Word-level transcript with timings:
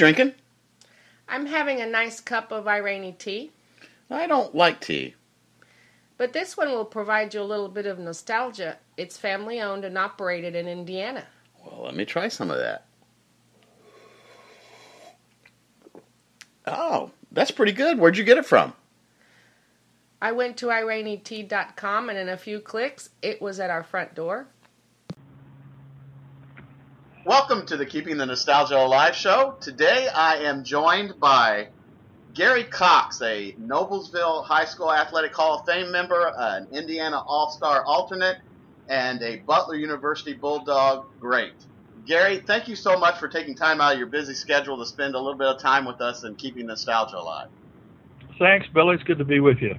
drinking? 0.00 0.32
I'm 1.28 1.44
having 1.44 1.78
a 1.80 1.86
nice 1.86 2.20
cup 2.20 2.50
of 2.50 2.64
Irani 2.64 3.16
tea, 3.18 3.52
I 4.10 4.26
don't 4.26 4.54
like 4.54 4.80
tea. 4.80 5.14
but 6.16 6.32
this 6.32 6.56
one 6.56 6.70
will 6.70 6.86
provide 6.86 7.34
you 7.34 7.42
a 7.42 7.44
little 7.44 7.68
bit 7.68 7.84
of 7.86 7.98
nostalgia. 7.98 8.78
It's 8.96 9.16
family 9.18 9.60
owned 9.60 9.84
and 9.84 9.96
operated 9.98 10.54
in 10.56 10.66
Indiana. 10.66 11.26
Well, 11.64 11.82
let 11.84 11.94
me 11.94 12.04
try 12.06 12.28
some 12.28 12.50
of 12.50 12.56
that. 12.58 12.86
Oh, 16.66 17.10
that's 17.30 17.50
pretty 17.50 17.72
good. 17.72 17.98
Where'd 17.98 18.16
you 18.16 18.24
get 18.24 18.38
it 18.38 18.46
from? 18.46 18.72
I 20.22 20.32
went 20.32 20.56
to 20.58 20.66
iranitea.com 20.66 22.08
and 22.08 22.18
in 22.18 22.28
a 22.28 22.36
few 22.36 22.60
clicks, 22.60 23.10
it 23.22 23.40
was 23.40 23.60
at 23.60 23.70
our 23.70 23.82
front 23.82 24.14
door. 24.14 24.46
Welcome 27.26 27.66
to 27.66 27.76
the 27.76 27.84
Keeping 27.84 28.16
the 28.16 28.24
Nostalgia 28.24 28.78
Alive 28.78 29.14
show. 29.14 29.54
Today 29.60 30.08
I 30.08 30.36
am 30.36 30.64
joined 30.64 31.20
by 31.20 31.68
Gary 32.32 32.64
Cox, 32.64 33.20
a 33.20 33.54
Noblesville 33.60 34.42
High 34.46 34.64
School 34.64 34.90
Athletic 34.90 35.34
Hall 35.34 35.58
of 35.58 35.66
Fame 35.66 35.92
member, 35.92 36.32
an 36.34 36.68
Indiana 36.72 37.22
All 37.26 37.50
Star 37.50 37.84
alternate, 37.84 38.38
and 38.88 39.20
a 39.20 39.36
Butler 39.36 39.74
University 39.74 40.32
Bulldog 40.32 41.04
great. 41.20 41.52
Gary, 42.06 42.38
thank 42.38 42.68
you 42.68 42.74
so 42.74 42.98
much 42.98 43.18
for 43.18 43.28
taking 43.28 43.54
time 43.54 43.82
out 43.82 43.92
of 43.92 43.98
your 43.98 44.08
busy 44.08 44.32
schedule 44.32 44.78
to 44.78 44.86
spend 44.86 45.14
a 45.14 45.18
little 45.18 45.38
bit 45.38 45.48
of 45.48 45.60
time 45.60 45.84
with 45.84 46.00
us 46.00 46.24
and 46.24 46.38
keeping 46.38 46.64
nostalgia 46.64 47.18
alive. 47.18 47.48
Thanks, 48.38 48.66
Billy. 48.72 48.94
It's 48.94 49.04
good 49.04 49.18
to 49.18 49.26
be 49.26 49.40
with 49.40 49.60
you. 49.60 49.76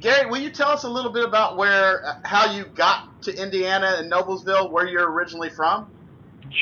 Gary, 0.00 0.28
will 0.28 0.38
you 0.38 0.50
tell 0.50 0.70
us 0.70 0.82
a 0.82 0.90
little 0.90 1.12
bit 1.12 1.24
about 1.24 1.56
where, 1.56 2.04
uh, 2.04 2.14
how 2.24 2.52
you 2.52 2.64
got 2.64 3.22
to 3.22 3.40
Indiana 3.40 3.94
and 3.98 4.10
Noblesville, 4.10 4.72
where 4.72 4.88
you're 4.88 5.08
originally 5.08 5.50
from? 5.50 5.88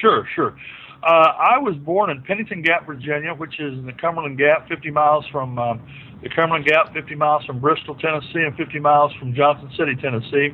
Sure, 0.01 0.27
sure. 0.35 0.57
Uh, 1.03 1.33
I 1.39 1.59
was 1.59 1.77
born 1.77 2.11
in 2.11 2.23
Pennington 2.23 2.63
Gap, 2.63 2.87
Virginia, 2.87 3.33
which 3.35 3.61
is 3.61 3.75
in 3.79 3.87
the 3.87 3.93
Cumberland 3.93 4.39
Gap, 4.39 4.69
50 4.69 4.91
miles 4.91 5.25
from 5.31 5.59
um, 5.59 5.81
the 6.23 6.29
Cumberland 6.29 6.67
Gap, 6.67 6.93
50 6.95 7.15
miles 7.15 7.45
from 7.45 7.61
Bristol, 7.61 7.95
Tennessee, 7.95 8.43
and 8.45 8.57
50 8.57 8.81
miles 8.81 9.13
from 9.21 9.35
Johnson 9.35 9.71
City, 9.77 9.95
Tennessee. 9.95 10.51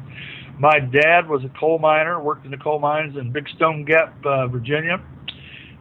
My 0.58 0.78
dad 0.78 1.28
was 1.28 1.42
a 1.44 1.58
coal 1.58 1.78
miner, 1.78 2.20
worked 2.20 2.44
in 2.44 2.50
the 2.50 2.58
coal 2.58 2.78
mines 2.78 3.16
in 3.16 3.32
Big 3.32 3.48
Stone 3.56 3.84
Gap, 3.84 4.14
uh, 4.26 4.46
Virginia. 4.48 5.00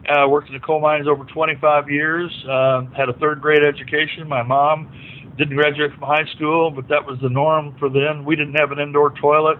Uh, 0.08 0.26
worked 0.28 0.48
in 0.48 0.54
the 0.54 0.60
coal 0.60 0.80
mines 0.80 1.06
over 1.06 1.24
25 1.24 1.90
years. 1.90 2.30
Uh, 2.48 2.82
had 2.96 3.08
a 3.08 3.12
third 3.14 3.40
grade 3.40 3.62
education. 3.62 4.26
My 4.28 4.42
mom 4.42 4.90
didn't 5.38 5.56
graduate 5.56 5.92
from 5.92 6.02
high 6.02 6.26
school, 6.34 6.70
but 6.70 6.88
that 6.88 7.06
was 7.06 7.18
the 7.22 7.28
norm 7.28 7.76
for 7.78 7.88
then. 7.88 8.24
We 8.24 8.34
didn't 8.36 8.54
have 8.54 8.72
an 8.72 8.78
indoor 8.78 9.10
toilet. 9.10 9.58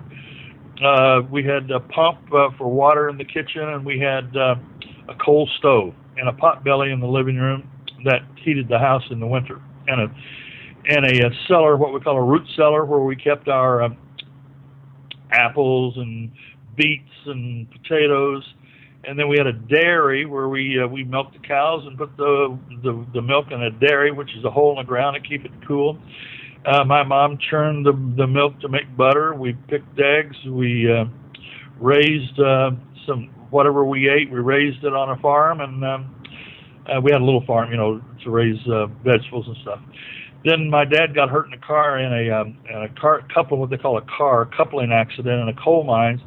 We 1.31 1.45
had 1.45 1.71
a 1.71 1.81
pump 1.81 2.19
uh, 2.33 2.51
for 2.57 2.69
water 2.69 3.09
in 3.09 3.19
the 3.19 3.25
kitchen, 3.25 3.63
and 3.63 3.85
we 3.85 3.99
had 3.99 4.37
uh, 4.37 4.55
a 5.09 5.15
coal 5.25 5.49
stove 5.59 5.95
and 6.17 6.29
a 6.29 6.33
pot 6.33 6.65
belly 6.65 6.91
in 6.91 7.01
the 7.01 7.07
living 7.07 7.37
room 7.37 7.69
that 8.05 8.23
heated 8.37 8.69
the 8.69 8.79
house 8.79 9.05
in 9.11 9.21
the 9.21 9.27
winter, 9.27 9.61
and 9.87 10.01
a 10.01 10.15
and 10.89 11.05
a, 11.07 11.27
a 11.27 11.31
cellar, 11.47 11.77
what 11.77 11.95
we 11.95 12.01
call 12.01 12.17
a 12.17 12.23
root 12.23 12.47
cellar, 12.57 12.85
where 12.85 13.01
we 13.01 13.15
kept 13.15 13.49
our 13.49 13.83
um, 13.83 13.97
apples 15.31 15.97
and 15.97 16.33
beets 16.77 17.09
and 17.27 17.71
potatoes. 17.71 18.43
And 19.05 19.19
then 19.19 19.29
we 19.29 19.37
had 19.37 19.49
a 19.49 19.53
dairy 19.53 20.27
where 20.27 20.49
we 20.49 20.81
uh, 20.81 20.87
we 20.87 21.03
milked 21.03 21.35
the 21.35 21.47
cows 21.47 21.85
and 21.87 21.99
put 21.99 22.17
the, 22.17 22.57
the 22.83 23.05
the 23.15 23.23
milk 23.23 23.47
in 23.51 23.63
a 23.63 23.71
dairy, 23.71 24.13
which 24.13 24.31
is 24.37 24.45
a 24.45 24.51
hole 24.51 24.71
in 24.73 24.85
the 24.85 24.89
ground 24.89 25.17
to 25.21 25.29
keep 25.29 25.45
it 25.45 25.51
cool. 25.67 25.99
Uh, 26.65 26.85
my 26.85 27.03
mom 27.03 27.39
churned 27.51 27.85
the 27.85 27.93
the 28.17 28.27
milk 28.27 28.59
to 28.61 28.69
make 28.69 28.97
butter. 28.97 29.35
We 29.35 29.55
picked 29.69 29.99
eggs. 29.99 30.37
We 30.47 30.91
uh, 30.91 31.07
raised 31.81 32.39
uh, 32.39 32.71
some 33.07 33.31
whatever 33.51 33.85
we 33.85 34.09
ate. 34.09 34.31
We 34.31 34.39
raised 34.39 34.85
it 34.85 34.95
on 34.95 35.11
a 35.11 35.21
farm, 35.21 35.61
and 35.61 35.85
um, 35.85 36.15
uh, 36.87 37.01
we 37.01 37.11
had 37.13 37.21
a 37.21 37.25
little 37.25 37.45
farm, 37.47 37.71
you 37.71 37.77
know, 37.77 38.01
to 38.23 38.31
raise 38.31 38.59
uh, 38.69 38.87
vegetables 39.05 39.47
and 39.49 39.57
stuff. 39.63 39.81
Then 40.45 40.71
my 40.71 40.85
dad 40.85 41.15
got 41.15 41.31
hurt 41.31 41.47
in 41.47 41.53
a 41.53 41.59
car 41.59 41.99
in 41.99 42.13
a 42.13 42.41
um, 42.41 42.59
in 42.69 42.83
a 42.83 42.89
car 43.01 43.23
couple 43.35 43.59
what 43.59 43.71
they 43.71 43.77
call 43.77 43.99
a 43.99 44.07
car 44.17 44.49
coupling 44.57 44.93
accident 44.93 45.43
in 45.43 45.49
a 45.49 45.55
coal 45.55 45.83
mines, 45.83 46.21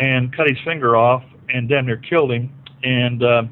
and 0.00 0.34
cut 0.34 0.48
his 0.48 0.58
finger 0.64 0.96
off 0.96 1.22
and 1.48 1.68
damn 1.68 1.86
near 1.86 1.96
killed 1.96 2.32
him. 2.32 2.52
And 2.82 3.22
uh, 3.22 3.42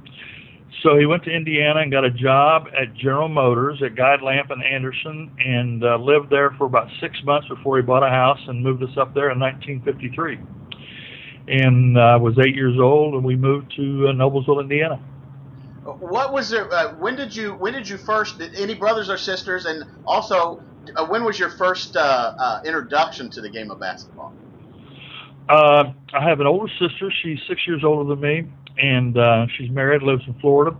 so 0.87 0.97
he 0.97 1.05
went 1.05 1.25
to 1.25 1.31
Indiana 1.31 1.81
and 1.81 1.91
got 1.91 2.05
a 2.05 2.11
job 2.11 2.69
at 2.81 2.95
General 2.95 3.29
Motors 3.29 3.83
at 3.83 3.97
Guide 3.97 4.23
Lamp 4.23 4.51
and 4.51 4.63
Anderson, 4.63 5.33
and 5.45 5.83
uh, 5.83 5.97
lived 5.97 6.31
there 6.31 6.53
for 6.53 6.67
about 6.67 6.89
six 7.01 7.19
months 7.25 7.49
before 7.49 7.77
he 7.77 7.83
bought 7.83 8.05
a 8.05 8.09
house 8.09 8.39
and 8.47 8.63
moved 8.63 8.85
us 8.85 8.97
up 8.97 9.13
there 9.13 9.31
in 9.33 9.41
1953. 9.41 10.39
And 11.49 11.99
I 11.99 12.15
uh, 12.15 12.19
was 12.21 12.39
eight 12.39 12.55
years 12.55 12.79
old, 12.79 13.15
and 13.15 13.25
we 13.25 13.35
moved 13.35 13.75
to 13.75 14.09
uh, 14.09 14.13
Noblesville, 14.13 14.61
Indiana. 14.61 14.97
What 15.83 16.33
was 16.33 16.51
there? 16.51 16.73
Uh, 16.73 16.95
when 16.95 17.17
did 17.17 17.35
you? 17.35 17.55
When 17.55 17.73
did 17.73 17.89
you 17.89 17.97
first? 17.97 18.39
Did 18.39 18.55
any 18.55 18.75
brothers 18.75 19.11
or 19.11 19.17
sisters? 19.17 19.67
And 19.67 19.85
also, 20.05 20.63
uh, 20.95 21.07
when 21.07 21.25
was 21.25 21.37
your 21.39 21.51
first 21.51 21.97
uh, 21.97 22.35
uh, 22.39 22.63
introduction 22.65 23.29
to 23.31 23.41
the 23.41 23.51
game 23.51 23.73
of 23.73 23.81
basketball? 23.81 24.33
Uh, 25.49 25.93
I 26.13 26.29
have 26.29 26.41
an 26.41 26.47
older 26.47 26.73
sister. 26.79 27.13
She's 27.23 27.39
six 27.49 27.67
years 27.67 27.83
older 27.85 28.09
than 28.09 28.21
me, 28.21 28.49
and 28.79 29.17
uh, 29.17 29.47
she's 29.57 29.71
married, 29.71 30.03
lives 30.03 30.23
in 30.27 30.35
Florida, 30.41 30.77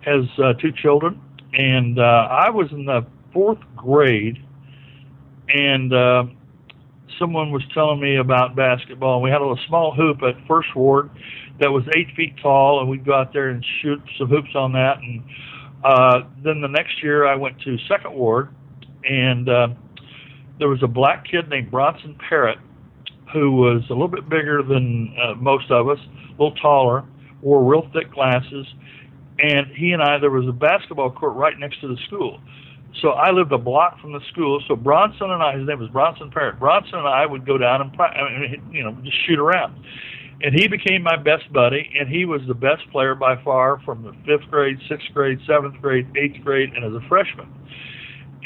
has 0.00 0.24
uh, 0.38 0.52
two 0.54 0.72
children. 0.72 1.20
And 1.52 1.98
uh, 1.98 2.02
I 2.02 2.50
was 2.50 2.68
in 2.72 2.84
the 2.84 3.06
fourth 3.32 3.58
grade, 3.76 4.38
and 5.48 5.92
uh, 5.92 6.24
someone 7.18 7.50
was 7.50 7.62
telling 7.72 8.00
me 8.00 8.16
about 8.16 8.56
basketball. 8.56 9.16
And 9.16 9.24
we 9.24 9.30
had 9.30 9.40
a 9.40 9.54
small 9.68 9.94
hoop 9.94 10.22
at 10.22 10.34
First 10.46 10.74
Ward 10.74 11.10
that 11.60 11.70
was 11.70 11.84
eight 11.96 12.14
feet 12.16 12.34
tall, 12.42 12.80
and 12.80 12.90
we'd 12.90 13.04
go 13.04 13.14
out 13.14 13.32
there 13.32 13.48
and 13.48 13.64
shoot 13.82 14.00
some 14.18 14.28
hoops 14.28 14.54
on 14.54 14.72
that. 14.72 14.98
And 14.98 15.22
uh, 15.84 16.28
then 16.44 16.60
the 16.60 16.68
next 16.68 17.02
year, 17.02 17.26
I 17.26 17.36
went 17.36 17.60
to 17.62 17.76
Second 17.88 18.14
Ward, 18.14 18.54
and 19.04 19.48
uh, 19.48 19.68
there 20.58 20.68
was 20.68 20.82
a 20.82 20.88
black 20.88 21.26
kid 21.30 21.48
named 21.48 21.70
Bronson 21.70 22.18
Parrott 22.28 22.58
who 23.32 23.52
was 23.52 23.82
a 23.90 23.92
little 23.92 24.08
bit 24.08 24.28
bigger 24.28 24.62
than 24.62 25.14
uh, 25.20 25.34
most 25.34 25.70
of 25.70 25.88
us, 25.88 25.98
a 26.28 26.30
little 26.32 26.54
taller, 26.56 27.04
wore 27.42 27.62
real 27.62 27.88
thick 27.92 28.12
glasses, 28.12 28.66
and 29.38 29.66
he 29.68 29.92
and 29.92 30.02
I 30.02 30.18
there 30.18 30.30
was 30.30 30.48
a 30.48 30.52
basketball 30.52 31.10
court 31.10 31.34
right 31.34 31.58
next 31.58 31.80
to 31.80 31.88
the 31.88 31.96
school. 32.06 32.40
So 33.02 33.10
I 33.10 33.30
lived 33.30 33.52
a 33.52 33.58
block 33.58 34.00
from 34.00 34.12
the 34.12 34.20
school. 34.32 34.62
So 34.66 34.74
Bronson 34.74 35.30
and 35.30 35.42
I, 35.42 35.58
his 35.58 35.68
name 35.68 35.78
was 35.78 35.90
Bronson 35.90 36.30
Parrott. 36.30 36.58
Bronson 36.58 36.98
and 36.98 37.08
I 37.08 37.26
would 37.26 37.46
go 37.46 37.58
down 37.58 37.82
and 37.82 38.74
you 38.74 38.82
know 38.82 38.92
just 39.02 39.26
shoot 39.26 39.38
around. 39.38 39.84
And 40.42 40.54
he 40.54 40.68
became 40.68 41.02
my 41.02 41.16
best 41.16 41.50
buddy, 41.50 41.90
and 41.98 42.10
he 42.10 42.26
was 42.26 42.42
the 42.46 42.54
best 42.54 42.82
player 42.92 43.14
by 43.14 43.42
far 43.42 43.80
from 43.86 44.02
the 44.02 44.12
fifth 44.26 44.50
grade, 44.50 44.78
sixth 44.86 45.06
grade, 45.14 45.38
seventh 45.46 45.80
grade, 45.80 46.06
eighth 46.14 46.44
grade, 46.44 46.74
and 46.74 46.84
as 46.84 46.92
a 46.92 47.08
freshman 47.08 47.48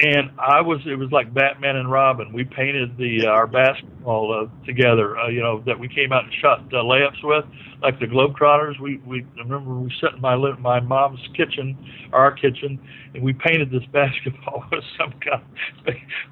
and 0.02 0.30
I 0.38 0.62
was 0.62 0.80
it 0.86 0.94
was 0.94 1.10
like 1.12 1.32
Batman 1.34 1.76
and 1.76 1.90
Robin. 1.90 2.32
We 2.32 2.44
painted 2.44 2.96
the 2.96 3.26
uh, 3.26 3.30
our 3.30 3.46
basketball 3.46 4.32
uh, 4.48 4.66
together, 4.66 5.18
uh, 5.18 5.28
you 5.28 5.40
know, 5.40 5.62
that 5.66 5.78
we 5.78 5.88
came 5.88 6.12
out 6.12 6.24
and 6.24 6.32
shot 6.40 6.60
uh, 6.72 6.76
layups 6.76 7.22
with, 7.22 7.44
like 7.82 8.00
the 8.00 8.06
Globetrotters. 8.06 8.80
We 8.80 8.98
we 9.06 9.26
I 9.38 9.42
remember 9.42 9.74
we 9.74 9.92
sat 10.00 10.14
in 10.14 10.20
my 10.20 10.36
my 10.36 10.80
mom's 10.80 11.20
kitchen, 11.36 11.76
our 12.12 12.32
kitchen, 12.32 12.80
and 13.14 13.22
we 13.22 13.34
painted 13.34 13.70
this 13.70 13.84
basketball 13.92 14.64
with 14.70 14.84
some 14.98 15.12
kind 15.20 15.42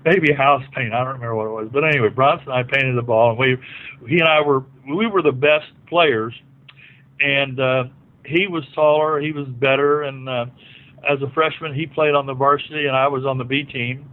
maybe 0.04 0.32
house 0.32 0.62
paint. 0.74 0.94
I 0.94 1.04
don't 1.04 1.20
remember 1.20 1.34
what 1.34 1.46
it 1.46 1.64
was, 1.64 1.68
but 1.70 1.84
anyway, 1.84 2.08
Bronson 2.08 2.48
and 2.48 2.54
I 2.54 2.62
painted 2.62 2.96
the 2.96 3.02
ball, 3.02 3.30
and 3.30 3.38
we 3.38 3.56
he 4.08 4.18
and 4.18 4.28
I 4.28 4.40
were 4.40 4.64
we 4.88 5.06
were 5.06 5.20
the 5.20 5.32
best 5.32 5.66
players, 5.88 6.32
and 7.20 7.60
uh, 7.60 7.84
he 8.24 8.46
was 8.46 8.64
taller, 8.74 9.20
he 9.20 9.32
was 9.32 9.46
better, 9.46 10.02
and 10.02 10.26
uh, 10.26 10.46
as 11.08 11.20
a 11.22 11.30
freshman, 11.30 11.74
he 11.74 11.86
played 11.86 12.14
on 12.14 12.26
the 12.26 12.34
varsity, 12.34 12.86
and 12.86 12.96
I 12.96 13.08
was 13.08 13.24
on 13.24 13.38
the 13.38 13.44
B 13.44 13.64
team, 13.64 14.08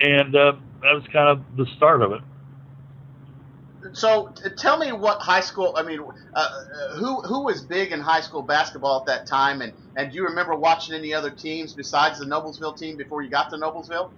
and 0.00 0.34
uh, 0.34 0.52
that 0.82 0.92
was 0.94 1.04
kind 1.12 1.28
of 1.28 1.56
the 1.56 1.66
start 1.76 2.02
of 2.02 2.12
it. 2.12 2.20
So, 3.92 4.32
tell 4.56 4.76
me 4.76 4.92
what 4.92 5.20
high 5.20 5.40
school. 5.40 5.74
I 5.76 5.82
mean, 5.82 6.00
uh, 6.34 6.48
who 6.98 7.20
who 7.22 7.44
was 7.44 7.62
big 7.62 7.92
in 7.92 8.00
high 8.00 8.20
school 8.20 8.42
basketball 8.42 9.00
at 9.00 9.06
that 9.06 9.26
time, 9.26 9.62
and 9.62 9.72
and 9.96 10.10
do 10.10 10.16
you 10.16 10.24
remember 10.24 10.54
watching 10.56 10.94
any 10.94 11.14
other 11.14 11.30
teams 11.30 11.74
besides 11.74 12.18
the 12.18 12.26
Noblesville 12.26 12.76
team 12.76 12.96
before 12.96 13.22
you 13.22 13.30
got 13.30 13.50
to 13.50 13.56
Noblesville? 13.56 14.10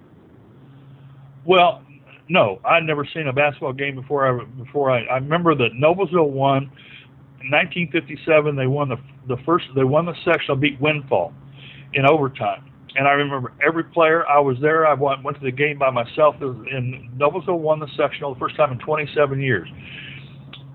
Well, 1.45 1.83
no, 2.27 2.59
I'd 2.65 2.83
never 2.83 3.05
seen 3.05 3.27
a 3.27 3.33
basketball 3.33 3.73
game 3.73 3.95
before. 3.95 4.27
I 4.27 4.43
before 4.43 4.91
I, 4.91 5.03
I 5.03 5.15
remember 5.15 5.53
that 5.55 5.73
Noblesville 5.73 6.29
won 6.29 6.63
in 7.41 7.51
1957. 7.51 8.55
They 8.55 8.67
won 8.67 8.89
the 8.89 8.97
the 9.27 9.37
first. 9.45 9.67
They 9.75 9.83
won 9.83 10.07
the 10.07 10.15
sectional, 10.25 10.57
beat 10.57 10.81
Windfall 10.81 11.33
in 11.93 12.05
overtime. 12.05 12.71
And 12.95 13.07
I 13.07 13.11
remember 13.11 13.53
every 13.65 13.85
player. 13.85 14.27
I 14.27 14.39
was 14.39 14.57
there. 14.61 14.85
I 14.85 14.93
went, 14.93 15.23
went 15.23 15.37
to 15.39 15.43
the 15.43 15.51
game 15.51 15.77
by 15.77 15.91
myself. 15.91 16.35
In 16.41 17.09
Noblesville 17.17 17.59
won 17.59 17.79
the 17.79 17.87
sectional 17.95 18.33
the 18.33 18.39
first 18.39 18.57
time 18.57 18.71
in 18.71 18.79
27 18.79 19.41
years. 19.41 19.69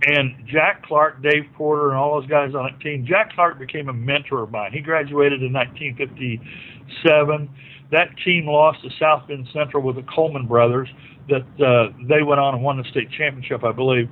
And 0.06 0.46
Jack 0.46 0.82
Clark, 0.84 1.22
Dave 1.22 1.44
Porter, 1.54 1.90
and 1.90 1.98
all 1.98 2.20
those 2.20 2.28
guys 2.28 2.54
on 2.54 2.70
that 2.70 2.80
team. 2.80 3.04
Jack 3.06 3.32
Clark 3.34 3.58
became 3.58 3.88
a 3.88 3.92
mentor 3.92 4.42
of 4.42 4.50
mine. 4.50 4.72
He 4.72 4.80
graduated 4.80 5.42
in 5.42 5.52
1957. 5.52 7.50
That 7.92 8.08
team 8.24 8.46
lost 8.46 8.82
to 8.82 8.90
South 8.98 9.28
Bend 9.28 9.48
Central 9.52 9.82
with 9.82 9.96
the 9.96 10.02
Coleman 10.02 10.46
brothers. 10.46 10.88
That 11.28 11.46
uh, 11.60 11.92
they 12.08 12.22
went 12.22 12.40
on 12.40 12.54
and 12.54 12.62
won 12.62 12.76
the 12.78 12.84
state 12.84 13.10
championship, 13.10 13.64
I 13.64 13.72
believe, 13.72 14.08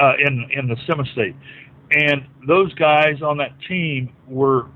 uh, 0.00 0.14
in 0.18 0.48
in 0.50 0.68
the 0.68 0.76
semi-state. 0.86 1.36
And 1.92 2.26
those 2.46 2.74
guys 2.74 3.22
on 3.22 3.36
that 3.38 3.52
team 3.68 4.12
were 4.26 4.66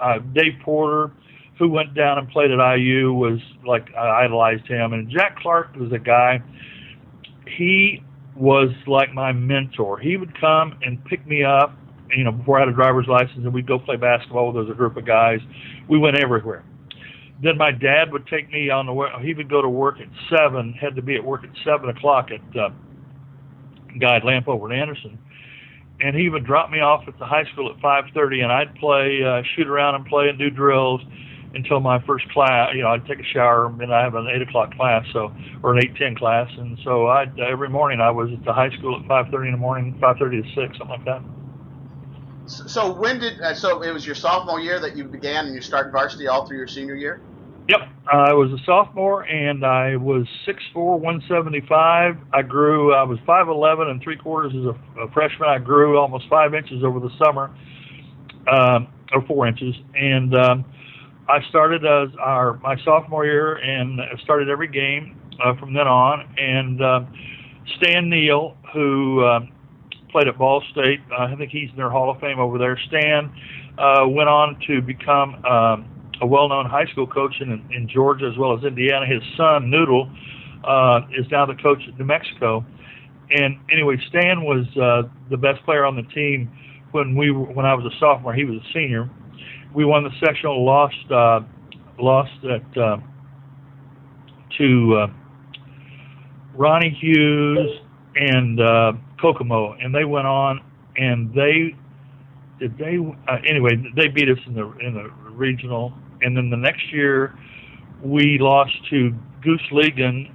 uh, 0.00 0.18
Dave 0.34 0.54
Porter, 0.62 1.12
who 1.58 1.68
went 1.68 1.94
down 1.94 2.18
and 2.18 2.28
played 2.28 2.50
at 2.50 2.76
IU, 2.76 3.12
was 3.12 3.38
like 3.66 3.94
I 3.94 4.24
idolized 4.24 4.66
him, 4.66 4.92
and 4.92 5.10
Jack 5.10 5.38
Clark 5.38 5.74
was 5.76 5.92
a 5.92 5.98
guy. 5.98 6.42
He 7.56 8.02
was 8.36 8.70
like 8.86 9.12
my 9.12 9.32
mentor. 9.32 9.98
He 9.98 10.16
would 10.16 10.38
come 10.40 10.78
and 10.82 11.04
pick 11.04 11.26
me 11.26 11.44
up, 11.44 11.76
you 12.16 12.24
know, 12.24 12.32
before 12.32 12.58
I 12.58 12.60
had 12.60 12.68
a 12.68 12.72
driver's 12.72 13.06
license, 13.06 13.44
and 13.44 13.52
we'd 13.52 13.66
go 13.66 13.78
play 13.78 13.96
basketball 13.96 14.52
with 14.52 14.70
a 14.70 14.74
group 14.74 14.96
of 14.96 15.06
guys. 15.06 15.40
We 15.88 15.98
went 15.98 16.18
everywhere. 16.18 16.64
Then 17.42 17.58
my 17.58 17.72
dad 17.72 18.12
would 18.12 18.26
take 18.28 18.50
me 18.50 18.70
on 18.70 18.86
the 18.86 18.92
way. 18.92 19.08
He 19.20 19.34
would 19.34 19.50
go 19.50 19.60
to 19.60 19.68
work 19.68 19.96
at 20.00 20.08
seven. 20.30 20.72
Had 20.74 20.94
to 20.96 21.02
be 21.02 21.16
at 21.16 21.24
work 21.24 21.42
at 21.42 21.50
seven 21.64 21.90
o'clock 21.90 22.30
at 22.30 22.56
uh, 22.56 22.70
Guide 23.98 24.24
Lamp 24.24 24.48
over 24.48 24.70
and 24.70 24.80
Anderson, 24.80 25.18
and 26.02 26.16
he 26.16 26.28
would 26.28 26.44
drop 26.44 26.70
me 26.70 26.80
off 26.80 27.04
at 27.06 27.18
the 27.18 27.24
high 27.24 27.44
school 27.52 27.70
at 27.70 27.80
five 27.80 28.04
thirty, 28.12 28.40
and 28.40 28.52
I'd 28.52 28.74
play, 28.74 29.22
uh, 29.22 29.42
shoot 29.54 29.68
around 29.68 29.94
and 29.94 30.06
play 30.06 30.28
and 30.28 30.38
do 30.38 30.50
drills 30.50 31.00
until 31.54 31.80
my 31.80 32.04
first 32.04 32.28
class. 32.30 32.70
You 32.74 32.82
know, 32.82 32.88
I'd 32.88 33.06
take 33.06 33.20
a 33.20 33.24
shower, 33.24 33.66
and 33.66 33.78
then 33.78 33.92
I 33.92 34.02
have 34.02 34.14
an 34.14 34.26
eight 34.28 34.42
o'clock 34.42 34.74
class, 34.74 35.06
so 35.12 35.32
or 35.62 35.76
an 35.76 35.84
eight 35.84 35.94
ten 35.96 36.16
class, 36.16 36.50
and 36.58 36.78
so 36.82 37.06
I 37.06 37.26
every 37.38 37.68
morning 37.68 38.00
I 38.00 38.10
was 38.10 38.30
at 38.32 38.44
the 38.44 38.52
high 38.52 38.70
school 38.70 39.00
at 39.00 39.06
five 39.06 39.30
thirty 39.30 39.48
in 39.48 39.52
the 39.52 39.58
morning, 39.60 39.96
five 40.00 40.18
thirty 40.18 40.42
to 40.42 40.48
six, 40.54 40.76
something 40.78 40.88
like 40.88 41.04
that. 41.04 41.22
So 42.46 42.92
when 42.92 43.20
did 43.20 43.40
uh, 43.40 43.54
so 43.54 43.82
it 43.82 43.92
was 43.92 44.04
your 44.04 44.16
sophomore 44.16 44.60
year 44.60 44.80
that 44.80 44.96
you 44.96 45.04
began 45.04 45.46
and 45.46 45.54
you 45.54 45.60
started 45.60 45.92
varsity 45.92 46.26
all 46.26 46.46
through 46.46 46.58
your 46.58 46.66
senior 46.66 46.96
year? 46.96 47.20
Yep, 47.72 47.88
I 48.12 48.34
was 48.34 48.50
a 48.52 48.62
sophomore 48.66 49.22
and 49.22 49.64
I 49.64 49.96
was 49.96 50.26
six 50.44 50.62
four, 50.74 51.00
one 51.00 51.22
seventy 51.26 51.62
five. 51.66 52.18
I 52.30 52.42
grew. 52.42 52.92
I 52.92 53.02
was 53.02 53.18
five 53.26 53.48
eleven 53.48 53.88
and 53.88 54.02
three 54.02 54.16
quarters 54.18 54.52
as 54.54 54.66
a, 54.66 55.00
a 55.04 55.10
freshman. 55.12 55.48
I 55.48 55.56
grew 55.58 55.96
almost 55.96 56.28
five 56.28 56.52
inches 56.52 56.84
over 56.84 57.00
the 57.00 57.08
summer, 57.24 57.50
um, 58.52 58.88
or 59.14 59.26
four 59.26 59.46
inches, 59.46 59.74
and 59.94 60.34
um, 60.34 60.66
I 61.30 61.38
started 61.48 61.86
as 61.86 62.10
our 62.20 62.58
my 62.58 62.76
sophomore 62.84 63.24
year 63.24 63.54
and 63.54 64.00
started 64.22 64.50
every 64.50 64.68
game 64.68 65.18
uh, 65.42 65.54
from 65.58 65.72
then 65.72 65.88
on. 65.88 66.28
And 66.36 66.82
uh, 66.82 67.00
Stan 67.78 68.10
Neal, 68.10 68.54
who 68.74 69.24
uh, 69.24 69.40
played 70.10 70.28
at 70.28 70.36
Ball 70.36 70.62
State, 70.72 71.00
I 71.16 71.34
think 71.36 71.50
he's 71.50 71.70
in 71.70 71.76
their 71.76 71.90
Hall 71.90 72.10
of 72.10 72.20
Fame 72.20 72.38
over 72.38 72.58
there. 72.58 72.78
Stan 72.88 73.32
uh, 73.78 74.06
went 74.08 74.28
on 74.28 74.58
to 74.66 74.82
become 74.82 75.42
um, 75.46 75.91
a 76.22 76.26
well-known 76.26 76.66
high 76.66 76.86
school 76.86 77.06
coach 77.06 77.34
in, 77.40 77.50
in 77.70 77.88
Georgia 77.88 78.30
as 78.32 78.38
well 78.38 78.56
as 78.56 78.64
Indiana. 78.64 79.04
His 79.06 79.22
son 79.36 79.68
Noodle 79.68 80.08
uh, 80.64 81.00
is 81.18 81.26
now 81.30 81.44
the 81.44 81.54
coach 81.54 81.82
at 81.88 81.98
New 81.98 82.04
Mexico. 82.04 82.64
And 83.30 83.58
anyway, 83.70 83.96
Stan 84.08 84.42
was 84.42 84.64
uh, 84.76 85.08
the 85.30 85.36
best 85.36 85.64
player 85.64 85.84
on 85.84 85.96
the 85.96 86.02
team 86.14 86.50
when 86.92 87.16
we 87.16 87.30
were, 87.32 87.44
when 87.44 87.66
I 87.66 87.74
was 87.74 87.84
a 87.84 87.98
sophomore. 87.98 88.34
He 88.34 88.44
was 88.44 88.56
a 88.56 88.72
senior. 88.72 89.10
We 89.74 89.84
won 89.84 90.04
the 90.04 90.10
sectional, 90.24 90.64
lost 90.64 91.10
uh, 91.10 91.40
lost 91.98 92.30
at 92.44 92.78
uh, 92.78 92.98
to 94.58 94.94
uh, 94.94 95.06
Ronnie 96.54 96.96
Hughes 97.00 97.80
and 98.14 98.60
uh, 98.60 98.92
Kokomo, 99.20 99.72
and 99.72 99.94
they 99.94 100.04
went 100.04 100.26
on 100.26 100.60
and 100.96 101.32
they 101.32 101.74
did 102.58 102.76
they 102.78 102.96
uh, 103.28 103.36
anyway 103.48 103.70
they 103.96 104.08
beat 104.08 104.28
us 104.28 104.38
in 104.46 104.54
the 104.54 104.70
in 104.78 104.94
the 104.94 105.10
regional 105.30 105.92
and 106.22 106.36
then 106.36 106.50
the 106.50 106.56
next 106.56 106.92
year 106.92 107.34
we 108.02 108.38
lost 108.40 108.72
to 108.90 109.14
Goose 109.42 109.62
Ligon 109.72 110.30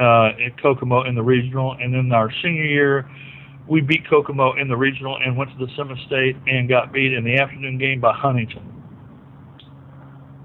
uh, 0.00 0.44
at 0.44 0.60
Kokomo 0.60 1.04
in 1.04 1.14
the 1.14 1.22
regional, 1.22 1.76
and 1.80 1.94
then 1.94 2.12
our 2.12 2.30
senior 2.42 2.64
year 2.64 3.10
we 3.68 3.80
beat 3.80 4.08
Kokomo 4.08 4.54
in 4.54 4.68
the 4.68 4.76
regional 4.76 5.16
and 5.24 5.36
went 5.36 5.50
to 5.50 5.66
the 5.66 5.72
semi-state 5.74 6.36
and 6.46 6.68
got 6.68 6.92
beat 6.92 7.12
in 7.12 7.24
the 7.24 7.38
afternoon 7.38 7.78
game 7.78 8.00
by 8.00 8.12
Huntington. 8.12 8.62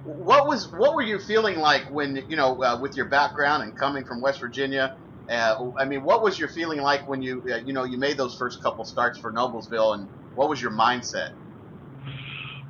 What 0.03 0.47
was 0.47 0.71
what 0.71 0.95
were 0.95 1.01
you 1.01 1.19
feeling 1.19 1.59
like 1.59 1.89
when 1.91 2.15
you 2.29 2.35
know 2.35 2.63
uh, 2.63 2.79
with 2.79 2.95
your 2.95 3.05
background 3.05 3.63
and 3.63 3.77
coming 3.77 4.05
from 4.05 4.21
West 4.21 4.39
Virginia? 4.39 4.97
Uh, 5.29 5.71
I 5.77 5.85
mean, 5.85 6.03
what 6.03 6.23
was 6.23 6.39
your 6.39 6.49
feeling 6.49 6.79
like 6.79 7.07
when 7.07 7.21
you 7.21 7.43
uh, 7.51 7.57
you 7.57 7.73
know 7.73 7.83
you 7.83 7.97
made 7.97 8.17
those 8.17 8.35
first 8.35 8.63
couple 8.63 8.85
starts 8.85 9.19
for 9.19 9.31
Noblesville, 9.31 9.93
and 9.95 10.07
what 10.35 10.49
was 10.49 10.61
your 10.61 10.71
mindset? 10.71 11.33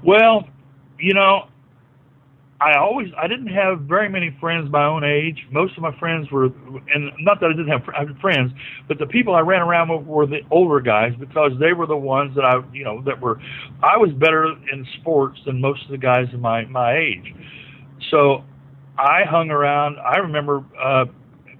Well, 0.03 0.47
you 0.99 1.13
know, 1.13 1.47
I 2.61 2.77
always 2.77 3.07
I 3.17 3.27
didn't 3.27 3.47
have 3.47 3.81
very 3.81 4.09
many 4.09 4.35
friends 4.39 4.69
my 4.69 4.85
own 4.85 5.05
age. 5.05 5.47
Most 5.49 5.77
of 5.77 5.83
my 5.83 5.97
friends 5.97 6.29
were, 6.29 6.45
and 6.93 7.11
not 7.19 7.39
that 7.39 7.47
I 7.47 7.53
didn't 7.53 7.69
have, 7.69 7.83
I 7.95 8.05
friends, 8.19 8.51
but 8.87 8.99
the 8.99 9.05
people 9.05 9.33
I 9.33 9.39
ran 9.39 9.61
around 9.61 9.89
with 9.89 10.05
were 10.05 10.25
the 10.25 10.41
older 10.51 10.81
guys 10.81 11.13
because 11.17 11.53
they 11.59 11.71
were 11.71 11.87
the 11.87 11.95
ones 11.95 12.35
that 12.35 12.43
I, 12.43 12.61
you 12.73 12.83
know, 12.83 13.01
that 13.03 13.21
were. 13.21 13.39
I 13.81 13.97
was 13.97 14.11
better 14.11 14.55
in 14.73 14.85
sports 14.99 15.39
than 15.45 15.61
most 15.61 15.85
of 15.85 15.91
the 15.91 15.97
guys 15.97 16.27
in 16.33 16.41
my 16.41 16.65
my 16.65 16.97
age. 16.97 17.33
So 18.11 18.43
I 18.97 19.23
hung 19.23 19.51
around. 19.51 19.97
I 19.99 20.17
remember 20.17 20.65
uh, 20.83 21.05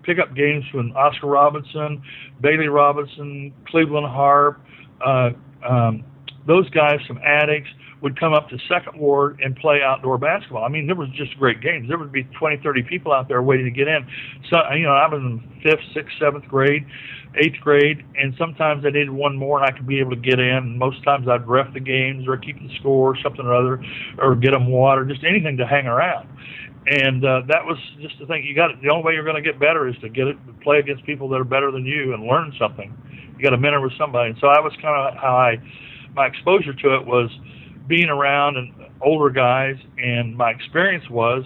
pickup 0.03 0.35
games 0.35 0.65
from 0.69 0.91
Oscar 0.97 1.27
Robinson, 1.27 2.03
Bailey 2.41 2.67
Robinson, 2.67 3.53
Cleveland 3.67 4.07
Harp, 4.07 4.59
uh, 5.05 5.29
um, 5.67 6.03
those 6.45 6.69
guys, 6.71 6.99
some 7.07 7.19
addicts 7.23 7.69
would 8.01 8.17
come 8.19 8.33
up 8.33 8.49
to 8.49 8.57
Second 8.69 8.99
Ward 8.99 9.39
and 9.43 9.55
play 9.55 9.81
outdoor 9.83 10.17
basketball. 10.17 10.63
I 10.63 10.69
mean, 10.69 10.87
there 10.87 10.95
was 10.95 11.09
just 11.09 11.37
great 11.37 11.61
games. 11.61 11.89
There 11.89 11.97
would 11.97 12.11
be 12.11 12.23
20, 12.39 12.61
30 12.63 12.83
people 12.83 13.11
out 13.11 13.27
there 13.27 13.41
waiting 13.41 13.65
to 13.65 13.71
get 13.71 13.87
in. 13.87 14.07
So, 14.49 14.57
you 14.73 14.83
know, 14.83 14.93
I 14.93 15.07
was 15.07 15.19
in 15.19 15.41
fifth, 15.63 15.83
sixth, 15.93 16.15
seventh 16.19 16.47
grade, 16.47 16.85
eighth 17.35 17.59
grade, 17.61 18.05
and 18.15 18.33
sometimes 18.37 18.85
I 18.85 18.89
needed 18.89 19.09
one 19.09 19.35
more 19.35 19.61
and 19.61 19.67
I 19.67 19.75
could 19.75 19.87
be 19.87 19.99
able 19.99 20.11
to 20.11 20.21
get 20.21 20.39
in. 20.39 20.77
Most 20.77 21.03
times 21.03 21.27
I'd 21.27 21.47
ref 21.47 21.73
the 21.73 21.79
games 21.79 22.27
or 22.27 22.37
keep 22.37 22.57
the 22.59 22.73
score, 22.79 23.11
or 23.11 23.17
something 23.21 23.45
or 23.45 23.53
other, 23.53 23.83
or 24.17 24.35
get 24.35 24.51
them 24.51 24.67
water, 24.67 25.05
just 25.05 25.23
anything 25.23 25.57
to 25.57 25.67
hang 25.67 25.87
around. 25.87 26.29
And 26.87 27.23
uh, 27.23 27.41
that 27.47 27.65
was 27.65 27.77
just 28.01 28.17
the 28.19 28.25
thing. 28.25 28.45
You 28.45 28.55
got 28.55 28.71
the 28.81 28.89
only 28.89 29.03
way 29.03 29.13
you're 29.13 29.25
going 29.25 29.35
to 29.35 29.45
get 29.45 29.59
better 29.59 29.87
is 29.87 29.95
to 30.01 30.09
get 30.09 30.27
it, 30.27 30.37
play 30.61 30.79
against 30.79 31.05
people 31.05 31.27
that 31.29 31.35
are 31.35 31.43
better 31.43 31.71
than 31.71 31.85
you, 31.85 32.13
and 32.13 32.23
learn 32.23 32.53
something. 32.57 32.95
You 33.37 33.43
got 33.43 33.51
to 33.51 33.57
mentor 33.57 33.81
with 33.81 33.93
somebody. 33.97 34.31
And 34.31 34.39
so 34.39 34.47
I 34.47 34.59
was 34.59 34.73
kind 34.81 34.95
of 34.95 35.21
how 35.21 35.35
I, 35.35 35.57
my 36.15 36.25
exposure 36.25 36.73
to 36.73 36.95
it 36.95 37.05
was 37.05 37.29
being 37.89 38.07
around 38.07 38.55
and 38.55 38.73
older 39.01 39.29
guys, 39.29 39.75
and 39.97 40.37
my 40.37 40.51
experience 40.51 41.09
was, 41.09 41.43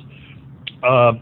uh, 0.83 1.13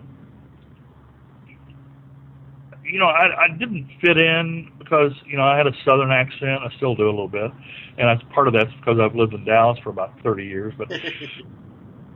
you 2.84 3.00
know, 3.00 3.06
I, 3.06 3.46
I 3.46 3.58
didn't 3.58 3.88
fit 4.02 4.18
in 4.18 4.70
because 4.80 5.14
you 5.26 5.38
know 5.38 5.44
I 5.44 5.56
had 5.56 5.68
a 5.68 5.72
southern 5.86 6.12
accent. 6.12 6.60
I 6.62 6.76
still 6.76 6.96
do 6.96 7.06
a 7.06 7.12
little 7.12 7.30
bit, 7.30 7.52
and 7.98 8.08
that's 8.08 8.22
part 8.34 8.48
of 8.48 8.54
that's 8.54 8.74
because 8.80 9.00
I've 9.00 9.16
lived 9.16 9.34
in 9.34 9.46
Dallas 9.46 9.80
for 9.84 9.92
about 9.92 10.12
30 10.24 10.44
years. 10.46 10.74
But 10.78 10.92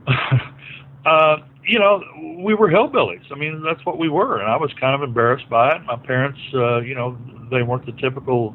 uh, 1.06 1.36
you 1.64 1.78
know, 1.78 2.02
we 2.44 2.54
were 2.54 2.68
hillbillies. 2.68 3.24
I 3.30 3.36
mean, 3.36 3.62
that's 3.64 3.84
what 3.86 3.98
we 3.98 4.08
were, 4.08 4.40
and 4.40 4.50
I 4.50 4.56
was 4.56 4.70
kind 4.78 4.94
of 4.94 5.08
embarrassed 5.08 5.48
by 5.48 5.76
it. 5.76 5.82
My 5.84 5.96
parents, 5.96 6.40
uh, 6.52 6.80
you 6.80 6.94
know, 6.94 7.16
they 7.50 7.62
weren't 7.62 7.86
the 7.86 7.92
typical 7.92 8.54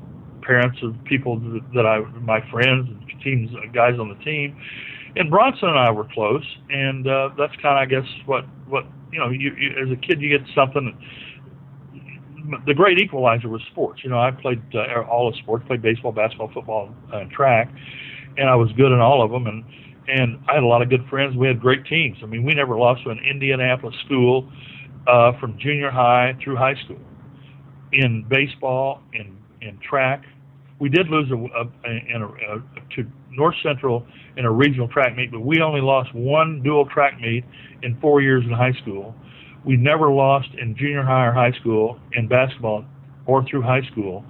parents 0.52 0.78
of 0.84 0.94
people 1.06 1.40
that 1.74 1.86
I, 1.86 2.00
my 2.20 2.42
friends 2.52 2.90
and 2.90 3.22
teams, 3.24 3.50
guys 3.74 3.98
on 4.00 4.10
the 4.10 4.24
team. 4.24 4.60
And 5.16 5.30
Bronson 5.30 5.70
and 5.70 5.80
I 5.80 5.92
were 5.92 6.08
close, 6.14 6.46
and 6.70 7.08
uh, 7.08 7.30
that's 7.38 7.54
kind 7.62 7.78
of, 7.78 7.82
I 7.82 7.86
guess, 7.86 8.10
what 8.26 8.46
what 8.68 8.86
you 9.12 9.20
know. 9.20 9.30
You, 9.30 9.52
you 9.58 9.70
as 9.82 9.92
a 9.92 9.96
kid, 9.96 10.22
you 10.22 10.38
get 10.38 10.48
something. 10.56 10.98
The 12.66 12.74
great 12.74 13.00
equalizer 13.00 13.50
was 13.50 13.62
sports. 13.72 14.02
You 14.04 14.10
know, 14.10 14.20
I 14.20 14.32
played 14.32 14.62
uh, 14.74 15.02
all 15.10 15.28
of 15.28 15.36
sports, 15.38 15.64
played 15.68 15.82
baseball, 15.82 16.12
basketball, 16.12 16.52
football, 16.54 16.96
and 17.14 17.30
track, 17.32 17.70
and 18.38 18.50
I 18.50 18.56
was 18.56 18.72
good 18.74 18.92
in 18.92 19.00
all 19.00 19.24
of 19.24 19.32
them. 19.32 19.48
And 19.48 19.64
and 20.08 20.40
I 20.50 20.56
had 20.56 20.64
a 20.64 20.68
lot 20.68 20.82
of 20.82 20.90
good 20.90 21.06
friends. 21.10 21.36
We 21.36 21.48
had 21.48 21.60
great 21.60 21.86
teams. 21.86 22.18
I 22.24 22.26
mean, 22.26 22.44
we 22.44 22.54
never 22.54 22.78
lost 22.78 23.04
to 23.04 23.10
an 23.10 23.20
Indianapolis 23.20 23.96
school 24.06 24.50
uh, 25.08 25.34
from 25.40 25.58
junior 25.60 25.92
high 25.92 26.38
through 26.42 26.56
high 26.56 26.76
school 26.86 27.00
in 27.92 28.26
baseball, 28.30 29.02
in 29.14 29.38
in 29.62 29.78
track, 29.88 30.24
we 30.82 30.90
did 30.90 31.10
lose 31.10 31.30
a, 31.30 31.36
a, 31.36 31.70
a, 31.86 32.26
a, 32.26 32.62
to 32.96 33.06
North 33.30 33.54
Central 33.62 34.04
in 34.36 34.46
a 34.46 34.52
regional 34.52 34.88
track 34.88 35.16
meet, 35.16 35.32
but 35.32 35.42
we 35.42 35.62
only 35.62 35.80
lost 35.80 36.14
one 36.16 36.64
dual 36.64 36.88
track 36.88 37.22
meet 37.22 37.46
in 37.84 37.96
four 38.02 38.20
years 38.20 38.44
in 38.44 38.52
high 38.52 38.74
school. 38.82 39.14
We 39.64 39.78
never 39.78 40.12
lost 40.12 40.50
in 40.60 40.76
junior 40.76 41.04
high 41.04 41.28
or 41.28 41.34
high 41.34 41.52
school 41.52 42.00
in 42.14 42.28
basketball 42.28 42.84
or 43.28 43.46
through 43.46 43.62
high 43.62 43.84
school 43.92 44.26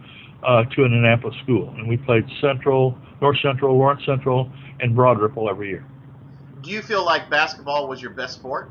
uh, 0.45 0.65
to 0.75 0.83
an 0.83 0.93
Annapolis 0.93 1.37
school. 1.41 1.73
And 1.77 1.87
we 1.87 1.95
played 1.95 2.25
Central, 2.41 2.97
North 3.21 3.37
Central, 3.41 3.77
Lawrence 3.77 4.03
Central, 4.05 4.51
and 4.81 4.93
Broad 4.93 5.19
Ripple 5.21 5.49
every 5.49 5.69
year. 5.69 5.85
Do 6.61 6.69
you 6.69 6.81
feel 6.81 7.05
like 7.05 7.29
basketball 7.29 7.87
was 7.87 8.01
your 8.01 8.11
best 8.11 8.33
sport? 8.33 8.69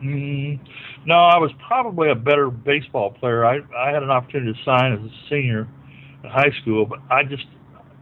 Mm, 0.00 0.60
no, 1.06 1.16
I 1.16 1.38
was 1.38 1.50
probably 1.66 2.10
a 2.10 2.14
better 2.14 2.50
baseball 2.50 3.10
player. 3.10 3.44
I, 3.44 3.58
I 3.76 3.90
had 3.90 4.04
an 4.04 4.10
opportunity 4.10 4.52
to 4.52 4.64
sign 4.64 4.92
as 4.92 5.00
a 5.00 5.10
senior 5.28 5.66
high 6.24 6.50
school, 6.60 6.86
but 6.86 6.98
I 7.10 7.24
just, 7.24 7.46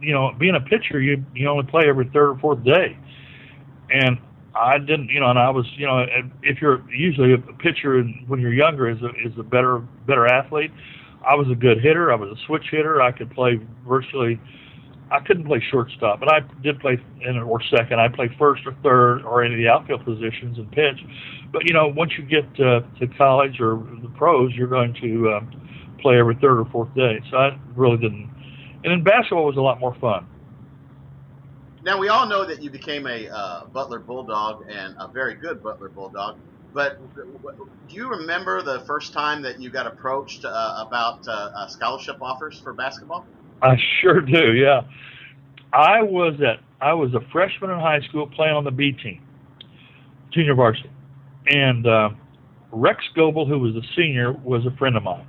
you 0.01 0.13
know, 0.13 0.31
being 0.37 0.55
a 0.55 0.61
pitcher, 0.61 0.99
you 1.01 1.23
you 1.35 1.47
only 1.47 1.65
play 1.65 1.83
every 1.87 2.09
third 2.13 2.31
or 2.31 2.39
fourth 2.39 2.63
day, 2.63 2.97
and 3.89 4.17
I 4.55 4.77
didn't, 4.77 5.09
you 5.09 5.19
know, 5.19 5.29
and 5.29 5.39
I 5.39 5.49
was, 5.49 5.65
you 5.77 5.85
know, 5.85 6.05
if 6.43 6.61
you're 6.61 6.81
usually 6.91 7.33
a 7.33 7.37
pitcher 7.37 8.03
when 8.27 8.39
you're 8.39 8.53
younger 8.53 8.89
is 8.89 9.01
a 9.01 9.09
is 9.25 9.37
a 9.37 9.43
better 9.43 9.79
better 10.07 10.27
athlete. 10.27 10.71
I 11.25 11.35
was 11.35 11.47
a 11.51 11.55
good 11.55 11.81
hitter. 11.81 12.13
I 12.13 12.15
was 12.15 12.29
a 12.31 12.45
switch 12.45 12.63
hitter. 12.71 13.01
I 13.01 13.11
could 13.11 13.29
play 13.31 13.59
virtually. 13.87 14.39
I 15.11 15.19
couldn't 15.21 15.45
play 15.45 15.61
shortstop, 15.71 16.19
but 16.19 16.31
I 16.31 16.39
did 16.61 16.79
play 16.79 16.97
in 17.21 17.37
or 17.37 17.61
second. 17.63 17.99
I 17.99 18.07
played 18.09 18.31
first 18.37 18.61
or 18.65 18.75
third 18.83 19.23
or 19.23 19.43
any 19.43 19.55
of 19.55 19.59
the 19.59 19.67
outfield 19.67 20.05
positions 20.05 20.57
and 20.57 20.71
pitch. 20.71 20.99
But 21.51 21.65
you 21.65 21.73
know, 21.73 21.87
once 21.87 22.11
you 22.17 22.23
get 22.23 22.45
uh, 22.59 22.81
to 22.99 23.07
college 23.17 23.59
or 23.59 23.83
the 24.01 24.09
pros, 24.17 24.53
you're 24.53 24.67
going 24.67 24.93
to 25.01 25.29
uh, 25.29 25.41
play 26.01 26.17
every 26.17 26.35
third 26.35 26.59
or 26.59 26.65
fourth 26.65 26.93
day. 26.95 27.19
So 27.29 27.37
I 27.37 27.57
really 27.75 27.97
didn't. 27.97 28.29
And 28.83 28.91
then 28.91 29.03
basketball 29.03 29.45
was 29.45 29.57
a 29.57 29.61
lot 29.61 29.79
more 29.79 29.95
fun. 29.99 30.25
Now 31.83 31.97
we 31.97 32.09
all 32.09 32.27
know 32.27 32.45
that 32.45 32.61
you 32.61 32.69
became 32.69 33.07
a 33.07 33.27
uh, 33.29 33.65
Butler 33.65 33.99
Bulldog 33.99 34.65
and 34.69 34.95
a 34.99 35.07
very 35.07 35.35
good 35.35 35.63
Butler 35.63 35.89
Bulldog. 35.89 36.37
But 36.73 36.99
do 37.87 37.95
you 37.95 38.09
remember 38.09 38.61
the 38.61 38.81
first 38.81 39.13
time 39.13 39.41
that 39.41 39.59
you 39.59 39.69
got 39.69 39.87
approached 39.87 40.45
uh, 40.45 40.85
about 40.85 41.27
uh, 41.27 41.31
uh, 41.31 41.67
scholarship 41.67 42.17
offers 42.21 42.59
for 42.59 42.73
basketball? 42.73 43.25
I 43.61 43.75
sure 44.01 44.21
do. 44.21 44.53
Yeah, 44.53 44.81
I 45.73 46.01
was 46.03 46.35
at 46.41 46.59
I 46.81 46.93
was 46.93 47.13
a 47.13 47.21
freshman 47.31 47.71
in 47.71 47.79
high 47.79 48.01
school 48.01 48.27
playing 48.27 48.55
on 48.55 48.63
the 48.63 48.71
B 48.71 48.91
team, 48.91 49.21
junior 50.31 50.53
varsity, 50.53 50.91
and 51.47 51.87
uh, 51.87 52.09
Rex 52.71 53.03
Goebel, 53.15 53.47
who 53.47 53.59
was 53.59 53.75
a 53.75 53.81
senior, 53.95 54.31
was 54.31 54.65
a 54.65 54.71
friend 54.77 54.95
of 54.95 55.03
mine. 55.03 55.25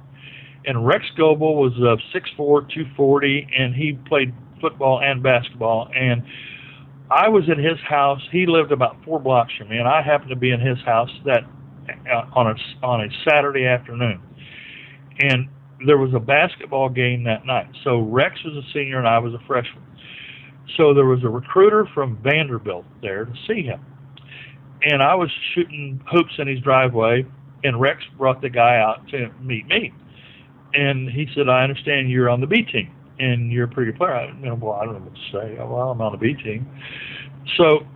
And 0.67 0.87
Rex 0.87 1.05
Goebel 1.17 1.57
was 1.57 1.73
uh, 1.79 1.97
6'4", 2.15 2.37
240, 2.37 3.49
and 3.57 3.75
he 3.75 3.99
played 4.07 4.33
football 4.61 5.01
and 5.03 5.23
basketball. 5.23 5.89
And 5.95 6.23
I 7.11 7.29
was 7.29 7.45
at 7.51 7.59
his 7.59 7.79
house. 7.89 8.21
He 8.31 8.47
lived 8.47 8.73
about 8.73 8.97
four 9.05 9.19
blocks 9.19 9.53
from 9.59 9.69
me, 9.69 9.79
and 9.79 9.89
I 9.89 10.03
happened 10.03 10.31
to 10.31 10.37
be 10.37 10.51
in 10.51 10.61
his 10.61 10.79
house 10.85 11.11
that 11.25 11.45
uh, 11.89 12.27
on 12.35 12.47
a 12.47 12.87
on 12.87 13.01
a 13.01 13.09
Saturday 13.29 13.67
afternoon. 13.67 14.21
And 15.19 15.49
there 15.87 15.99
was 15.99 16.13
a 16.15 16.21
basketball 16.21 16.89
game 16.89 17.25
that 17.25 17.47
night. 17.47 17.69
So 17.85 18.01
Rex 18.01 18.37
was 18.45 18.55
a 18.65 18.73
senior 18.73 18.99
and 18.99 19.09
I 19.09 19.19
was 19.19 19.35
a 19.35 19.45
freshman. 19.47 19.83
So 20.77 20.95
there 20.95 21.07
was 21.07 21.25
a 21.25 21.29
recruiter 21.29 21.87
from 21.95 22.19
Vanderbilt 22.23 22.85
there 23.03 23.25
to 23.25 23.33
see 23.49 23.63
him. 23.63 23.85
And 24.83 25.03
I 25.03 25.15
was 25.15 25.31
shooting 25.55 26.01
hoops 26.11 26.33
in 26.39 26.47
his 26.47 26.61
driveway, 26.61 27.27
and 27.65 27.81
Rex 27.81 28.03
brought 28.17 28.41
the 28.41 28.49
guy 28.49 28.79
out 28.79 29.07
to 29.09 29.31
meet 29.41 29.67
me. 29.67 29.93
And 30.75 31.09
he 31.09 31.27
said, 31.35 31.49
I 31.49 31.63
understand 31.63 32.11
you're 32.11 32.31
on 32.31 32.41
the 32.41 32.47
B 32.47 32.63
team 32.63 32.91
and 33.19 33.53
you're 33.53 33.65
a 33.65 33.69
pretty 33.69 33.93
good 33.93 33.99
player. 33.99 34.15
I, 34.15 34.27
you 34.29 34.47
know, 34.47 34.55
well, 34.55 34.75
I 34.75 34.85
don't 34.85 34.95
know 34.95 35.01
what 35.01 35.15
to 35.15 35.21
say. 35.33 35.57
Well, 35.59 35.91
I'm 35.91 36.01
on 36.01 36.13
the 36.13 36.19
B 36.19 36.35
team. 36.35 36.67
So 37.57 37.87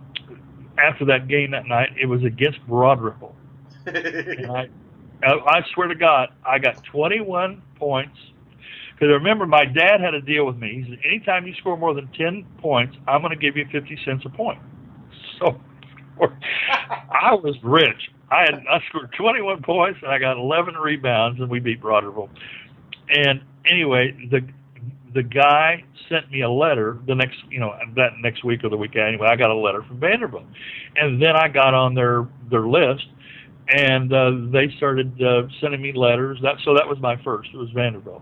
after 0.77 1.05
that 1.05 1.27
game 1.27 1.51
that 1.51 1.67
night, 1.67 1.89
it 1.99 2.05
was 2.05 2.23
against 2.23 2.65
Broad 2.67 3.01
Ripple. 3.01 3.35
and 3.85 4.47
I, 4.47 4.67
I 5.23 5.61
swear 5.73 5.87
to 5.87 5.95
God, 5.95 6.29
I 6.47 6.59
got 6.59 6.83
21 6.83 7.61
points. 7.77 8.17
Because 8.93 9.09
remember, 9.09 9.45
my 9.45 9.65
dad 9.65 9.99
had 9.99 10.13
a 10.13 10.21
deal 10.21 10.45
with 10.45 10.55
me. 10.55 10.83
He 10.83 10.89
said, 10.89 10.99
anytime 11.05 11.45
you 11.45 11.53
score 11.55 11.75
more 11.75 11.93
than 11.93 12.07
10 12.17 12.45
points, 12.59 12.95
I'm 13.07 13.21
going 13.21 13.31
to 13.31 13.37
give 13.37 13.57
you 13.57 13.65
50 13.71 13.99
cents 14.05 14.23
a 14.25 14.29
point. 14.29 14.59
So 15.37 15.59
I 16.21 17.33
was 17.33 17.55
rich. 17.61 18.09
I 18.31 18.43
had 18.43 18.63
I 18.69 18.79
scored 18.87 19.11
21 19.17 19.63
points 19.63 19.99
and 20.01 20.09
I 20.09 20.17
got 20.17 20.37
11 20.37 20.75
rebounds, 20.75 21.41
and 21.41 21.49
we 21.49 21.59
beat 21.59 21.81
Broad 21.81 22.05
Ripple. 22.05 22.29
And 23.09 23.41
anyway, 23.69 24.27
the 24.29 24.47
the 25.13 25.23
guy 25.23 25.83
sent 26.09 26.29
me 26.29 26.41
a 26.41 26.49
letter 26.49 26.99
the 27.07 27.15
next, 27.15 27.37
you 27.49 27.59
know, 27.59 27.73
that 27.95 28.11
next 28.19 28.43
week 28.43 28.63
or 28.63 28.69
the 28.69 28.77
week 28.77 28.95
anyway. 28.95 29.27
I 29.27 29.35
got 29.35 29.49
a 29.49 29.55
letter 29.55 29.83
from 29.83 29.99
Vanderbilt, 29.99 30.45
and 30.95 31.21
then 31.21 31.35
I 31.35 31.47
got 31.47 31.73
on 31.73 31.93
their 31.93 32.27
their 32.49 32.67
list, 32.67 33.07
and 33.69 34.13
uh, 34.13 34.31
they 34.51 34.69
started 34.77 35.21
uh, 35.21 35.43
sending 35.61 35.81
me 35.81 35.93
letters. 35.93 36.39
That 36.41 36.57
so 36.63 36.73
that 36.75 36.87
was 36.87 36.99
my 36.99 37.15
first. 37.23 37.49
It 37.53 37.57
was 37.57 37.69
Vanderbilt. 37.71 38.21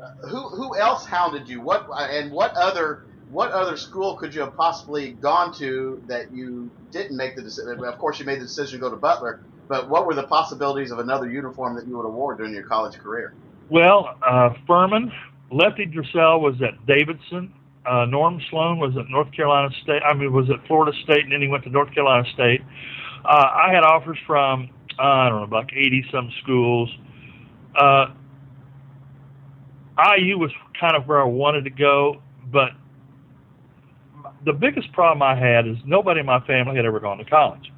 Uh, 0.00 0.28
who 0.28 0.48
who 0.50 0.76
else 0.76 1.06
hounded 1.06 1.48
you? 1.48 1.60
What 1.60 1.86
and 1.92 2.30
what 2.32 2.52
other 2.52 3.06
what 3.30 3.50
other 3.52 3.76
school 3.76 4.16
could 4.16 4.34
you 4.34 4.42
have 4.42 4.56
possibly 4.56 5.12
gone 5.12 5.52
to 5.54 6.02
that 6.06 6.32
you 6.32 6.70
didn't 6.90 7.16
make 7.16 7.34
the 7.34 7.42
decision? 7.42 7.82
Of 7.84 7.98
course, 7.98 8.18
you 8.18 8.26
made 8.26 8.40
the 8.40 8.44
decision 8.44 8.78
to 8.78 8.82
go 8.84 8.90
to 8.90 8.96
Butler, 8.96 9.40
but 9.68 9.88
what 9.88 10.06
were 10.06 10.14
the 10.14 10.26
possibilities 10.26 10.90
of 10.90 10.98
another 10.98 11.28
uniform 11.28 11.74
that 11.76 11.86
you 11.86 11.96
would 11.96 12.04
have 12.04 12.14
worn 12.14 12.36
during 12.36 12.52
your 12.52 12.64
college 12.64 12.98
career? 12.98 13.34
Well, 13.70 14.16
uh, 14.26 14.50
Furman 14.66 15.10
Lefty 15.50 15.86
Driesell 15.86 16.40
was 16.40 16.56
at 16.62 16.84
Davidson. 16.86 17.52
Uh, 17.86 18.06
Norm 18.06 18.40
Sloan 18.50 18.78
was 18.78 18.96
at 18.96 19.08
North 19.08 19.30
Carolina 19.32 19.68
State. 19.82 20.02
I 20.02 20.14
mean, 20.14 20.32
was 20.32 20.48
at 20.50 20.66
Florida 20.66 20.96
State, 21.04 21.24
and 21.24 21.32
then 21.32 21.42
he 21.42 21.48
went 21.48 21.64
to 21.64 21.70
North 21.70 21.92
Carolina 21.92 22.24
State. 22.32 22.62
Uh, 23.24 23.28
I 23.28 23.70
had 23.72 23.84
offers 23.84 24.18
from 24.26 24.70
uh, 24.98 25.02
I 25.02 25.28
don't 25.28 25.50
know, 25.50 25.56
like 25.56 25.70
80 25.72 26.06
some 26.12 26.30
schools. 26.42 26.88
Uh, 27.74 28.06
IU 30.16 30.38
was 30.38 30.50
kind 30.78 30.96
of 30.96 31.06
where 31.06 31.20
I 31.20 31.24
wanted 31.24 31.64
to 31.64 31.70
go, 31.70 32.22
but 32.52 32.70
the 34.44 34.52
biggest 34.52 34.92
problem 34.92 35.22
I 35.22 35.34
had 35.34 35.66
is 35.66 35.76
nobody 35.84 36.20
in 36.20 36.26
my 36.26 36.40
family 36.46 36.76
had 36.76 36.84
ever 36.84 37.00
gone 37.00 37.18
to 37.18 37.24
college, 37.24 37.72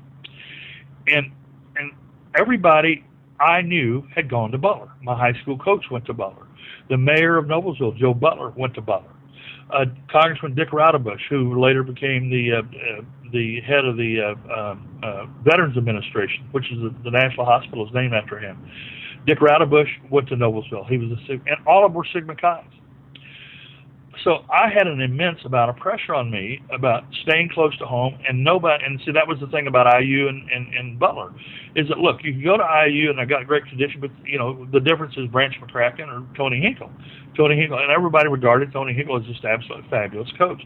and 1.07 1.31
and 1.76 1.93
everybody 2.38 3.05
I 3.40 3.62
knew 3.62 4.07
had 4.14 4.31
gone 4.31 4.50
to 4.52 4.59
Butler. 4.59 4.90
My 5.02 5.16
high 5.16 5.38
school 5.43 5.59
coach 5.59 5.85
went 5.90 6.07
to 6.07 6.14
Butler. 6.14 6.47
The 6.88 6.97
mayor 6.97 7.37
of 7.37 7.47
Noblesville, 7.47 7.97
Joe 7.97 8.14
Butler, 8.14 8.50
went 8.50 8.75
to 8.75 8.81
Butler. 8.81 9.11
Uh, 9.71 9.87
Congressman 10.11 10.55
Dick 10.55 10.71
Roudebush, 10.71 11.21
who 11.28 11.61
later 11.61 11.83
became 11.83 12.31
the 12.31 12.52
uh, 12.52 12.59
uh, 12.59 13.02
the 13.33 13.61
head 13.62 13.85
of 13.85 13.97
the 13.97 14.21
uh, 14.21 14.55
um, 14.55 15.00
uh, 15.02 15.26
Veterans 15.43 15.76
Administration, 15.76 16.47
which 16.52 16.71
is 16.71 16.78
the, 16.78 16.95
the 17.02 17.11
national 17.11 17.45
hospital 17.45 17.87
is 17.87 17.93
named 17.93 18.14
after 18.14 18.38
him. 18.38 18.57
Dick 19.26 19.40
Roudebush 19.40 20.09
went 20.09 20.28
to 20.28 20.37
Noblesville. 20.37 20.88
He 20.88 20.99
was 20.99 21.11
a 21.11 21.33
and 21.33 21.66
all 21.66 21.85
of 21.85 21.93
were 21.95 22.07
Sigma 22.12 22.37
Chi's 22.37 22.71
so 24.26 24.45
I 24.50 24.68
had 24.68 24.88
an 24.88 25.00
immense 25.00 25.38
amount 25.45 25.71
of 25.71 25.76
pressure 25.76 26.12
on 26.12 26.33
me 26.33 26.61
about 26.75 27.04
staying 27.23 27.49
close 27.54 27.78
to 27.78 27.87
home, 27.87 28.18
and 28.28 28.42
nobody. 28.42 28.85
And 28.85 29.00
see, 29.06 29.12
that 29.12 29.28
was 29.28 29.38
the 29.38 29.47
thing 29.47 29.68
about 29.68 29.87
IU 30.02 30.26
and, 30.26 30.50
and, 30.50 30.75
and 30.75 30.99
Butler, 30.99 31.33
is 31.76 31.87
that 31.87 31.99
look, 31.99 32.25
you 32.25 32.33
can 32.33 32.42
go 32.42 32.56
to 32.56 32.88
IU 32.88 33.11
and 33.11 33.21
I 33.21 33.25
got 33.25 33.47
great 33.47 33.64
tradition, 33.66 34.00
but 34.00 34.11
you 34.25 34.37
know 34.37 34.66
the 34.73 34.80
difference 34.80 35.14
is 35.16 35.28
Branch 35.28 35.54
McCracken 35.62 36.09
or 36.09 36.26
Tony 36.37 36.61
Hinkle. 36.61 36.90
Tony 37.37 37.54
Hinkle, 37.54 37.78
and 37.78 37.92
everybody 37.92 38.28
regarded 38.28 38.73
Tony 38.73 38.95
Hinkle 38.95 39.16
as 39.16 39.25
just 39.26 39.45
absolutely 39.45 39.88
fabulous 39.90 40.28
coach. 40.37 40.61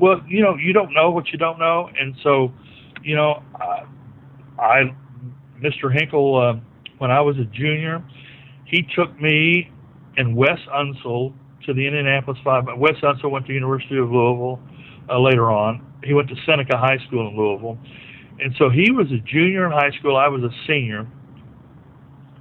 Well, 0.00 0.20
you 0.26 0.42
know, 0.42 0.56
you 0.56 0.72
don't 0.72 0.92
know 0.92 1.12
what 1.12 1.28
you 1.28 1.38
don't 1.38 1.60
know, 1.60 1.90
and 1.96 2.16
so, 2.24 2.52
you 3.04 3.14
know, 3.14 3.44
I, 3.54 3.84
I 4.58 4.96
Mr. 5.60 5.94
Hinkle, 5.96 6.36
uh, 6.36 6.60
when 6.98 7.12
I 7.12 7.20
was 7.20 7.36
a 7.38 7.44
junior, 7.44 8.04
he 8.64 8.84
took 8.96 9.20
me 9.20 9.70
and 10.16 10.34
Wes 10.34 10.58
Unseld 10.74 11.34
to 11.66 11.74
the 11.74 11.86
Indianapolis 11.86 12.38
Five. 12.44 12.64
Wes 12.76 12.94
Unseld 13.02 13.30
went 13.30 13.46
to 13.46 13.48
the 13.48 13.54
University 13.54 13.98
of 13.98 14.10
Louisville 14.10 14.60
uh, 15.08 15.18
later 15.20 15.50
on. 15.50 15.84
He 16.04 16.12
went 16.14 16.28
to 16.28 16.36
Seneca 16.46 16.76
High 16.76 16.98
School 17.06 17.28
in 17.28 17.36
Louisville, 17.36 17.78
and 18.40 18.54
so 18.58 18.68
he 18.70 18.90
was 18.90 19.06
a 19.12 19.18
junior 19.18 19.66
in 19.66 19.72
high 19.72 19.90
school. 19.98 20.16
I 20.16 20.28
was 20.28 20.42
a 20.42 20.50
senior, 20.66 21.06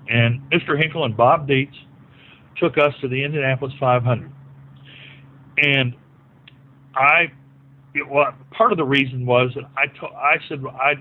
and 0.09 0.41
Mr. 0.51 0.79
Hinkle 0.79 1.05
and 1.05 1.15
Bob 1.15 1.47
Dietz 1.47 1.75
took 2.57 2.77
us 2.77 2.93
to 3.01 3.07
the 3.07 3.23
Indianapolis 3.23 3.73
500, 3.79 4.31
and 5.57 5.95
I. 6.95 7.31
Well, 8.09 8.33
part 8.49 8.71
of 8.71 8.79
the 8.79 8.83
reason 8.83 9.23
was 9.23 9.51
that 9.53 9.65
I, 9.77 9.85
to, 9.85 10.07
I 10.07 10.37
said 10.49 10.63
I 10.65 10.93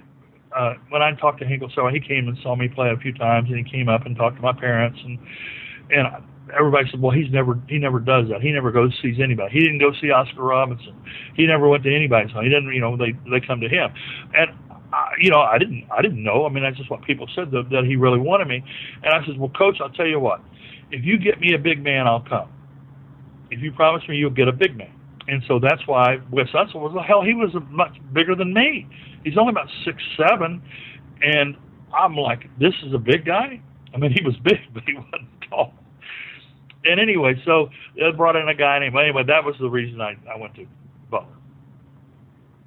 uh, 0.55 0.75
when 0.91 1.03
I 1.03 1.13
talked 1.15 1.41
to 1.41 1.47
Hinkle, 1.47 1.71
so 1.75 1.89
he 1.89 2.01
came 2.01 2.29
and 2.29 2.37
saw 2.43 2.55
me 2.55 2.69
play 2.69 2.91
a 2.91 2.97
few 2.99 3.15
times, 3.15 3.49
and 3.49 3.57
he 3.57 3.71
came 3.71 3.89
up 3.89 4.07
and 4.07 4.15
talked 4.15 4.37
to 4.37 4.43
my 4.43 4.53
parents, 4.53 4.99
and 5.03 5.19
and 5.91 6.07
everybody 6.59 6.89
said, 6.91 7.01
well, 7.01 7.13
he's 7.13 7.31
never 7.31 7.61
he 7.69 7.79
never 7.79 8.01
does 8.01 8.29
that. 8.31 8.43
He 8.43 8.53
never 8.53 8.71
goes 8.71 8.93
sees 9.03 9.17
anybody. 9.23 9.53
He 9.53 9.61
didn't 9.61 9.79
go 9.79 9.93
see 10.01 10.11
Oscar 10.11 10.43
Robinson. 10.43 10.95
He 11.35 11.47
never 11.47 11.69
went 11.69 11.85
to 11.85 11.95
anybody's 11.95 12.33
home. 12.33 12.45
He 12.45 12.51
didn't, 12.51 12.73
you 12.73 12.81
know, 12.81 12.97
they 12.97 13.13
they 13.31 13.45
come 13.45 13.61
to 13.61 13.69
him, 13.69 13.91
and. 14.35 14.51
I, 14.95 15.13
you 15.19 15.31
know, 15.31 15.41
I 15.41 15.57
didn't, 15.57 15.87
I 15.91 16.03
didn't 16.03 16.23
know. 16.23 16.45
I 16.45 16.51
mean, 16.51 16.63
that's 16.63 16.77
just 16.77 16.91
what 16.91 17.03
people 17.05 17.27
said 17.35 17.51
that, 17.53 17.71
that 17.71 17.85
he 17.87 17.97
really 17.97 18.19
wanted 18.19 18.47
me. 18.47 18.63
And 19.03 19.15
I 19.15 19.25
said, 19.25 19.39
well, 19.39 19.49
coach, 19.49 19.79
I'll 19.81 19.89
tell 19.89 20.07
you 20.07 20.21
what. 20.21 20.43
If 20.91 21.03
you 21.03 21.19
get 21.19 21.41
me 21.41 21.55
a 21.55 21.59
big 21.59 21.83
man, 21.83 22.07
I'll 22.07 22.21
come. 22.21 22.51
If 23.51 23.61
you 23.63 23.73
promise 23.73 24.07
me, 24.07 24.17
you'll 24.17 24.37
get 24.37 24.49
a 24.49 24.53
big 24.53 24.77
man. 24.77 24.93
And 25.29 25.43
so 25.49 25.59
that's 25.59 25.81
why 25.87 26.19
Wes 26.31 26.49
Unseld 26.53 26.75
was 26.75 26.93
hell. 27.09 27.23
He 27.23 27.33
was 27.33 27.55
much 27.71 27.97
bigger 28.13 28.35
than 28.35 28.53
me. 28.53 28.87
He's 29.25 29.39
only 29.39 29.53
about 29.53 29.69
six 29.87 29.97
seven, 30.19 30.61
and 31.23 31.57
I'm 31.99 32.15
like, 32.15 32.51
this 32.59 32.75
is 32.85 32.93
a 32.93 32.99
big 32.99 33.25
guy. 33.25 33.63
I 33.95 33.97
mean, 33.97 34.13
he 34.13 34.23
was 34.23 34.37
big, 34.45 34.59
but 34.75 34.83
he 34.85 34.93
wasn't 34.93 35.29
tall 35.49 35.73
and 36.85 37.01
anyway, 37.01 37.41
so 37.45 37.71
they 37.97 38.11
brought 38.13 38.37
in 38.37 38.49
a 38.49 38.55
guy 38.55 38.79
named. 38.79 38.97
Anyway, 38.97 39.25
that 39.25 39.45
was 39.45 39.55
the 39.61 39.69
reason 39.69 40.01
I, 40.01 40.17
I 40.31 40.37
went 40.37 40.55
to 40.57 40.67
Butler. 41.11 41.37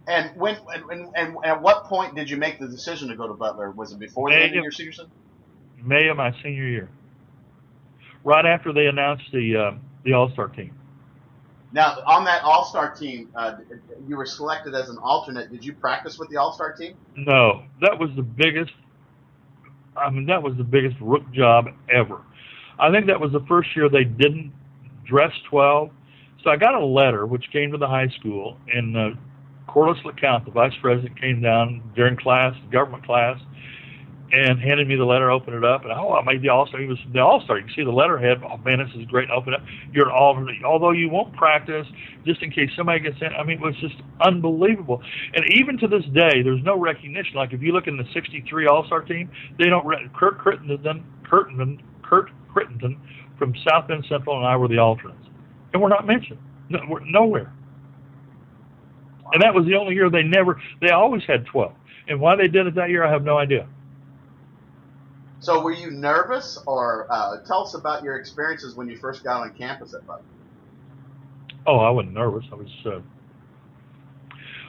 And 0.08 0.36
when 0.36 0.58
and, 0.74 1.10
and, 1.16 1.38
at 1.44 1.62
what 1.62 1.86
point 1.86 2.16
did 2.16 2.30
you 2.30 2.38
make 2.38 2.60
the 2.60 2.68
decision 2.68 3.10
to 3.10 3.16
go 3.16 3.28
to 3.28 3.34
Butler? 3.34 3.72
Was 3.72 3.92
it 3.92 4.00
before 4.00 4.30
the 4.30 4.36
end 4.36 4.56
of 4.56 4.64
your 4.64 4.72
senior 4.72 4.92
season? 4.92 5.12
May 5.84 6.08
of 6.08 6.18
my 6.18 6.32
senior 6.44 6.68
year. 6.68 6.90
Right 8.24 8.46
after 8.46 8.74
they 8.74 8.88
announced 8.88 9.26
the 9.32 9.56
uh, 9.56 9.78
the 10.04 10.14
All 10.14 10.30
Star 10.32 10.48
team. 10.48 10.76
Now, 11.72 11.98
on 12.06 12.24
that 12.26 12.44
All 12.44 12.64
Star 12.66 12.96
team, 12.96 13.30
uh, 13.36 13.58
you 14.08 14.16
were 14.16 14.26
selected 14.26 14.74
as 14.76 14.90
an 14.90 14.98
alternate. 14.98 15.52
Did 15.52 15.66
you 15.66 15.74
practice 15.74 16.18
with 16.18 16.30
the 16.30 16.38
All 16.38 16.54
Star 16.54 16.74
team? 16.74 16.96
No, 17.18 17.64
that 17.82 18.00
was 18.00 18.12
the 18.16 18.24
biggest. 18.24 18.72
I 19.98 20.10
mean, 20.10 20.26
that 20.28 20.42
was 20.42 20.56
the 20.56 20.64
biggest 20.64 20.96
rook 21.02 21.30
job 21.32 21.68
ever. 21.90 22.22
I 22.80 22.92
think 22.92 23.08
that 23.08 23.20
was 23.20 23.32
the 23.32 23.46
first 23.48 23.70
year 23.76 23.90
they 23.90 24.04
didn't 24.04 24.52
dress 25.08 25.32
12. 25.50 25.90
So 26.44 26.50
I 26.52 26.58
got 26.58 26.76
a 26.76 26.86
letter 26.86 27.26
which 27.26 27.46
came 27.52 27.72
to 27.72 27.78
the 27.78 27.88
high 27.88 28.10
school, 28.20 28.58
and 28.72 28.96
uh, 28.96 29.10
Corliss 29.68 29.98
LeCount, 30.06 30.46
the 30.46 30.52
vice 30.52 30.74
president, 30.82 31.20
came 31.20 31.42
down 31.42 31.82
during 31.96 32.16
class, 32.18 32.54
government 32.72 33.06
class, 33.06 33.40
and 34.32 34.60
handed 34.60 34.88
me 34.88 34.96
the 34.96 35.06
letter. 35.06 35.32
Opened 35.32 35.58
it 35.58 35.64
up, 35.64 35.84
and 35.84 35.92
oh, 35.92 36.14
I 36.14 36.24
made 36.24 36.42
the 36.42 36.50
all 36.50 36.68
star. 36.68 36.80
He 36.80 36.88
was 36.88 36.98
the 37.14 37.20
all 37.20 37.42
star. 37.42 37.58
You 37.58 37.66
can 37.66 37.74
see 37.76 37.84
the 37.84 37.92
letterhead. 37.92 38.42
Oh 38.44 38.58
man, 38.58 38.80
this 38.80 38.90
is 38.96 39.06
great. 39.08 39.30
Open 39.30 39.54
it 39.54 39.62
up. 39.62 39.66
You're 39.92 40.08
an 40.08 40.16
alternate. 40.16 40.64
Although 40.66 40.92
you 40.92 41.10
won't 41.10 41.34
practice, 41.36 41.86
just 42.26 42.42
in 42.42 42.52
case 42.52 42.70
somebody 42.76 43.00
gets 43.00 43.18
in. 43.22 43.34
I 43.34 43.44
mean, 43.44 43.58
it 43.58 43.64
was 43.64 43.76
just 43.82 43.96
unbelievable. 44.22 45.02
And 45.34 45.46
even 45.58 45.78
to 45.80 45.88
this 45.88 46.06
day, 46.14 46.42
there's 46.44 46.64
no 46.64 46.78
recognition. 46.78 47.36
Like 47.36 47.54
if 47.54 47.62
you 47.62 47.72
look 47.72 47.88
in 47.88 47.98
the 47.98 48.06
'63 48.14 48.68
All 48.68 48.86
Star 48.86 49.02
team, 49.02 49.30
they 49.58 49.66
don't. 49.66 49.86
Re- 49.86 50.10
Kurt 50.18 50.38
Crittenden, 50.40 51.04
Curtin, 51.24 51.82
Kurt 52.08 52.30
Crittenden 52.52 53.00
from 53.38 53.54
South 53.68 53.88
Bend 53.88 54.06
Central, 54.08 54.38
and 54.38 54.46
I 54.46 54.56
were 54.56 54.68
the 54.68 54.80
alternates, 54.80 55.28
and 55.74 55.82
we're 55.82 55.90
not 55.90 56.08
mentioned. 56.08 56.40
No, 56.70 56.80
we're 56.90 57.02
nowhere. 57.02 57.54
And 59.34 59.42
that 59.42 59.54
was 59.54 59.66
the 59.66 59.76
only 59.76 59.96
year 59.96 60.10
they 60.10 60.24
never. 60.24 60.62
They 60.82 60.90
always 60.90 61.24
had 61.26 61.46
12. 61.46 61.74
And 62.08 62.20
why 62.20 62.36
they 62.36 62.48
did 62.48 62.68
it 62.68 62.76
that 62.76 62.90
year, 62.90 63.04
I 63.04 63.12
have 63.12 63.24
no 63.24 63.38
idea. 63.38 63.68
So, 65.40 65.62
were 65.62 65.74
you 65.74 65.92
nervous, 65.92 66.58
or 66.66 67.08
uh, 67.10 67.44
tell 67.46 67.64
us 67.64 67.76
about 67.76 68.04
your 68.04 68.18
experiences 68.18 68.76
when 68.76 68.90
you 68.90 68.98
first 68.98 69.24
got 69.24 69.42
on 69.42 69.54
campus 69.54 69.94
at 69.94 70.06
Butler? 70.08 70.24
Oh, 71.68 71.78
I 71.80 71.90
wasn't 71.90 72.14
nervous. 72.14 72.46
I 72.52 72.56
was. 72.56 72.68
Uh, 72.86 73.00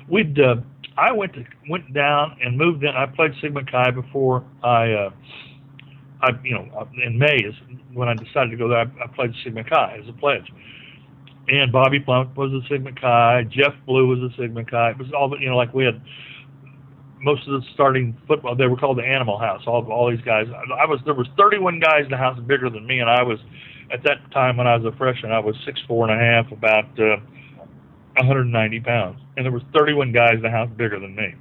we'd. 0.09 0.39
Uh, 0.39 0.57
I 0.99 1.13
went 1.13 1.35
to 1.35 1.45
went 1.69 1.93
down 1.95 2.39
and 2.43 2.59
moved 2.59 2.85
in. 2.85 2.91
I 2.91 3.07
played 3.07 3.33
Sigma 3.41 3.65
Chi 3.65 3.91
before 3.91 4.45
I. 4.63 5.11
Uh, 6.23 6.27
I 6.27 6.31
you 6.45 6.55
know 6.55 6.89
in 7.05 7.19
May 7.19 7.37
is 7.37 7.55
when 7.93 8.09
I 8.09 8.15
decided 8.15 8.51
to 8.51 8.57
go 8.57 8.69
there. 8.69 8.79
I, 8.79 9.05
I 9.05 9.07
played 9.15 9.33
Sigma 9.45 9.65
Chi 9.65 9.99
as 10.03 10.09
a 10.09 10.13
pledge. 10.13 10.51
And 11.49 11.71
Bobby 11.71 12.01
Plump 12.01 12.37
was 12.37 12.53
a 12.53 12.67
Sigma 12.69 12.93
Chi. 12.93 13.45
Jeff 13.51 13.75
Blue 13.87 14.09
was 14.09 14.19
a 14.19 14.35
Sigma 14.37 14.65
Chi. 14.65 14.91
It 14.91 14.99
was 14.99 15.13
all 15.13 15.33
you 15.39 15.49
know, 15.49 15.57
like 15.57 15.73
we 15.73 15.85
had 15.85 16.01
most 17.21 17.47
of 17.47 17.61
the 17.61 17.67
starting 17.75 18.17
football. 18.27 18.57
They 18.57 18.67
were 18.67 18.77
called 18.77 18.99
the 18.99 19.05
Animal 19.05 19.39
House. 19.39 19.63
All 19.67 19.87
all 19.91 20.11
these 20.11 20.25
guys. 20.25 20.47
I 20.51 20.87
was 20.87 21.01
there 21.05 21.15
was 21.15 21.29
31 21.39 21.81
guys 21.81 22.05
in 22.05 22.11
the 22.11 22.17
house 22.17 22.39
bigger 22.47 22.69
than 22.69 22.87
me, 22.87 22.99
and 22.99 23.09
I 23.09 23.23
was 23.23 23.39
at 23.93 24.03
that 24.05 24.31
time 24.33 24.57
when 24.57 24.67
I 24.67 24.77
was 24.77 24.93
a 24.93 24.97
freshman. 24.97 25.33
I 25.33 25.39
was 25.39 25.55
six 25.65 25.81
four 25.87 26.09
and 26.09 26.21
a 26.21 26.23
half, 26.23 26.51
about 26.51 26.87
uh, 26.99 27.17
190 28.17 28.81
pounds, 28.81 29.21
and 29.37 29.45
there 29.45 29.53
was 29.53 29.63
31 29.75 30.13
guys 30.13 30.35
in 30.35 30.43
the 30.43 30.51
house 30.51 30.71
bigger 30.77 30.99
than 30.99 31.15
me. 31.15 31.35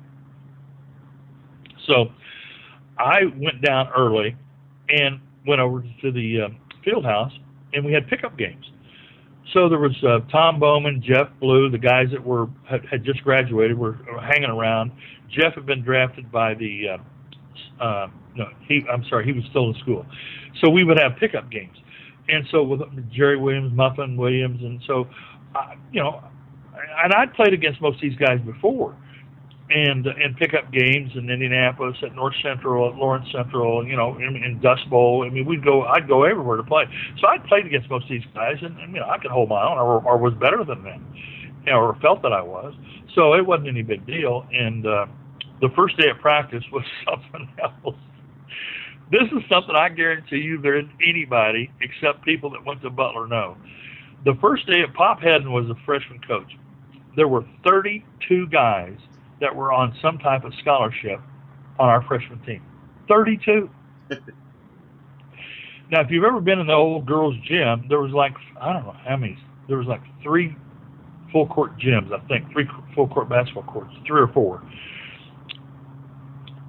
So 1.88 2.12
I 2.98 3.26
went 3.38 3.62
down 3.62 3.90
early 3.96 4.36
and 4.90 5.20
went 5.48 5.62
over 5.62 5.84
to 6.02 6.12
the 6.12 6.42
uh, 6.42 6.50
field 6.84 7.06
house, 7.06 7.32
and 7.74 7.86
we 7.86 7.94
had 7.94 8.08
pickup 8.08 8.38
games. 8.38 8.66
So 9.54 9.70
there 9.70 9.80
was 9.80 9.96
uh, 10.04 10.20
Tom 10.32 10.60
Bowman, 10.60 11.04
Jeff 11.06 11.28
Blue, 11.40 11.70
the 11.70 11.78
guys 11.78 12.08
that 12.12 12.26
were 12.26 12.48
had, 12.70 12.86
had 12.86 13.06
just 13.06 13.24
graduated 13.24 13.78
were, 13.78 13.98
hanging 14.22 14.50
around. 14.50 14.92
Jeff 15.30 15.54
had 15.54 15.66
been 15.66 15.84
drafted 15.84 16.32
by 16.32 16.56
the 16.56 16.98
uh, 17.80 17.84
uh, 17.84 18.08
no, 18.36 18.46
he 18.68 18.84
I'm 18.92 19.04
sorry, 19.10 19.26
he 19.26 19.34
was 19.34 19.44
still 19.50 19.70
in 19.70 19.76
school. 19.82 20.06
So 20.64 20.70
we 20.70 20.84
would 20.84 20.98
have 21.00 21.18
pickup 21.20 21.52
games, 21.52 21.78
and 22.28 22.46
so 22.52 22.64
with 22.64 22.82
Jerry 23.12 23.38
Williams, 23.38 23.72
Muffin 23.74 24.18
Williams, 24.18 24.62
and 24.62 24.82
so 24.88 25.08
uh, 25.56 25.76
you 25.92 26.02
know, 26.02 26.24
and 27.04 27.14
I'd 27.14 27.34
played 27.34 27.54
against 27.54 27.82
most 27.82 27.96
of 27.96 28.02
these 28.02 28.18
guys 28.18 28.40
before, 28.46 28.96
and 29.70 30.06
and 30.06 30.38
pick 30.38 30.54
up 30.54 30.72
games 30.72 31.12
in 31.16 31.30
Indianapolis 31.30 31.98
at 32.04 32.14
North 32.14 32.36
Central, 32.44 32.90
at 32.90 32.96
Lawrence 32.96 33.28
Central, 33.32 33.86
you 33.86 33.96
know, 33.96 34.16
in, 34.18 34.36
in 34.36 34.60
Dust 34.62 34.88
Bowl. 34.90 35.26
I 35.26 35.34
mean, 35.34 35.46
we'd 35.46 35.64
go, 35.64 35.84
I'd 35.84 36.08
go 36.08 36.24
everywhere 36.24 36.58
to 36.58 36.64
play. 36.64 36.86
So 37.20 37.28
I'd 37.28 37.44
played 37.46 37.66
against 37.66 37.90
most 37.90 38.04
of 38.04 38.10
these 38.10 38.26
guys, 38.34 38.58
and, 38.62 38.78
and 38.80 38.94
you 38.94 39.00
know, 39.00 39.08
I 39.10 39.18
could 39.18 39.32
hold 39.32 39.50
my 39.50 39.64
own, 39.64 39.78
or, 39.78 40.04
or 40.06 40.18
was 40.18 40.34
better 40.36 40.64
than 40.64 40.84
them, 40.84 41.16
you 41.66 41.72
know, 41.72 41.80
or 41.80 41.96
felt 42.02 42.22
that 42.22 42.32
I 42.32 42.42
was. 42.42 42.76
So 43.16 43.34
it 43.34 43.46
wasn't 43.46 43.70
any 43.70 43.82
big 43.82 44.06
deal. 44.06 44.46
And 44.52 44.86
uh, 44.86 45.08
the 45.62 45.70
first 45.76 45.98
day 45.98 46.10
of 46.10 46.20
practice 46.20 46.64
was 46.72 46.84
something 47.10 47.50
else. 47.62 47.96
This 49.12 49.24
is 49.32 49.44
something 49.50 49.76
I 49.76 49.90
guarantee 49.90 50.38
you 50.38 50.62
there 50.62 50.82
anybody 51.08 51.72
except 51.82 52.24
people 52.24 52.52
that 52.52 52.66
went 52.66 52.82
to 52.82 52.90
Butler 52.90 53.28
know. 53.28 53.58
The 54.26 54.36
first 54.42 54.66
day 54.68 54.82
of 54.82 54.94
Pop 54.94 55.22
Hedden 55.22 55.52
was 55.52 55.70
a 55.70 55.76
freshman 55.86 56.20
coach. 56.28 56.52
There 57.16 57.28
were 57.28 57.46
32 57.64 58.48
guys 58.48 58.98
that 59.42 59.56
were 59.56 59.72
on 59.72 59.96
some 60.02 60.18
type 60.18 60.44
of 60.44 60.54
scholarship 60.62 61.20
on 61.80 61.90
our 61.90 62.04
freshman 62.04 62.40
team. 62.46 62.62
32. 63.08 63.70
now, 65.92 66.02
if 66.02 66.10
you've 66.10 66.24
ever 66.24 66.42
been 66.42 66.60
in 66.60 66.68
the 66.68 66.74
old 66.74 67.06
girls' 67.06 67.36
gym, 67.48 67.86
there 67.90 68.00
was 68.00 68.12
like, 68.12 68.34
I 68.60 68.74
don't 68.74 68.86
know 68.86 68.96
how 69.06 69.18
many, 69.18 69.38
there 69.68 69.78
was 69.78 69.88
like 69.88 70.02
three 70.24 70.56
full 71.32 71.48
court 71.48 71.78
gyms, 71.78 72.12
I 72.14 72.26
think, 72.28 72.52
three 72.52 72.68
full 72.94 73.08
court 73.08 73.30
basketball 73.30 73.64
courts, 73.64 73.94
three 74.08 74.22
or 74.22 74.28
four. 74.28 74.64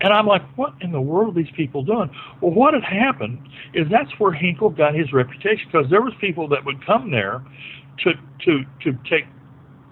And 0.00 0.12
I'm 0.12 0.26
like, 0.26 0.42
what 0.56 0.74
in 0.82 0.92
the 0.92 1.00
world 1.00 1.36
are 1.36 1.42
these 1.42 1.52
people 1.56 1.82
doing? 1.82 2.10
Well, 2.40 2.52
what 2.52 2.74
had 2.74 2.84
happened 2.84 3.38
is 3.72 3.86
that's 3.90 4.10
where 4.18 4.32
Hinkle 4.32 4.70
got 4.70 4.94
his 4.94 5.12
reputation 5.12 5.68
because 5.72 5.88
there 5.90 6.02
was 6.02 6.12
people 6.20 6.48
that 6.48 6.64
would 6.64 6.84
come 6.84 7.10
there 7.10 7.42
to 8.04 8.12
to 8.44 8.64
to 8.82 8.98
take 9.08 9.24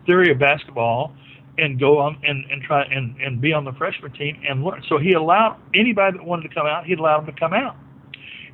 theory 0.06 0.30
of 0.30 0.38
basketball 0.38 1.14
and 1.58 1.78
go 1.78 1.98
on 1.98 2.18
and, 2.24 2.44
and 2.50 2.62
try 2.62 2.82
and, 2.84 3.16
and 3.20 3.40
be 3.40 3.52
on 3.52 3.64
the 3.64 3.72
freshman 3.72 4.12
team 4.12 4.40
and 4.48 4.64
learn. 4.64 4.82
So 4.88 4.98
he 4.98 5.12
allowed 5.12 5.58
anybody 5.74 6.18
that 6.18 6.24
wanted 6.24 6.48
to 6.48 6.54
come 6.54 6.66
out, 6.66 6.84
he'd 6.86 6.98
allow 6.98 7.20
them 7.20 7.32
to 7.32 7.38
come 7.38 7.52
out. 7.52 7.76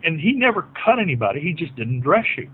And 0.02 0.20
he 0.20 0.32
never 0.32 0.66
cut 0.84 0.98
anybody. 0.98 1.40
He 1.40 1.52
just 1.52 1.74
didn't 1.76 2.00
dress 2.00 2.24
you 2.36 2.50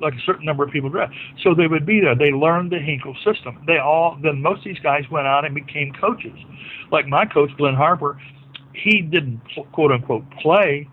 like 0.00 0.14
a 0.14 0.20
certain 0.26 0.44
number 0.44 0.64
of 0.64 0.70
people 0.70 0.90
dress. 0.90 1.10
So 1.42 1.54
they 1.54 1.66
would 1.66 1.86
be 1.86 2.00
there. 2.00 2.14
They 2.14 2.30
learned 2.30 2.72
the 2.72 2.78
Hinkle 2.78 3.16
system. 3.24 3.62
They 3.66 3.78
all 3.78 4.18
then 4.22 4.42
most 4.42 4.58
of 4.58 4.64
these 4.64 4.78
guys 4.80 5.04
went 5.10 5.26
out 5.26 5.44
and 5.44 5.54
became 5.54 5.92
coaches. 5.92 6.36
Like 6.90 7.06
my 7.06 7.24
coach 7.24 7.50
Glenn 7.56 7.74
Harper, 7.74 8.20
he 8.72 9.00
didn't 9.00 9.40
quote 9.72 9.92
unquote 9.92 10.24
play 10.42 10.88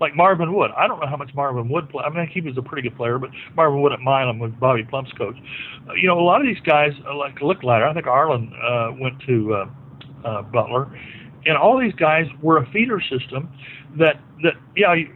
like 0.00 0.16
Marvin 0.16 0.54
Wood. 0.54 0.70
I 0.76 0.88
don't 0.88 0.98
know 0.98 1.06
how 1.06 1.16
much 1.16 1.30
Marvin 1.34 1.68
Wood 1.68 1.88
play. 1.90 2.02
I 2.04 2.10
mean, 2.10 2.26
he 2.26 2.40
was 2.40 2.56
a 2.56 2.62
pretty 2.62 2.88
good 2.88 2.96
player, 2.96 3.18
but 3.18 3.30
Marvin 3.54 3.82
Wood 3.82 3.92
at 3.92 4.00
Milan 4.00 4.38
was 4.38 4.50
Bobby 4.58 4.82
Plump's 4.82 5.12
coach. 5.12 5.36
Uh, 5.88 5.92
you 5.92 6.08
know, 6.08 6.18
a 6.18 6.24
lot 6.24 6.40
of 6.40 6.46
these 6.46 6.60
guys, 6.64 6.92
uh, 7.06 7.14
like 7.14 7.36
Lickliter, 7.36 7.88
I 7.88 7.92
think 7.92 8.06
Arlen 8.06 8.52
uh, 8.64 8.90
went 8.98 9.20
to 9.26 9.54
uh, 9.54 10.26
uh, 10.26 10.42
Butler, 10.42 10.90
and 11.44 11.56
all 11.56 11.78
these 11.78 11.94
guys 11.94 12.26
were 12.42 12.58
a 12.58 12.70
feeder 12.72 13.00
system 13.00 13.50
that 13.98 14.16
that 14.42 14.54
yeah, 14.76 14.94
you, 14.94 15.14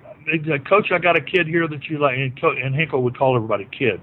coach, 0.69 0.89
I 0.93 0.99
got 0.99 1.17
a 1.17 1.23
kid 1.23 1.47
here 1.47 1.67
that 1.67 1.85
you 1.89 1.99
like, 1.99 2.17
and, 2.17 2.39
Co- 2.41 2.53
and 2.57 2.75
Hinkle 2.75 3.03
would 3.03 3.17
call 3.17 3.37
everybody 3.37 3.67
kid. 3.77 4.01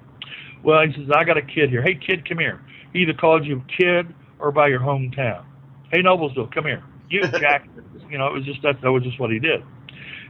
Well, 0.63 0.81
he 0.85 0.93
says, 0.93 1.09
I 1.15 1.23
got 1.23 1.37
a 1.37 1.41
kid 1.41 1.69
here. 1.69 1.81
Hey, 1.81 1.95
kid, 1.95 2.27
come 2.27 2.37
here. 2.37 2.61
He 2.93 2.99
either 2.99 3.13
called 3.13 3.45
you 3.45 3.63
kid 3.79 4.13
or 4.39 4.51
by 4.51 4.67
your 4.67 4.79
hometown. 4.79 5.43
Hey, 5.91 6.03
Noblesville, 6.03 6.53
come 6.53 6.65
here. 6.65 6.83
You, 7.09 7.23
Jack. 7.39 7.67
you 8.09 8.17
know, 8.17 8.27
it 8.27 8.33
was 8.33 8.45
just 8.45 8.61
that. 8.63 8.81
That 8.81 8.91
was 8.91 9.03
just 9.03 9.19
what 9.19 9.31
he 9.31 9.39
did 9.39 9.63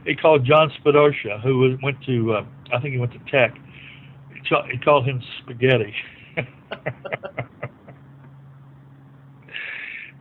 he 0.04 0.14
called 0.14 0.44
John 0.44 0.70
Spadosha, 0.80 1.40
who 1.42 1.58
was, 1.58 1.78
went 1.82 2.02
to, 2.04 2.32
uh, 2.32 2.44
I 2.72 2.80
think 2.80 2.92
he 2.92 2.98
went 2.98 3.12
to 3.12 3.20
Tech. 3.30 3.54
He, 4.34 4.40
ch- 4.40 4.70
he 4.70 4.78
called 4.78 5.04
him 5.06 5.22
Spaghetti. 5.42 5.94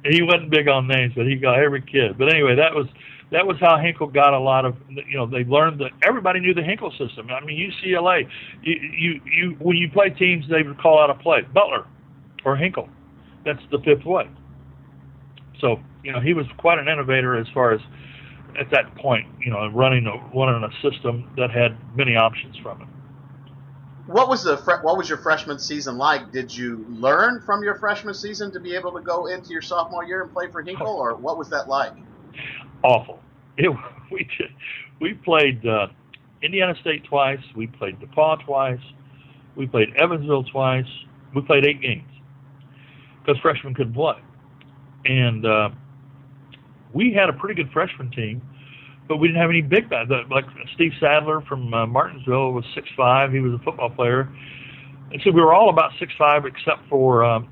he 0.05 0.21
wasn't 0.21 0.49
big 0.51 0.67
on 0.67 0.87
names, 0.87 1.13
but 1.15 1.25
he 1.25 1.35
got 1.35 1.59
every 1.59 1.81
kid. 1.81 2.17
But 2.17 2.29
anyway, 2.33 2.55
that 2.55 2.73
was 2.73 2.87
that 3.31 3.47
was 3.47 3.55
how 3.61 3.77
Hinkle 3.77 4.07
got 4.07 4.33
a 4.33 4.39
lot 4.39 4.65
of 4.65 4.75
you 4.89 5.17
know 5.17 5.25
they 5.25 5.45
learned 5.45 5.79
that 5.79 5.91
everybody 6.05 6.39
knew 6.39 6.53
the 6.53 6.63
Hinkle 6.63 6.91
system. 6.91 7.29
I 7.29 7.43
mean 7.43 7.57
UCLA, 7.57 8.27
you 8.61 8.75
you, 8.75 9.21
you 9.25 9.55
when 9.59 9.77
you 9.77 9.89
play 9.89 10.09
teams 10.09 10.45
they 10.49 10.63
would 10.63 10.79
call 10.79 10.99
out 10.99 11.09
a 11.09 11.15
play 11.15 11.41
Butler 11.53 11.85
or 12.43 12.57
Hinkle. 12.57 12.89
That's 13.45 13.61
the 13.71 13.79
fifth 13.79 14.05
way. 14.05 14.29
So 15.61 15.79
you 16.03 16.11
know 16.11 16.19
he 16.19 16.33
was 16.33 16.45
quite 16.57 16.77
an 16.79 16.89
innovator 16.89 17.37
as 17.37 17.47
far 17.53 17.71
as 17.71 17.79
at 18.59 18.69
that 18.71 18.95
point, 18.95 19.27
you 19.39 19.51
know, 19.51 19.67
running 19.67 20.05
a 20.07 20.37
running 20.37 20.63
a 20.63 20.89
system 20.89 21.29
that 21.37 21.51
had 21.51 21.77
many 21.95 22.15
options 22.15 22.57
from 22.57 22.81
it. 22.81 22.87
What 24.07 24.29
was 24.29 24.43
the 24.43 24.57
what 24.81 24.97
was 24.97 25.07
your 25.07 25.19
freshman 25.19 25.59
season 25.59 25.97
like? 25.97 26.31
Did 26.31 26.55
you 26.55 26.85
learn 26.89 27.41
from 27.45 27.63
your 27.63 27.75
freshman 27.75 28.13
season 28.13 28.51
to 28.51 28.59
be 28.59 28.75
able 28.75 28.91
to 28.93 29.01
go 29.01 29.27
into 29.27 29.51
your 29.51 29.61
sophomore 29.61 30.03
year 30.03 30.23
and 30.23 30.31
play 30.31 30.47
for 30.51 30.61
Hinkle, 30.61 30.87
or 30.87 31.15
what 31.15 31.37
was 31.37 31.49
that 31.49 31.69
like? 31.69 31.93
Awful. 32.83 33.19
It, 33.57 33.69
we 34.11 34.27
we 34.99 35.13
played 35.13 35.65
uh, 35.65 35.87
Indiana 36.41 36.75
State 36.81 37.05
twice. 37.05 37.41
We 37.55 37.67
played 37.67 37.99
DePauw 37.99 38.43
twice. 38.45 38.79
We 39.55 39.67
played 39.67 39.89
Evansville 39.95 40.43
twice. 40.45 40.85
We 41.35 41.41
played 41.41 41.65
eight 41.65 41.81
games 41.81 42.09
because 43.19 43.39
freshmen 43.41 43.73
couldn't 43.73 43.93
play, 43.93 44.19
and 45.05 45.45
uh, 45.45 45.69
we 46.93 47.13
had 47.13 47.29
a 47.29 47.33
pretty 47.33 47.61
good 47.61 47.71
freshman 47.71 48.11
team, 48.11 48.41
but 49.07 49.17
we 49.17 49.27
didn't 49.27 49.41
have 49.41 49.49
any 49.49 49.61
big 49.61 49.89
guys. 49.89 50.07
Like 50.29 50.45
Steve 50.75 50.91
Sadler 50.99 51.41
from 51.41 51.73
uh, 51.73 51.85
Martinsville 51.85 52.51
was 52.51 52.65
six 52.75 52.87
five. 52.95 53.31
He 53.31 53.39
was 53.39 53.53
a 53.53 53.63
football 53.63 53.89
player, 53.89 54.29
and 55.11 55.21
so 55.23 55.31
we 55.31 55.41
were 55.41 55.53
all 55.53 55.69
about 55.69 55.91
six 55.99 56.13
five 56.17 56.45
except 56.45 56.87
for 56.89 57.23
um, 57.23 57.49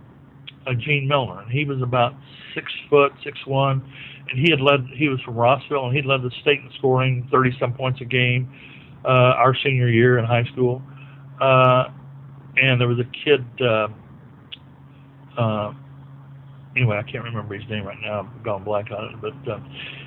uh, 0.67 0.73
Gene 0.73 1.08
Milner, 1.08 1.41
and 1.41 1.52
he 1.52 1.65
was 1.65 1.82
about 1.82 2.13
six 2.54 2.71
foot 2.89 3.12
six 3.23 3.38
one, 3.45 3.82
and 4.30 4.39
he 4.39 4.52
had 4.52 4.62
led. 4.62 4.86
He 4.95 5.10
was 5.10 5.19
from 5.21 5.36
Rossville, 5.36 5.88
and 5.88 5.95
he 5.95 6.02
led 6.02 6.21
the 6.21 6.32
state 6.41 6.60
in 6.60 6.69
scoring 6.78 7.28
thirty 7.32 7.52
some 7.60 7.73
points 7.73 8.02
a 8.02 8.06
game 8.06 8.52
uh, 9.06 9.08
our 9.38 9.56
senior 9.63 9.89
year 9.89 10.17
in 10.17 10.25
high 10.25 10.45
school. 10.52 10.82
Uh, 11.39 11.86
and 12.58 12.80
there 12.80 12.88
was 12.88 12.99
a 12.99 13.25
kid. 13.25 13.45
Uh, 13.62 13.88
uh, 15.38 15.73
anyway, 16.75 16.97
I 16.97 17.10
can't 17.10 17.23
remember 17.23 17.55
his 17.55 17.69
name 17.69 17.86
right 17.86 17.99
now. 18.01 18.21
I've 18.21 18.43
gone 18.43 18.63
blank 18.63 18.89
on 18.91 19.13
it, 19.13 19.21
but 19.21 19.51
uh, 19.51 19.60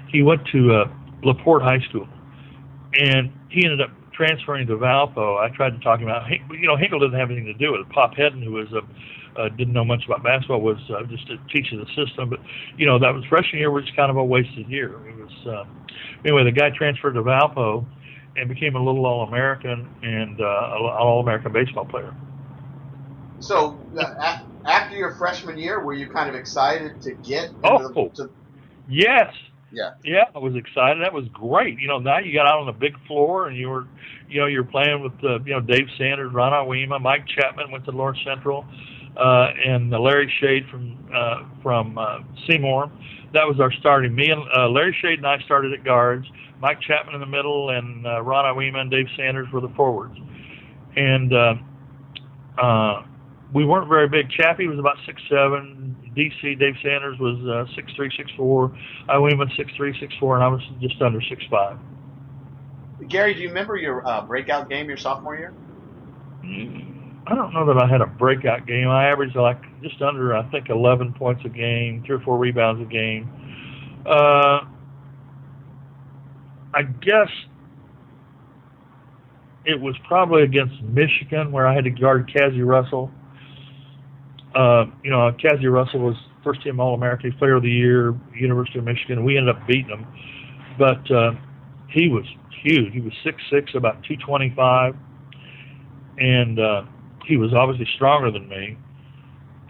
he 0.09 0.23
went 0.23 0.47
to 0.53 0.75
uh, 0.75 0.93
Laporte 1.23 1.63
High 1.63 1.81
School, 1.89 2.09
and 2.99 3.33
he 3.49 3.65
ended 3.65 3.81
up 3.81 3.91
transferring 4.13 4.67
to 4.67 4.77
Valpo. 4.77 5.39
I 5.39 5.55
tried 5.55 5.71
to 5.71 5.81
talk 5.81 6.01
him 6.01 6.09
out. 6.09 6.29
You 6.31 6.67
know, 6.67 6.77
Hinkle 6.77 7.01
didn't 7.01 7.19
have 7.19 7.31
anything 7.31 7.47
to 7.47 7.55
do 7.55 7.73
with 7.73 7.83
it. 7.83 7.89
Pop 7.91 8.15
Hedden, 8.15 8.43
who 8.43 8.53
was 8.53 8.69
a 8.73 8.83
uh, 9.35 9.49
didn't 9.49 9.73
know 9.73 9.85
much 9.85 10.05
about 10.05 10.23
basketball, 10.23 10.61
was 10.61 10.79
uh, 10.91 11.03
just 11.05 11.29
a 11.31 11.37
teacher 11.49 11.81
of 11.81 11.87
the 11.87 12.07
system. 12.07 12.29
But 12.29 12.41
you 12.77 12.87
know, 12.87 12.99
that 12.99 13.15
was 13.15 13.25
freshman 13.29 13.61
year 13.61 13.71
was 13.71 13.85
kind 13.97 14.11
of 14.11 14.17
a 14.17 14.25
wasted 14.25 14.69
year. 14.69 14.95
It 15.09 15.17
was 15.17 15.47
uh, 15.47 15.65
anyway. 16.25 16.45
The 16.45 16.53
guy 16.53 16.71
transferred 16.71 17.15
to 17.15 17.23
Valpo 17.23 17.87
and 18.37 18.49
became 18.49 18.77
a 18.77 18.83
little 18.83 19.05
All 19.07 19.27
American 19.27 19.89
and 20.03 20.41
uh, 20.41 20.45
an 20.45 20.85
All 20.99 21.21
American 21.21 21.53
baseball 21.53 21.85
player. 21.85 22.15
So 23.41 23.79
uh, 23.99 24.41
after 24.65 24.97
your 24.97 25.15
freshman 25.15 25.59
year, 25.59 25.81
were 25.81 25.95
you 25.95 26.09
kind 26.09 26.29
of 26.29 26.35
excited 26.35 27.01
to 27.03 27.13
get? 27.13 27.51
oh, 27.65 27.89
the, 27.89 28.25
to... 28.25 28.31
yes. 28.89 29.33
Yeah. 29.73 29.95
Yeah, 30.05 30.25
I 30.35 30.39
was 30.39 30.55
excited. 30.55 31.03
That 31.03 31.15
was 31.15 31.27
great. 31.33 31.79
You 31.81 31.89
know, 31.89 31.99
now 31.99 32.19
you 32.19 32.35
got 32.35 32.47
out 32.47 32.61
on 32.61 32.67
the 32.67 32.73
big 32.73 32.95
floor 33.07 33.49
and 33.49 33.57
you 33.57 33.71
were, 33.71 33.87
you 34.29 34.41
know, 34.41 34.47
you're 34.47 34.65
playing 34.65 35.03
with, 35.03 35.13
uh, 35.25 35.43
you 35.45 35.55
know, 35.55 35.61
Dave 35.61 35.89
Sanders, 35.97 36.33
Ron 36.33 36.53
Awima, 36.53 37.01
Mike 37.01 37.27
Chapman 37.27 37.71
went 37.71 37.87
to 37.87 37.91
Lawrence 37.91 38.19
Central, 38.23 38.67
uh, 39.17 39.49
and 39.65 39.91
Larry 39.91 40.31
Shade 40.41 40.67
from 40.71 40.99
uh, 41.15 41.45
from 41.63 41.97
uh, 41.99 42.19
Seymour. 42.47 42.91
That 43.33 43.47
was 43.47 43.61
our 43.61 43.73
starting. 43.73 44.15
Me 44.15 44.31
and 44.31 44.43
uh, 44.55 44.69
Larry 44.69 44.97
Shade 45.01 45.19
and 45.19 45.27
I 45.27 45.39
started 45.41 45.73
at 45.73 45.85
guards. 45.85 46.27
Mike 46.61 46.81
Chapman 46.81 47.15
in 47.15 47.21
the 47.21 47.27
middle, 47.27 47.71
and 47.71 48.07
uh, 48.07 48.23
Ron 48.23 48.45
Awima 48.45 48.79
and 48.79 48.91
Dave 48.91 49.09
Sanders 49.17 49.51
were 49.53 49.61
the 49.61 49.71
forwards. 49.71 50.17
And 50.97 51.33
uh, 51.33 51.55
uh, 52.57 53.03
we 53.53 53.65
weren't 53.65 53.89
very 53.89 54.09
big. 54.09 54.31
Chappie 54.31 54.67
was 54.67 54.79
about 54.79 54.97
six 55.07 55.21
seven. 55.29 55.97
DC 56.17 56.59
Dave 56.59 56.75
Sanders 56.83 57.19
was 57.19 57.39
uh, 57.47 57.75
six 57.75 57.93
three 57.95 58.11
six 58.17 58.31
four. 58.37 58.77
Awima 59.09 59.55
six 59.57 59.73
three 59.77 59.99
six 60.01 60.15
four, 60.19 60.35
and 60.37 60.45
I 60.45 60.49
was 60.49 60.63
just 60.81 61.01
under 61.01 61.21
six 61.21 61.43
five. 61.51 61.79
Gary, 63.09 63.35
do 63.35 63.41
you 63.41 63.49
remember 63.49 63.77
your 63.77 64.07
uh, 64.07 64.23
breakout 64.23 64.69
game 64.69 64.89
your 64.89 64.97
sophomore 64.97 65.37
year? 65.37 65.53
I 67.27 67.35
don't 67.35 67.53
know 67.53 67.67
that 67.67 67.83
I 67.83 67.87
had 67.87 68.01
a 68.01 68.07
breakout 68.07 68.67
game. 68.67 68.89
I 68.89 69.09
averaged 69.09 69.37
like 69.37 69.61
just 69.83 70.01
under, 70.03 70.37
I 70.37 70.49
think, 70.51 70.71
11 70.71 71.15
points 71.15 71.43
a 71.45 71.49
game, 71.49 72.03
three 72.05 72.17
or 72.17 72.21
four 72.21 72.37
rebounds 72.37 72.83
a 72.83 72.85
game. 72.85 73.31
Uh, 74.05 74.67
I 76.75 76.83
guess 77.01 77.29
it 79.65 79.81
was 79.81 79.95
probably 80.09 80.43
against 80.43 80.81
Michigan 80.83 81.53
where 81.53 81.67
I 81.67 81.75
had 81.75 81.85
to 81.85 81.91
guard 81.91 82.31
Cazzie 82.33 82.63
Russell. 82.63 83.11
Uh, 84.55 84.87
you 85.03 85.11
know, 85.11 85.33
Cazzie 85.41 85.67
Russell 85.67 86.01
was 86.01 86.17
first 86.45 86.63
team 86.63 86.81
All 86.81 86.95
American 86.95 87.33
Player 87.33 87.57
of 87.57 87.63
the 87.63 87.71
Year, 87.71 88.15
University 88.35 88.79
of 88.79 88.85
Michigan. 88.85 89.25
We 89.25 89.39
ended 89.39 89.57
up 89.57 89.67
beating 89.67 89.89
him, 89.89 90.07
but 90.79 91.11
uh, 91.11 91.33
he 91.89 92.09
was 92.09 92.25
huge. 92.63 92.93
He 92.93 93.01
was 93.01 93.13
six 93.25 93.43
six, 93.51 93.75
about 93.75 94.03
two 94.05 94.17
twenty 94.17 94.53
five, 94.55 94.95
and 96.19 96.59
uh, 96.59 96.83
he 97.27 97.37
was 97.37 97.53
obviously 97.55 97.89
stronger 97.95 98.31
than 98.31 98.49
me. 98.49 98.77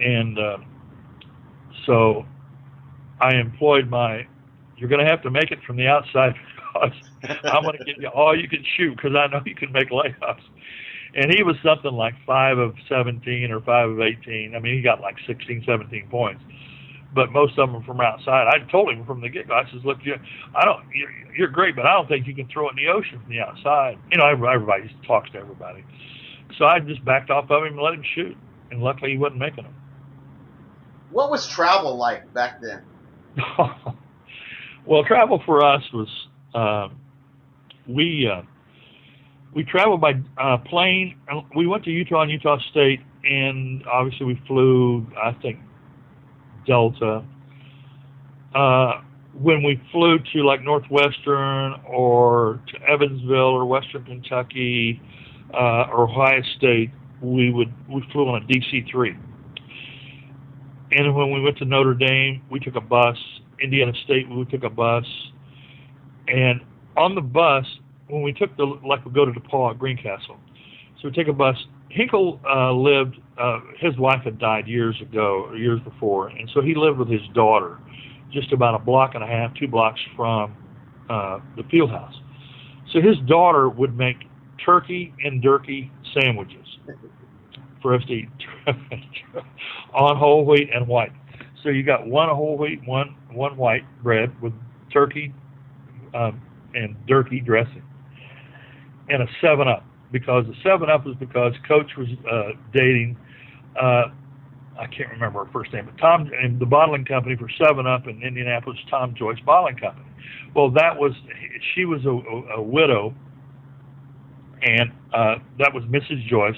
And 0.00 0.38
uh, 0.38 0.58
so 1.86 2.26
I 3.20 3.36
employed 3.36 3.88
my. 3.88 4.26
You're 4.76 4.88
going 4.88 5.04
to 5.04 5.10
have 5.10 5.22
to 5.22 5.30
make 5.30 5.52
it 5.52 5.60
from 5.64 5.76
the 5.76 5.86
outside 5.86 6.34
because 6.74 7.36
I'm 7.44 7.62
going 7.62 7.78
to 7.78 7.84
give 7.84 8.02
you 8.02 8.08
all 8.08 8.36
you 8.36 8.48
can 8.48 8.64
shoot 8.76 8.96
because 8.96 9.12
I 9.14 9.28
know 9.28 9.40
you 9.44 9.54
can 9.54 9.70
make 9.70 9.90
layups. 9.90 10.42
And 11.14 11.32
he 11.32 11.42
was 11.42 11.56
something 11.62 11.92
like 11.92 12.14
five 12.26 12.58
of 12.58 12.74
17 12.88 13.50
or 13.50 13.60
five 13.60 13.90
of 13.90 14.00
18. 14.00 14.54
I 14.54 14.58
mean, 14.58 14.76
he 14.76 14.82
got 14.82 15.00
like 15.00 15.16
16, 15.26 15.64
17 15.66 16.08
points. 16.10 16.42
But 17.14 17.30
most 17.30 17.58
of 17.58 17.70
them 17.70 17.82
from 17.82 18.00
outside. 18.00 18.46
I 18.48 18.70
told 18.70 18.90
him 18.90 19.04
from 19.04 19.20
the 19.20 19.28
get-go. 19.28 19.52
I 19.52 19.70
says, 19.70 19.84
"Look, 19.84 19.98
you, 20.02 20.14
I 20.54 20.64
don't. 20.64 20.82
You're, 20.94 21.10
you're 21.36 21.48
great, 21.48 21.76
but 21.76 21.84
I 21.84 21.92
don't 21.92 22.08
think 22.08 22.26
you 22.26 22.34
can 22.34 22.48
throw 22.48 22.68
it 22.68 22.70
in 22.70 22.76
the 22.76 22.90
ocean 22.90 23.20
from 23.20 23.28
the 23.28 23.40
outside. 23.40 23.98
You 24.10 24.16
know, 24.16 24.26
everybody 24.26 24.90
talks 25.06 25.30
to 25.32 25.38
everybody. 25.38 25.84
So 26.56 26.64
I 26.64 26.78
just 26.78 27.04
backed 27.04 27.28
off 27.28 27.50
of 27.50 27.64
him 27.64 27.74
and 27.74 27.82
let 27.82 27.92
him 27.92 28.04
shoot. 28.14 28.34
And 28.70 28.82
luckily, 28.82 29.10
he 29.10 29.18
wasn't 29.18 29.40
making 29.40 29.64
them. 29.64 29.74
What 31.10 31.30
was 31.30 31.46
travel 31.46 31.98
like 31.98 32.32
back 32.32 32.62
then? 32.62 32.82
well, 34.86 35.04
travel 35.04 35.42
for 35.44 35.62
us 35.62 35.82
was 35.92 36.08
uh, 36.54 36.88
we 37.86 38.26
uh, 38.30 38.42
we 39.54 39.64
traveled 39.64 40.00
by 40.00 40.14
uh, 40.38 40.58
plane. 40.58 41.16
We 41.54 41.66
went 41.66 41.84
to 41.84 41.90
Utah 41.90 42.22
and 42.22 42.30
Utah 42.30 42.58
State, 42.70 43.00
and 43.24 43.84
obviously 43.86 44.26
we 44.26 44.42
flew. 44.46 45.06
I 45.22 45.32
think 45.32 45.58
Delta. 46.66 47.24
Uh, 48.54 49.00
when 49.34 49.62
we 49.62 49.80
flew 49.90 50.18
to 50.32 50.42
like 50.44 50.62
Northwestern 50.62 51.74
or 51.86 52.60
to 52.68 52.82
Evansville 52.82 53.38
or 53.38 53.64
Western 53.64 54.04
Kentucky 54.04 55.00
uh, 55.54 55.86
or 55.90 56.08
Ohio 56.08 56.42
State, 56.56 56.90
we 57.20 57.50
would 57.50 57.72
we 57.88 58.02
flew 58.12 58.28
on 58.28 58.42
a 58.42 58.46
DC 58.46 58.90
three. 58.90 59.16
And 60.92 61.14
when 61.14 61.32
we 61.32 61.40
went 61.40 61.56
to 61.58 61.64
Notre 61.64 61.94
Dame, 61.94 62.42
we 62.50 62.60
took 62.60 62.76
a 62.76 62.80
bus. 62.80 63.16
Indiana 63.62 63.92
State, 64.04 64.28
we 64.28 64.44
took 64.46 64.64
a 64.64 64.70
bus. 64.70 65.06
And 66.28 66.60
on 66.96 67.14
the 67.14 67.22
bus, 67.22 67.64
when 68.12 68.22
we 68.22 68.32
took 68.32 68.54
the, 68.58 68.64
like 68.64 69.04
we 69.06 69.10
go 69.10 69.24
to 69.24 69.32
DePauw 69.32 69.70
at 69.72 69.78
Greencastle, 69.78 70.36
so 71.00 71.08
we 71.08 71.10
take 71.12 71.28
a 71.28 71.32
bus. 71.32 71.56
Hinkle 71.88 72.40
uh, 72.48 72.72
lived, 72.72 73.16
uh, 73.38 73.60
his 73.78 73.96
wife 73.98 74.22
had 74.24 74.38
died 74.38 74.66
years 74.66 74.96
ago, 75.00 75.52
years 75.56 75.80
before, 75.80 76.28
and 76.28 76.48
so 76.54 76.60
he 76.60 76.74
lived 76.74 76.98
with 76.98 77.08
his 77.08 77.22
daughter 77.34 77.78
just 78.30 78.52
about 78.52 78.74
a 78.74 78.78
block 78.78 79.14
and 79.14 79.24
a 79.24 79.26
half, 79.26 79.54
two 79.54 79.66
blocks 79.66 80.00
from 80.16 80.54
uh, 81.08 81.38
the 81.56 81.62
field 81.70 81.90
house. 81.90 82.14
So 82.92 83.00
his 83.00 83.16
daughter 83.26 83.68
would 83.68 83.96
make 83.96 84.16
turkey 84.64 85.14
and 85.24 85.42
Durkee 85.42 85.90
sandwiches 86.14 86.66
for 87.80 87.94
us 87.94 88.02
to 88.06 88.12
eat 88.12 88.28
on 89.94 90.16
whole 90.16 90.44
wheat 90.44 90.68
and 90.72 90.86
white. 90.86 91.12
So 91.62 91.70
you 91.70 91.82
got 91.82 92.06
one 92.06 92.28
whole 92.28 92.56
wheat, 92.58 92.80
one 92.86 93.14
one 93.30 93.56
white 93.56 93.84
bread 94.02 94.30
with 94.42 94.52
turkey 94.92 95.32
um, 96.14 96.40
and 96.74 96.94
Durkee 97.06 97.40
dressing, 97.40 97.82
and 99.12 99.22
a 99.22 99.26
Seven 99.40 99.68
Up 99.68 99.84
because 100.10 100.46
the 100.46 100.54
Seven 100.62 100.88
Up 100.90 101.04
was 101.04 101.16
because 101.16 101.52
Coach 101.68 101.90
was 101.96 102.08
uh, 102.30 102.58
dating. 102.72 103.16
Uh, 103.80 104.04
I 104.78 104.86
can't 104.86 105.10
remember 105.10 105.44
her 105.44 105.52
first 105.52 105.72
name, 105.72 105.84
but 105.84 105.98
Tom 105.98 106.30
and 106.32 106.58
the 106.58 106.66
bottling 106.66 107.04
company 107.04 107.36
for 107.36 107.48
Seven 107.62 107.86
Up 107.86 108.06
in 108.06 108.22
Indianapolis, 108.22 108.78
Tom 108.90 109.14
Joyce 109.14 109.38
Bottling 109.44 109.76
Company. 109.76 110.06
Well, 110.54 110.70
that 110.70 110.96
was 110.96 111.12
she 111.74 111.84
was 111.84 112.04
a, 112.04 112.10
a, 112.10 112.58
a 112.58 112.62
widow, 112.62 113.14
and 114.62 114.90
uh, 115.12 115.36
that 115.58 115.74
was 115.74 115.84
Mrs. 115.84 116.26
Joyce, 116.26 116.56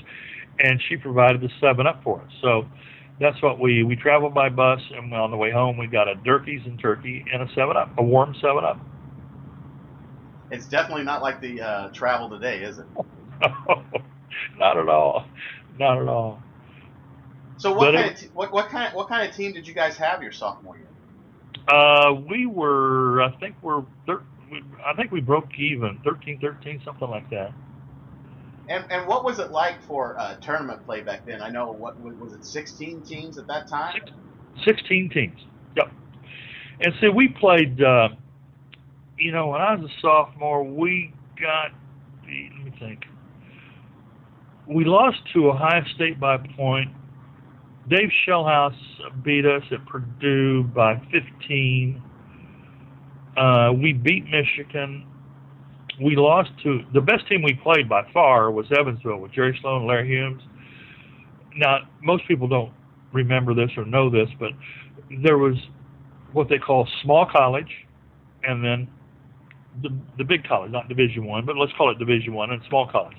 and 0.60 0.80
she 0.88 0.96
provided 0.96 1.40
the 1.40 1.50
Seven 1.60 1.86
Up 1.86 2.02
for 2.04 2.22
us. 2.22 2.30
So 2.40 2.66
that's 3.20 3.40
what 3.42 3.58
we 3.58 3.82
we 3.82 3.96
traveled 3.96 4.34
by 4.34 4.48
bus, 4.48 4.80
and 4.92 5.12
on 5.12 5.30
the 5.32 5.36
way 5.36 5.50
home 5.50 5.76
we 5.76 5.88
got 5.88 6.08
a 6.08 6.14
Durkees 6.14 6.64
and 6.66 6.78
turkey 6.78 7.24
and 7.32 7.42
a 7.42 7.52
Seven 7.54 7.76
Up, 7.76 7.90
a 7.98 8.02
warm 8.02 8.34
Seven 8.40 8.64
Up. 8.64 8.78
It's 10.54 10.66
definitely 10.66 11.04
not 11.04 11.20
like 11.20 11.40
the 11.40 11.60
uh, 11.60 11.88
travel 11.88 12.30
today, 12.30 12.62
is 12.62 12.78
it? 12.78 12.86
not 14.58 14.78
at 14.78 14.88
all, 14.88 15.26
not 15.78 16.00
at 16.00 16.06
all. 16.06 16.40
So 17.56 17.74
what 17.74 17.94
kind, 17.94 18.06
it, 18.06 18.22
of 18.22 18.34
what, 18.36 18.52
what 18.52 18.68
kind 18.68 18.88
of, 18.88 18.94
what 18.94 19.08
kind 19.08 19.28
of 19.28 19.34
team 19.34 19.52
did 19.52 19.66
you 19.66 19.74
guys 19.74 19.96
have 19.96 20.22
your 20.22 20.30
sophomore 20.30 20.76
year? 20.76 20.86
Uh, 21.66 22.12
we 22.12 22.46
were, 22.46 23.22
I 23.22 23.30
think 23.40 23.56
we're, 23.62 23.82
thir- 24.06 24.22
I 24.84 24.94
think 24.94 25.10
we 25.10 25.20
broke 25.20 25.58
even, 25.58 25.98
13, 26.04 26.38
13, 26.40 26.82
something 26.84 27.08
like 27.08 27.28
that. 27.30 27.52
And 28.68 28.84
and 28.90 29.06
what 29.06 29.24
was 29.24 29.40
it 29.40 29.50
like 29.50 29.82
for 29.82 30.18
uh, 30.18 30.36
tournament 30.36 30.86
play 30.86 31.02
back 31.02 31.26
then? 31.26 31.42
I 31.42 31.50
know 31.50 31.70
what 31.72 32.00
was 32.00 32.32
it, 32.32 32.46
16 32.46 33.02
teams 33.02 33.36
at 33.36 33.46
that 33.48 33.68
time? 33.68 34.00
16 34.64 35.10
teams. 35.10 35.38
Yep. 35.76 35.92
And 36.80 36.94
so 37.00 37.10
we 37.10 37.28
played. 37.28 37.82
Uh, 37.82 38.10
you 39.18 39.32
know, 39.32 39.48
when 39.48 39.60
I 39.60 39.74
was 39.74 39.90
a 39.90 40.00
sophomore, 40.00 40.64
we 40.64 41.12
got. 41.40 41.70
Let 42.22 42.64
me 42.64 42.74
think. 42.78 43.04
We 44.66 44.84
lost 44.84 45.18
to 45.34 45.50
Ohio 45.50 45.82
State 45.94 46.18
by 46.18 46.36
a 46.36 46.56
point. 46.56 46.90
Dave 47.88 48.08
Schellhase 48.26 48.72
beat 49.22 49.44
us 49.44 49.62
at 49.70 49.84
Purdue 49.86 50.62
by 50.62 50.96
15. 51.12 52.02
Uh, 53.36 53.72
we 53.74 53.92
beat 53.92 54.24
Michigan 54.24 55.06
we 56.00 56.16
lost 56.16 56.50
to 56.62 56.82
the 56.92 57.00
best 57.00 57.26
team 57.28 57.42
we 57.42 57.54
played 57.54 57.88
by 57.88 58.02
far 58.12 58.50
was 58.50 58.66
Evansville 58.76 59.18
with 59.18 59.32
Jerry 59.32 59.56
Sloan, 59.60 59.82
and 59.82 59.86
Larry 59.86 60.08
Humes. 60.08 60.42
Now, 61.56 61.78
most 62.02 62.26
people 62.26 62.48
don't 62.48 62.72
remember 63.12 63.54
this 63.54 63.70
or 63.76 63.84
know 63.84 64.10
this, 64.10 64.28
but 64.40 64.50
there 65.22 65.38
was 65.38 65.56
what 66.32 66.48
they 66.48 66.58
call 66.58 66.88
small 67.02 67.26
college, 67.30 67.70
and 68.42 68.64
then 68.64 68.88
the 69.82 69.90
the 70.18 70.24
big 70.24 70.46
college, 70.46 70.70
not 70.70 70.88
Division 70.88 71.26
One, 71.26 71.44
but 71.44 71.56
let's 71.56 71.72
call 71.76 71.90
it 71.90 71.98
Division 71.98 72.34
One 72.34 72.50
and 72.50 72.62
small 72.68 72.88
college. 72.88 73.16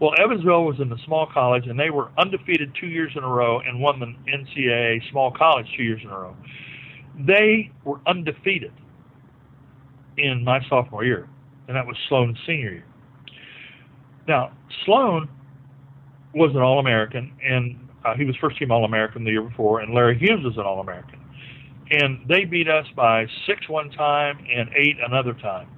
Well, 0.00 0.12
Evansville 0.22 0.64
was 0.64 0.76
in 0.80 0.88
the 0.88 0.98
small 1.04 1.26
college, 1.26 1.66
and 1.66 1.78
they 1.78 1.90
were 1.90 2.10
undefeated 2.18 2.72
two 2.80 2.86
years 2.86 3.12
in 3.16 3.24
a 3.24 3.28
row 3.28 3.60
and 3.60 3.80
won 3.80 3.98
the 3.98 4.06
NCAA 4.30 5.10
small 5.10 5.32
college 5.32 5.66
two 5.76 5.82
years 5.82 6.00
in 6.04 6.10
a 6.10 6.18
row. 6.18 6.36
They 7.26 7.72
were 7.84 8.00
undefeated 8.06 8.72
in 10.16 10.44
my 10.44 10.60
sophomore 10.68 11.04
year, 11.04 11.28
and 11.66 11.76
that 11.76 11.84
was 11.84 11.96
Sloan's 12.08 12.38
senior 12.46 12.70
year. 12.70 12.84
Now, 14.28 14.52
Sloan 14.84 15.28
was 16.34 16.50
an 16.54 16.62
All 16.62 16.78
American, 16.78 17.32
and 17.42 17.88
uh, 18.04 18.14
he 18.14 18.24
was 18.24 18.36
first 18.36 18.56
team 18.58 18.70
All 18.70 18.84
American 18.84 19.24
the 19.24 19.30
year 19.30 19.42
before, 19.42 19.80
and 19.80 19.92
Larry 19.94 20.16
Humes 20.18 20.44
was 20.44 20.56
an 20.56 20.62
All 20.64 20.80
American. 20.80 21.18
And 21.90 22.20
they 22.28 22.44
beat 22.44 22.68
us 22.68 22.86
by 22.94 23.26
six 23.46 23.68
one 23.68 23.90
time 23.90 24.38
and 24.54 24.68
eight 24.76 24.96
another 25.04 25.32
time. 25.32 25.68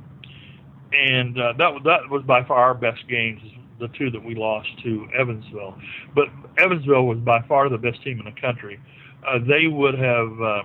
And 0.92 1.40
uh, 1.40 1.52
that 1.58 1.70
that 1.84 2.10
was 2.10 2.22
by 2.26 2.44
far 2.44 2.58
our 2.58 2.74
best 2.74 3.06
games, 3.08 3.40
the 3.78 3.88
two 3.88 4.10
that 4.10 4.22
we 4.22 4.34
lost 4.34 4.68
to 4.82 5.06
Evansville. 5.18 5.78
But 6.14 6.28
Evansville 6.58 7.06
was 7.06 7.18
by 7.18 7.42
far 7.42 7.68
the 7.68 7.78
best 7.78 8.02
team 8.02 8.18
in 8.18 8.24
the 8.24 8.40
country. 8.40 8.80
Uh, 9.26 9.38
they 9.38 9.66
would 9.66 9.94
have 9.94 10.40
uh, 10.40 10.62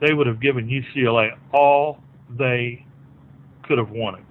they 0.00 0.14
would 0.14 0.26
have 0.26 0.40
given 0.40 0.68
UCLA 0.68 1.36
all 1.52 1.98
they 2.38 2.84
could 3.64 3.78
have 3.78 3.90
wanted. 3.90 4.24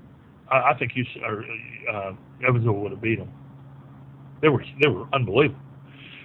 I, 0.50 0.72
I 0.72 0.78
think 0.78 0.94
UC, 0.94 1.22
or, 1.24 1.46
uh, 1.92 2.14
Evansville 2.48 2.74
would 2.74 2.92
have 2.92 3.02
beat 3.02 3.20
them. 3.20 3.32
They 4.42 4.50
were 4.50 4.64
they 4.82 4.90
were 4.90 5.08
unbelievable 5.14 5.60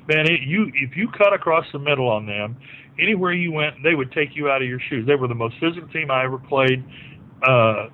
man, 0.08 0.26
it, 0.26 0.42
you 0.42 0.70
if 0.74 0.96
you 0.96 1.08
cut 1.08 1.32
across 1.32 1.64
the 1.72 1.78
middle 1.78 2.08
on 2.08 2.26
them, 2.26 2.56
anywhere 2.98 3.32
you 3.32 3.52
went, 3.52 3.76
they 3.82 3.94
would 3.94 4.12
take 4.12 4.30
you 4.34 4.50
out 4.50 4.62
of 4.62 4.68
your 4.68 4.80
shoes. 4.88 5.06
They 5.06 5.14
were 5.14 5.28
the 5.28 5.34
most 5.34 5.54
physical 5.60 5.88
team 5.88 6.10
I 6.10 6.24
ever 6.24 6.38
played 6.38 6.84
uh, 7.46 7.88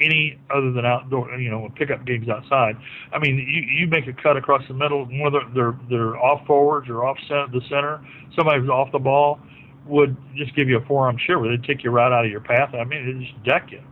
any 0.00 0.38
other 0.54 0.72
than 0.72 0.84
outdoor, 0.84 1.34
you 1.36 1.50
know, 1.50 1.68
pickup 1.76 2.04
games 2.04 2.28
outside. 2.28 2.76
I 3.12 3.18
mean, 3.18 3.36
you 3.38 3.62
you 3.62 3.86
make 3.86 4.06
a 4.06 4.12
cut 4.12 4.36
across 4.36 4.62
the 4.68 4.74
middle, 4.74 5.04
whether 5.06 5.40
they're 5.54 5.78
they're 5.88 6.16
off 6.16 6.46
forwards 6.46 6.88
or 6.88 7.04
off 7.04 7.16
center, 7.28 7.46
the 7.52 7.60
center, 7.68 8.04
somebody 8.36 8.60
who's 8.60 8.70
off 8.70 8.90
the 8.92 8.98
ball 8.98 9.38
would 9.86 10.16
just 10.34 10.54
give 10.56 10.68
you 10.68 10.78
a 10.78 10.84
forearm 10.86 11.16
shiver. 11.18 11.48
They'd 11.48 11.64
take 11.64 11.84
you 11.84 11.90
right 11.90 12.10
out 12.10 12.24
of 12.24 12.30
your 12.30 12.40
path. 12.40 12.74
I 12.74 12.84
mean, 12.84 13.18
they 13.18 13.24
just 13.26 13.44
deck 13.44 13.70
you. 13.70 13.82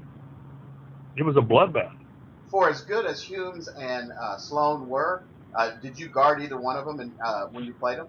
It 1.17 1.23
was 1.23 1.37
a 1.37 1.41
bloodbath. 1.41 1.95
For 2.51 2.69
as 2.69 2.83
good 2.83 3.07
as 3.07 3.23
Humes 3.23 3.69
and 3.69 4.13
uh, 4.13 4.39
Sloan 4.39 4.89
were, 4.89 5.23
uh, 5.55 5.73
did 5.83 5.99
you 5.99 6.09
guard 6.09 6.43
either 6.43 6.59
one 6.59 6.77
of 6.77 6.87
them 6.87 7.01
in, 7.01 7.13
uh, 7.25 7.47
when 7.47 7.65
you 7.65 7.75
played 7.75 7.99
them? 7.99 8.09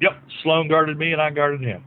Yep, 0.00 0.22
Sloan 0.42 0.68
guarded 0.68 0.98
me 0.98 1.12
and 1.12 1.22
I 1.22 1.30
guarded 1.30 1.62
him. 1.62 1.84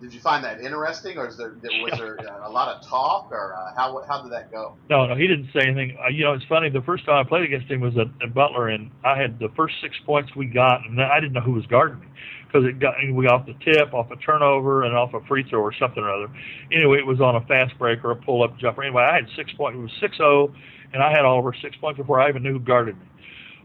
Did 0.00 0.12
you 0.12 0.20
find 0.20 0.44
that 0.44 0.60
interesting, 0.60 1.16
or 1.18 1.28
is 1.28 1.36
there 1.36 1.54
was 1.60 1.92
there 1.98 2.16
a 2.16 2.50
lot 2.50 2.68
of 2.68 2.86
talk, 2.86 3.30
or 3.30 3.54
uh, 3.54 3.74
how 3.76 4.02
how 4.06 4.22
did 4.22 4.32
that 4.32 4.50
go? 4.50 4.76
No, 4.90 5.06
no, 5.06 5.14
he 5.14 5.26
didn't 5.26 5.48
say 5.52 5.60
anything. 5.66 5.96
Uh, 6.02 6.08
you 6.08 6.24
know, 6.24 6.32
it's 6.32 6.44
funny. 6.46 6.68
The 6.68 6.82
first 6.82 7.06
time 7.06 7.24
I 7.24 7.28
played 7.28 7.44
against 7.44 7.70
him 7.70 7.80
was 7.80 7.94
at, 7.96 8.08
at 8.22 8.34
Butler, 8.34 8.68
and 8.68 8.90
I 9.04 9.16
had 9.16 9.38
the 9.38 9.48
first 9.56 9.74
six 9.80 9.96
points 10.04 10.34
we 10.36 10.46
got, 10.46 10.84
and 10.86 11.00
I 11.00 11.20
didn't 11.20 11.32
know 11.32 11.40
who 11.40 11.52
was 11.52 11.64
guarding 11.66 12.00
me 12.00 12.06
because 12.46 12.68
it 12.68 12.78
got 12.78 12.94
we 13.12 13.24
got 13.24 13.40
off 13.40 13.46
the 13.46 13.54
tip, 13.64 13.94
off 13.94 14.10
a 14.10 14.16
turnover, 14.16 14.84
and 14.84 14.96
off 14.96 15.14
a 15.14 15.20
free 15.26 15.44
throw 15.48 15.60
or 15.60 15.72
something 15.72 16.02
or 16.02 16.10
other. 16.10 16.32
Anyway, 16.72 16.98
it 16.98 17.06
was 17.06 17.20
on 17.20 17.36
a 17.36 17.40
fast 17.46 17.76
break 17.78 18.04
or 18.04 18.10
a 18.10 18.16
pull 18.16 18.42
up 18.42 18.58
jumper. 18.58 18.82
Anyway, 18.82 19.02
I 19.02 19.14
had 19.14 19.26
six 19.36 19.52
points. 19.54 19.76
It 19.76 19.82
was 19.82 19.92
six 20.00 20.16
zero, 20.16 20.54
and 20.92 21.02
I 21.02 21.10
had 21.10 21.24
all 21.24 21.38
over 21.38 21.54
six 21.62 21.76
points 21.76 21.98
before 21.98 22.20
I 22.20 22.28
even 22.28 22.42
knew 22.42 22.54
who 22.54 22.60
guarded 22.60 22.98
me. 22.98 23.06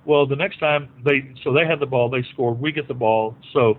Well, 0.06 0.26
the 0.26 0.36
next 0.36 0.60
time 0.60 0.90
they 1.04 1.34
so 1.44 1.54
they 1.54 1.66
had 1.66 1.80
the 1.80 1.86
ball, 1.86 2.10
they 2.10 2.24
scored. 2.34 2.60
We 2.60 2.72
get 2.72 2.88
the 2.88 2.94
ball, 2.94 3.36
so 3.54 3.78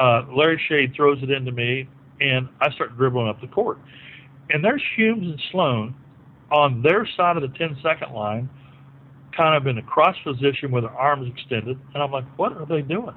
uh, 0.00 0.22
Larry 0.34 0.60
Shade 0.68 0.94
throws 0.94 1.22
it 1.22 1.30
into 1.30 1.52
me, 1.52 1.88
and 2.20 2.48
I 2.60 2.70
start 2.72 2.96
dribbling 2.96 3.28
up 3.28 3.40
the 3.40 3.46
court. 3.46 3.78
And 4.50 4.64
there's 4.64 4.82
Humes 4.96 5.26
and 5.26 5.42
Sloan 5.50 5.94
on 6.50 6.82
their 6.82 7.08
side 7.16 7.36
of 7.36 7.42
the 7.42 7.56
10 7.56 7.78
second 7.82 8.12
line, 8.12 8.48
kind 9.36 9.56
of 9.56 9.66
in 9.66 9.78
a 9.78 9.82
cross 9.82 10.16
position 10.22 10.70
with 10.70 10.84
their 10.84 10.92
arms 10.92 11.30
extended. 11.30 11.78
And 11.94 12.02
I'm 12.02 12.10
like, 12.10 12.26
what 12.38 12.52
are 12.52 12.66
they 12.66 12.82
doing? 12.82 13.14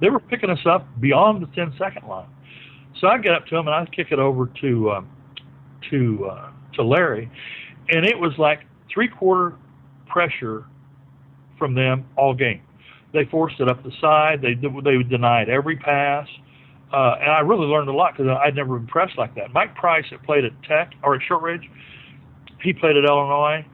They 0.00 0.10
were 0.10 0.20
picking 0.20 0.50
us 0.50 0.64
up 0.66 0.86
beyond 1.00 1.42
the 1.42 1.46
10 1.54 1.74
second 1.78 2.06
line. 2.08 2.28
So 3.00 3.08
I 3.08 3.18
get 3.18 3.32
up 3.32 3.46
to 3.46 3.56
them 3.56 3.68
and 3.68 3.74
I 3.74 3.86
kick 3.86 4.08
it 4.10 4.18
over 4.18 4.50
to 4.60 4.90
um, 4.90 5.10
to 5.90 6.26
uh, 6.26 6.50
to 6.74 6.82
Larry, 6.82 7.30
and 7.88 8.04
it 8.04 8.18
was 8.18 8.32
like 8.38 8.60
three 8.92 9.08
quarter 9.08 9.56
pressure 10.06 10.66
from 11.58 11.74
them 11.74 12.04
all 12.16 12.34
game. 12.34 12.62
They 13.12 13.24
forced 13.26 13.60
it 13.60 13.68
up 13.68 13.82
the 13.82 13.92
side. 14.00 14.40
They 14.42 14.54
they 14.54 15.02
denied 15.02 15.48
every 15.48 15.76
pass, 15.76 16.26
uh, 16.92 17.16
and 17.20 17.30
I 17.30 17.40
really 17.40 17.66
learned 17.66 17.88
a 17.88 17.92
lot 17.92 18.16
because 18.16 18.30
I'd 18.42 18.54
never 18.54 18.78
been 18.78 18.86
pressed 18.86 19.18
like 19.18 19.34
that. 19.34 19.52
Mike 19.52 19.74
Price 19.74 20.04
that 20.10 20.22
played 20.22 20.44
at 20.44 20.52
Tech 20.62 20.92
or 21.02 21.14
at 21.14 21.22
Shortridge, 21.26 21.68
he 22.62 22.72
played 22.72 22.96
at 22.96 23.04
Illinois. 23.04 23.66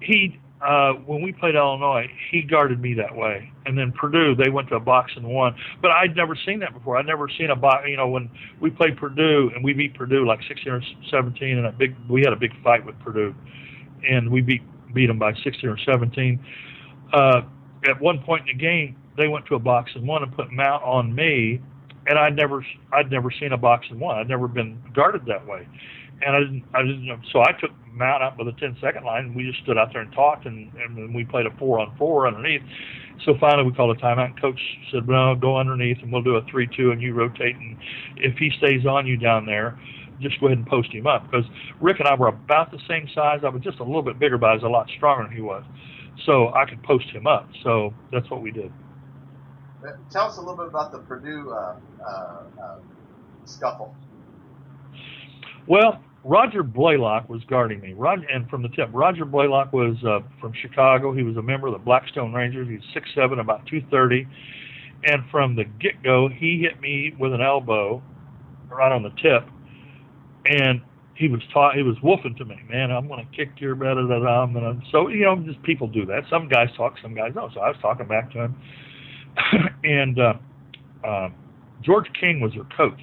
He 0.00 0.38
uh, 0.60 0.92
when 1.04 1.22
we 1.22 1.32
played 1.32 1.54
Illinois, 1.54 2.06
he 2.30 2.42
guarded 2.42 2.80
me 2.80 2.94
that 2.94 3.14
way. 3.14 3.52
And 3.66 3.76
then 3.76 3.92
Purdue, 3.92 4.34
they 4.34 4.50
went 4.50 4.68
to 4.68 4.76
a 4.76 4.80
box 4.80 5.12
and 5.14 5.26
won. 5.26 5.54
But 5.82 5.90
I'd 5.90 6.16
never 6.16 6.36
seen 6.46 6.60
that 6.60 6.72
before. 6.72 6.96
I'd 6.96 7.06
never 7.06 7.28
seen 7.28 7.50
a 7.50 7.56
box. 7.56 7.84
You 7.88 7.96
know, 7.96 8.08
when 8.08 8.30
we 8.60 8.70
played 8.70 8.96
Purdue 8.96 9.50
and 9.54 9.62
we 9.62 9.74
beat 9.74 9.94
Purdue 9.94 10.26
like 10.26 10.40
16 10.48 10.72
or 10.72 10.82
17, 11.10 11.58
and 11.58 11.66
a 11.66 11.72
big, 11.72 11.94
we 12.08 12.22
had 12.22 12.32
a 12.32 12.36
big 12.36 12.52
fight 12.62 12.84
with 12.84 12.98
Purdue, 13.00 13.34
and 14.08 14.30
we 14.30 14.40
beat 14.40 14.62
beat 14.94 15.06
them 15.06 15.18
by 15.18 15.34
16 15.44 15.68
or 15.68 15.76
17 15.84 16.40
uh, 17.12 17.42
at 17.88 18.00
one 18.00 18.20
point 18.20 18.48
in 18.48 18.56
the 18.56 18.62
game, 18.62 18.96
they 19.16 19.28
went 19.28 19.46
to 19.46 19.54
a 19.54 19.58
box 19.58 19.92
and 19.94 20.06
one 20.06 20.22
and 20.22 20.34
put 20.34 20.52
Mount 20.52 20.82
on 20.82 21.14
me, 21.14 21.60
and 22.06 22.18
I'd 22.18 22.36
never 22.36 22.64
I'd 22.92 23.10
never 23.10 23.30
seen 23.30 23.52
a 23.52 23.56
box 23.56 23.86
and 23.90 24.00
one. 24.00 24.18
I'd 24.18 24.28
never 24.28 24.48
been 24.48 24.78
guarded 24.94 25.26
that 25.26 25.46
way, 25.46 25.66
and 26.22 26.36
I 26.36 26.40
didn't 26.40 26.64
I 26.74 26.82
didn't. 26.82 27.24
So 27.32 27.40
I 27.40 27.52
took 27.52 27.70
Mount 27.92 28.22
up 28.22 28.38
with 28.38 28.48
a 28.48 28.52
10 28.52 28.76
second 28.80 29.04
line. 29.04 29.26
And 29.26 29.34
we 29.34 29.44
just 29.44 29.62
stood 29.62 29.78
out 29.78 29.92
there 29.92 30.02
and 30.02 30.12
talked, 30.12 30.46
and 30.46 30.70
and 30.74 31.14
we 31.14 31.24
played 31.24 31.46
a 31.46 31.50
four 31.58 31.78
on 31.78 31.96
four 31.96 32.26
underneath. 32.26 32.62
So 33.24 33.34
finally, 33.40 33.64
we 33.64 33.72
called 33.72 33.96
a 33.96 34.00
timeout. 34.00 34.26
And 34.26 34.40
coach 34.40 34.60
said, 34.92 35.06
"Well, 35.06 35.34
go 35.34 35.56
underneath, 35.56 35.98
and 36.02 36.12
we'll 36.12 36.22
do 36.22 36.36
a 36.36 36.44
three-two, 36.44 36.90
and 36.90 37.00
you 37.00 37.14
rotate. 37.14 37.56
And 37.56 37.76
if 38.16 38.36
he 38.36 38.50
stays 38.58 38.84
on 38.86 39.06
you 39.06 39.16
down 39.16 39.46
there, 39.46 39.78
just 40.20 40.38
go 40.40 40.46
ahead 40.46 40.58
and 40.58 40.66
post 40.66 40.92
him 40.92 41.06
up." 41.06 41.30
Because 41.30 41.46
Rick 41.80 42.00
and 42.00 42.08
I 42.08 42.14
were 42.14 42.28
about 42.28 42.70
the 42.70 42.78
same 42.86 43.08
size. 43.14 43.40
I 43.42 43.48
was 43.48 43.62
just 43.62 43.78
a 43.78 43.84
little 43.84 44.02
bit 44.02 44.18
bigger, 44.18 44.36
but 44.36 44.50
I 44.50 44.54
was 44.54 44.62
a 44.62 44.68
lot 44.68 44.90
stronger 44.96 45.24
than 45.24 45.34
he 45.34 45.42
was 45.42 45.64
so 46.24 46.52
I 46.54 46.64
could 46.64 46.82
post 46.82 47.06
him 47.10 47.26
up. 47.26 47.48
So 47.62 47.92
that's 48.12 48.30
what 48.30 48.42
we 48.42 48.50
did. 48.50 48.72
Uh, 49.86 49.92
tell 50.10 50.26
us 50.26 50.38
a 50.38 50.40
little 50.40 50.56
bit 50.56 50.66
about 50.66 50.92
the 50.92 50.98
Purdue 50.98 51.50
uh, 51.50 51.76
uh, 52.04 52.42
uh, 52.60 52.78
scuffle. 53.44 53.94
Well, 55.66 56.00
Roger 56.24 56.62
Blaylock 56.62 57.28
was 57.28 57.42
guarding 57.44 57.80
me. 57.80 57.92
Roger, 57.92 58.26
and 58.32 58.48
from 58.48 58.62
the 58.62 58.68
tip, 58.70 58.88
Roger 58.92 59.24
Blaylock 59.24 59.72
was 59.72 59.96
uh, 60.04 60.20
from 60.40 60.52
Chicago. 60.60 61.14
He 61.14 61.22
was 61.22 61.36
a 61.36 61.42
member 61.42 61.68
of 61.68 61.72
the 61.74 61.78
Blackstone 61.78 62.32
Rangers. 62.32 62.68
He's 62.68 62.80
six 62.94 63.08
seven, 63.14 63.38
about 63.38 63.66
two 63.66 63.82
thirty. 63.90 64.26
And 65.04 65.22
from 65.30 65.54
the 65.54 65.64
get 65.64 66.02
go, 66.02 66.28
he 66.28 66.58
hit 66.62 66.80
me 66.80 67.14
with 67.18 67.32
an 67.32 67.42
elbow 67.42 68.02
right 68.68 68.90
on 68.90 69.02
the 69.02 69.10
tip, 69.10 69.48
and 70.46 70.80
he 71.16 71.28
was 71.28 71.40
taught 71.52 71.74
he 71.74 71.82
was 71.82 71.96
wolfing 72.02 72.34
to 72.36 72.44
me, 72.44 72.56
man. 72.68 72.90
I'm 72.90 73.08
going 73.08 73.26
to 73.26 73.36
kick 73.36 73.58
your 73.58 73.74
da 73.74 73.94
da. 73.94 74.42
I'm 74.42 74.52
to. 74.52 74.80
So 74.92 75.08
you 75.08 75.24
know, 75.24 75.36
just 75.36 75.62
people 75.62 75.88
do 75.88 76.04
that. 76.06 76.24
Some 76.30 76.48
guys 76.48 76.68
talk, 76.76 76.94
some 77.02 77.14
guys 77.14 77.32
don't. 77.34 77.52
So 77.54 77.60
I 77.60 77.68
was 77.68 77.78
talking 77.80 78.06
back 78.06 78.30
to 78.32 78.44
him, 78.44 78.56
and 79.84 80.18
uh, 80.18 80.34
uh, 81.06 81.28
George 81.82 82.06
King 82.20 82.40
was 82.40 82.52
their 82.52 82.66
coach, 82.76 83.00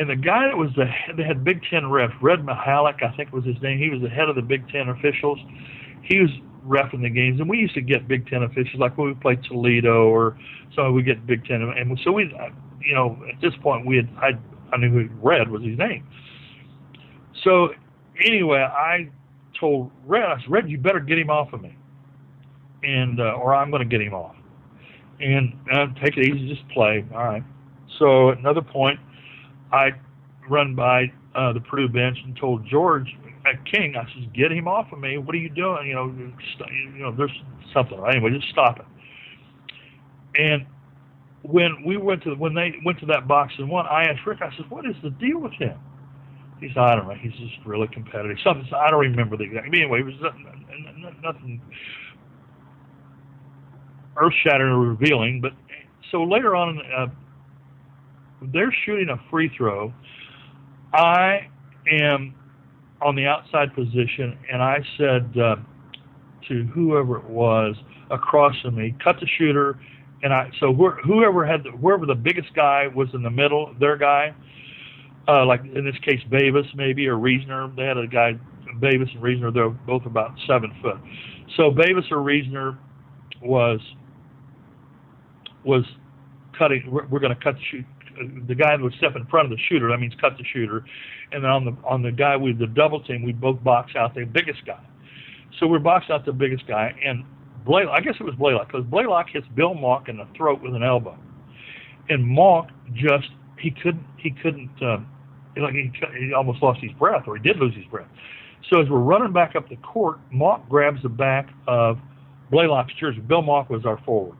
and 0.00 0.10
the 0.10 0.16
guy 0.16 0.48
that 0.48 0.56
was 0.56 0.70
the 0.74 0.86
they 1.16 1.22
had 1.22 1.44
Big 1.44 1.62
Ten 1.70 1.84
refs, 1.84 2.14
Red 2.20 2.40
Mihalik, 2.40 3.02
I 3.04 3.16
think 3.16 3.32
was 3.32 3.44
his 3.44 3.56
name. 3.62 3.78
He 3.78 3.88
was 3.88 4.02
the 4.02 4.10
head 4.10 4.28
of 4.28 4.34
the 4.34 4.42
Big 4.42 4.68
Ten 4.68 4.88
officials. 4.88 5.38
He 6.02 6.18
was 6.18 6.30
refing 6.66 7.02
the 7.02 7.10
games, 7.10 7.38
and 7.38 7.48
we 7.48 7.58
used 7.58 7.74
to 7.74 7.82
get 7.82 8.08
Big 8.08 8.26
Ten 8.28 8.42
officials 8.42 8.80
like 8.80 8.98
when 8.98 9.08
we 9.08 9.14
played 9.14 9.44
Toledo 9.44 10.08
or 10.08 10.36
so 10.74 10.90
we 10.90 11.04
get 11.04 11.24
Big 11.24 11.44
Ten, 11.44 11.62
and 11.62 11.98
so 12.02 12.10
we, 12.10 12.24
you 12.84 12.94
know, 12.96 13.16
at 13.32 13.40
this 13.40 13.52
point 13.62 13.86
we 13.86 13.96
had 13.96 14.08
I 14.18 14.30
I 14.72 14.78
knew 14.78 14.90
who 14.90 15.08
Red 15.22 15.48
was 15.50 15.62
his 15.62 15.78
name. 15.78 16.04
So 17.46 17.68
anyway, 18.24 18.58
I 18.58 19.08
told 19.58 19.92
Red, 20.04 20.24
I 20.24 20.40
said, 20.40 20.50
Red, 20.50 20.68
you 20.68 20.78
better 20.78 20.98
get 21.00 21.18
him 21.18 21.30
off 21.30 21.52
of 21.52 21.62
me, 21.62 21.76
and 22.82 23.20
uh, 23.20 23.34
or 23.34 23.54
I'm 23.54 23.70
going 23.70 23.82
to 23.82 23.88
get 23.88 24.04
him 24.04 24.14
off. 24.14 24.34
And 25.20 25.54
uh, 25.72 25.86
take 26.04 26.16
it 26.16 26.26
easy, 26.26 26.52
just 26.52 26.68
play. 26.70 27.04
All 27.14 27.24
right. 27.24 27.44
So 27.98 28.30
at 28.30 28.38
another 28.38 28.60
point, 28.60 28.98
I 29.72 29.92
run 30.50 30.74
by 30.74 31.12
uh, 31.34 31.52
the 31.52 31.60
Purdue 31.60 31.88
bench 31.88 32.18
and 32.24 32.36
told 32.36 32.66
George 32.66 33.16
at 33.46 33.64
King, 33.64 33.94
I 33.96 34.04
said, 34.12 34.34
get 34.34 34.50
him 34.50 34.66
off 34.66 34.92
of 34.92 34.98
me. 34.98 35.18
What 35.18 35.34
are 35.34 35.38
you 35.38 35.48
doing? 35.48 35.86
You 35.86 35.94
know, 35.94 36.06
you 36.08 36.98
know, 36.98 37.14
there's 37.16 37.30
something. 37.72 37.98
Anyway, 38.10 38.30
just 38.30 38.50
stop 38.50 38.80
it. 38.80 38.86
And 40.38 40.66
when 41.42 41.84
we 41.84 41.96
went 41.96 42.24
to 42.24 42.34
when 42.34 42.54
they 42.54 42.74
went 42.84 42.98
to 43.00 43.06
that 43.06 43.28
box 43.28 43.54
and 43.58 43.70
won, 43.70 43.86
I 43.86 44.02
asked 44.02 44.26
Rick. 44.26 44.42
I 44.42 44.54
said, 44.56 44.68
"What 44.68 44.84
is 44.84 44.96
the 45.02 45.10
deal 45.10 45.38
with 45.38 45.52
him?" 45.52 45.78
He's 46.60 46.76
I 46.76 46.94
don't 46.94 47.06
know. 47.06 47.14
He's 47.14 47.32
just 47.32 47.54
really 47.66 47.88
competitive. 47.88 48.38
Something 48.42 48.66
I 48.74 48.90
don't 48.90 49.00
remember 49.00 49.36
the 49.36 49.44
exact. 49.44 49.66
Anyway, 49.66 50.00
it 50.00 50.04
was 50.04 50.14
nothing, 51.22 51.60
earth-shattering 54.16 54.72
or 54.72 54.78
revealing. 54.78 55.40
But 55.40 55.52
so 56.10 56.24
later 56.24 56.56
on, 56.56 56.80
uh, 56.96 57.06
they're 58.52 58.74
shooting 58.84 59.10
a 59.10 59.30
free 59.30 59.50
throw. 59.56 59.92
I 60.94 61.48
am 61.90 62.34
on 63.02 63.14
the 63.16 63.26
outside 63.26 63.74
position, 63.74 64.38
and 64.50 64.62
I 64.62 64.78
said 64.96 65.38
uh, 65.38 65.56
to 66.48 66.64
whoever 66.74 67.18
it 67.18 67.24
was 67.24 67.76
across 68.10 68.54
from 68.62 68.76
me, 68.76 68.94
cut 69.02 69.16
the 69.20 69.26
shooter. 69.38 69.78
And 70.22 70.32
I 70.32 70.50
so 70.58 70.72
whoever 70.72 71.44
had 71.44 71.64
the, 71.64 71.72
whoever 71.72 72.06
the 72.06 72.14
biggest 72.14 72.54
guy 72.54 72.88
was 72.88 73.08
in 73.12 73.22
the 73.22 73.30
middle, 73.30 73.74
their 73.78 73.98
guy, 73.98 74.34
uh, 75.28 75.44
like 75.44 75.60
in 75.60 75.84
this 75.84 75.98
case 76.04 76.20
Bavis 76.30 76.66
maybe 76.74 77.06
or 77.06 77.16
Reasoner. 77.16 77.70
They 77.76 77.84
had 77.84 77.98
a 77.98 78.06
guy 78.06 78.32
Bavis 78.80 79.08
and 79.14 79.22
Reasoner. 79.22 79.50
They're 79.50 79.70
both 79.70 80.06
about 80.06 80.32
seven 80.46 80.72
foot. 80.82 80.96
So 81.56 81.70
Bavis 81.70 82.04
or 82.10 82.22
Reasoner 82.22 82.78
was 83.42 83.80
was 85.64 85.84
cutting. 86.58 86.84
We're, 86.90 87.06
we're 87.06 87.20
going 87.20 87.34
to 87.34 87.42
cut 87.42 87.54
the 87.54 87.62
shoot. 87.70 87.84
The 88.48 88.54
guy 88.54 88.76
that 88.76 88.82
would 88.82 88.94
step 88.94 89.14
in 89.14 89.26
front 89.26 89.52
of 89.52 89.58
the 89.58 89.62
shooter. 89.68 89.90
That 89.90 89.98
means 89.98 90.14
cut 90.20 90.38
the 90.38 90.44
shooter. 90.52 90.84
And 91.32 91.44
then 91.44 91.50
on 91.50 91.64
the 91.64 91.76
on 91.84 92.02
the 92.02 92.12
guy 92.12 92.36
with 92.36 92.58
the 92.58 92.66
double 92.66 93.02
team, 93.02 93.22
we 93.22 93.32
both 93.32 93.62
box 93.62 93.92
out 93.96 94.14
the 94.14 94.24
biggest 94.24 94.64
guy. 94.64 94.82
So 95.58 95.66
we're 95.66 95.78
boxed 95.78 96.10
out 96.10 96.24
the 96.24 96.32
biggest 96.32 96.66
guy, 96.66 96.94
and 97.04 97.24
Blaylock. 97.64 97.98
I 97.98 98.00
guess 98.00 98.14
it 98.18 98.22
was 98.22 98.34
Blaylock 98.34 98.68
because 98.68 98.84
Blaylock 98.86 99.26
hits 99.30 99.46
Bill 99.54 99.74
Mauck 99.74 100.08
in 100.08 100.16
the 100.16 100.26
throat 100.36 100.62
with 100.62 100.74
an 100.74 100.82
elbow, 100.82 101.18
and 102.08 102.24
Mauck 102.24 102.68
just 102.94 103.28
he 103.58 103.70
couldn't 103.70 104.06
he 104.18 104.30
couldn't. 104.30 104.70
Uh, 104.82 104.98
like 105.62 105.74
he, 105.74 105.90
he 106.18 106.32
almost 106.32 106.62
lost 106.62 106.80
his 106.80 106.92
breath, 106.92 107.24
or 107.26 107.36
he 107.36 107.42
did 107.42 107.58
lose 107.58 107.74
his 107.74 107.84
breath. 107.86 108.08
So 108.70 108.80
as 108.80 108.88
we're 108.88 108.98
running 108.98 109.32
back 109.32 109.54
up 109.54 109.68
the 109.68 109.76
court, 109.76 110.18
Mauck 110.32 110.68
grabs 110.68 111.02
the 111.02 111.08
back 111.08 111.48
of 111.68 111.98
Blaylock's 112.52 112.94
jersey. 112.98 113.20
Bill 113.20 113.42
Mauck 113.42 113.70
was 113.70 113.84
our 113.84 113.98
forward. 114.04 114.36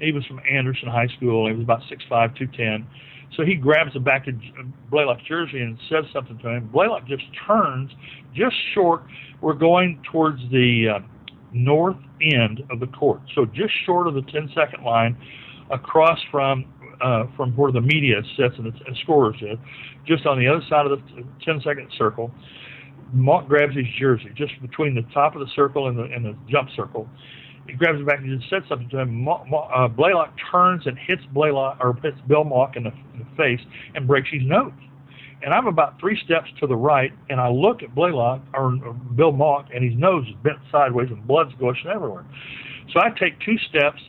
He 0.00 0.12
was 0.12 0.24
from 0.26 0.40
Anderson 0.50 0.88
High 0.88 1.08
School. 1.16 1.48
He 1.48 1.54
was 1.54 1.62
about 1.62 1.80
6'5", 1.82 2.36
210. 2.36 2.86
So 3.36 3.44
he 3.44 3.54
grabs 3.56 3.94
the 3.94 4.00
back 4.00 4.28
of 4.28 4.34
Blaylock's 4.90 5.24
jersey 5.26 5.60
and 5.60 5.78
says 5.88 6.04
something 6.12 6.38
to 6.38 6.48
him. 6.48 6.68
Blaylock 6.72 7.06
just 7.06 7.24
turns 7.46 7.90
just 8.32 8.54
short. 8.74 9.02
We're 9.40 9.54
going 9.54 10.00
towards 10.10 10.40
the 10.50 10.96
uh, 10.96 10.98
north 11.52 11.96
end 12.20 12.62
of 12.70 12.80
the 12.80 12.86
court, 12.86 13.20
so 13.34 13.44
just 13.44 13.72
short 13.86 14.06
of 14.06 14.14
the 14.14 14.22
10-second 14.22 14.84
line, 14.84 15.16
across 15.70 16.18
from 16.30 16.64
uh, 17.00 17.24
from 17.36 17.52
where 17.56 17.72
the 17.72 17.80
media 17.80 18.16
sits 18.36 18.54
and 18.58 18.66
the 18.66 18.96
scorers 19.02 19.36
is, 19.40 19.58
just 20.06 20.26
on 20.26 20.38
the 20.38 20.46
other 20.46 20.62
side 20.68 20.86
of 20.86 20.98
the 20.98 21.22
10-second 21.46 21.90
circle. 21.96 22.30
Mauck 23.14 23.46
grabs 23.46 23.76
his 23.76 23.86
jersey 23.98 24.30
just 24.34 24.52
between 24.60 24.94
the 24.94 25.02
top 25.12 25.34
of 25.34 25.40
the 25.40 25.52
circle 25.54 25.88
and 25.88 25.98
the, 25.98 26.02
and 26.04 26.24
the 26.24 26.36
jump 26.48 26.68
circle. 26.74 27.08
He 27.66 27.74
grabs 27.74 28.00
it 28.00 28.06
back 28.06 28.18
and 28.18 28.38
just 28.38 28.50
said 28.50 28.62
something 28.68 28.88
to 28.90 29.00
him. 29.00 29.24
Ma, 29.24 29.44
Ma, 29.44 29.68
uh, 29.74 29.88
Blaylock 29.88 30.34
turns 30.50 30.86
and 30.86 30.98
hits 30.98 31.22
Blaylock 31.32 31.78
or 31.80 31.94
hits 32.02 32.18
Bill 32.28 32.42
in 32.42 32.84
the, 32.84 32.90
in 32.90 33.18
the 33.20 33.36
face 33.36 33.60
and 33.94 34.06
breaks 34.06 34.28
his 34.30 34.42
nose. 34.44 34.72
And 35.42 35.52
I'm 35.52 35.66
about 35.66 36.00
three 36.00 36.18
steps 36.24 36.48
to 36.60 36.66
the 36.66 36.76
right, 36.76 37.12
and 37.28 37.40
I 37.40 37.48
look 37.48 37.82
at 37.82 37.94
Blaylock 37.94 38.42
or, 38.54 38.74
or 38.84 38.94
Bill 38.94 39.32
Mauck, 39.32 39.66
and 39.74 39.84
his 39.84 39.98
nose 39.98 40.26
is 40.26 40.34
bent 40.42 40.58
sideways 40.72 41.10
and 41.10 41.26
blood's 41.26 41.52
gushing 41.60 41.90
everywhere. 41.94 42.24
So 42.92 43.00
I 43.00 43.10
take 43.10 43.38
two 43.40 43.56
steps 43.68 44.00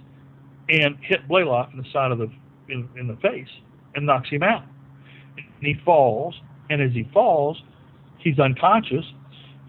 and 0.69 0.97
hit 1.01 1.27
Blaylock 1.27 1.71
in 1.73 1.77
the 1.77 1.89
side 1.91 2.11
of 2.11 2.17
the 2.17 2.31
in, 2.69 2.87
in 2.97 3.07
the 3.07 3.15
face 3.17 3.47
and 3.95 4.05
knocks 4.05 4.29
him 4.29 4.43
out. 4.43 4.63
And 5.37 5.67
he 5.67 5.75
falls, 5.85 6.35
and 6.69 6.81
as 6.81 6.91
he 6.91 7.09
falls, 7.13 7.61
he's 8.19 8.39
unconscious, 8.39 9.05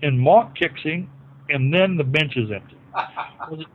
and 0.03 0.19
Mark 0.19 0.57
kicks 0.57 0.83
him, 0.83 1.11
and 1.49 1.73
then 1.73 1.97
the 1.97 2.05
bench 2.05 2.37
is 2.37 2.51
empty. 2.51 2.77
as, 2.97 3.61
it, 3.61 3.67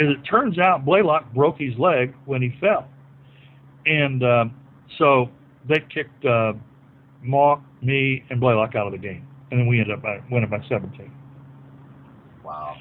as 0.00 0.16
it 0.16 0.22
turns 0.28 0.58
out, 0.58 0.84
Blaylock 0.84 1.32
broke 1.34 1.58
his 1.58 1.76
leg 1.78 2.14
when 2.24 2.42
he 2.42 2.54
fell, 2.60 2.88
and 3.86 4.22
uh, 4.22 4.44
so 4.96 5.28
they 5.68 5.80
kicked 5.92 6.24
uh, 6.24 6.54
Mauck, 7.24 7.62
me, 7.82 8.24
and 8.30 8.40
Blaylock 8.40 8.74
out 8.74 8.86
of 8.86 8.92
the 8.92 8.98
game, 8.98 9.26
and 9.50 9.60
then 9.60 9.66
we 9.66 9.80
ended 9.80 9.96
up 9.96 10.02
by, 10.02 10.20
winning 10.30 10.50
by 10.50 10.60
17. 10.68 11.10
Wow. 12.44 12.76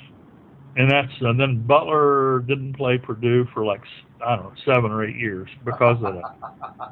And 0.78 0.92
that's 0.92 1.12
and 1.22 1.40
then 1.40 1.66
Butler 1.66 2.42
didn't 2.48 2.74
play 2.76 3.00
Purdue 3.00 3.46
for 3.54 3.66
like 3.66 3.82
I 4.26 4.36
don't 4.36 4.46
know 4.46 4.54
seven 4.66 4.92
or 4.92 5.04
eight 5.06 5.16
years 5.18 5.50
because 5.66 5.98
of 6.04 6.16
that. 6.16 6.36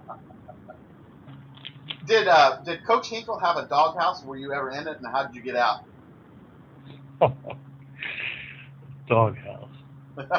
Did 2.07 2.27
uh, 2.27 2.57
did 2.63 2.85
Coach 2.85 3.09
Hinkle 3.09 3.39
have 3.39 3.57
a 3.57 3.67
doghouse? 3.67 4.23
Were 4.23 4.37
you 4.37 4.53
ever 4.53 4.69
in 4.69 4.87
it, 4.87 4.97
and 4.97 5.07
how 5.11 5.25
did 5.25 5.35
you 5.35 5.41
get 5.41 5.55
out? 5.55 5.79
doghouse. 9.09 9.69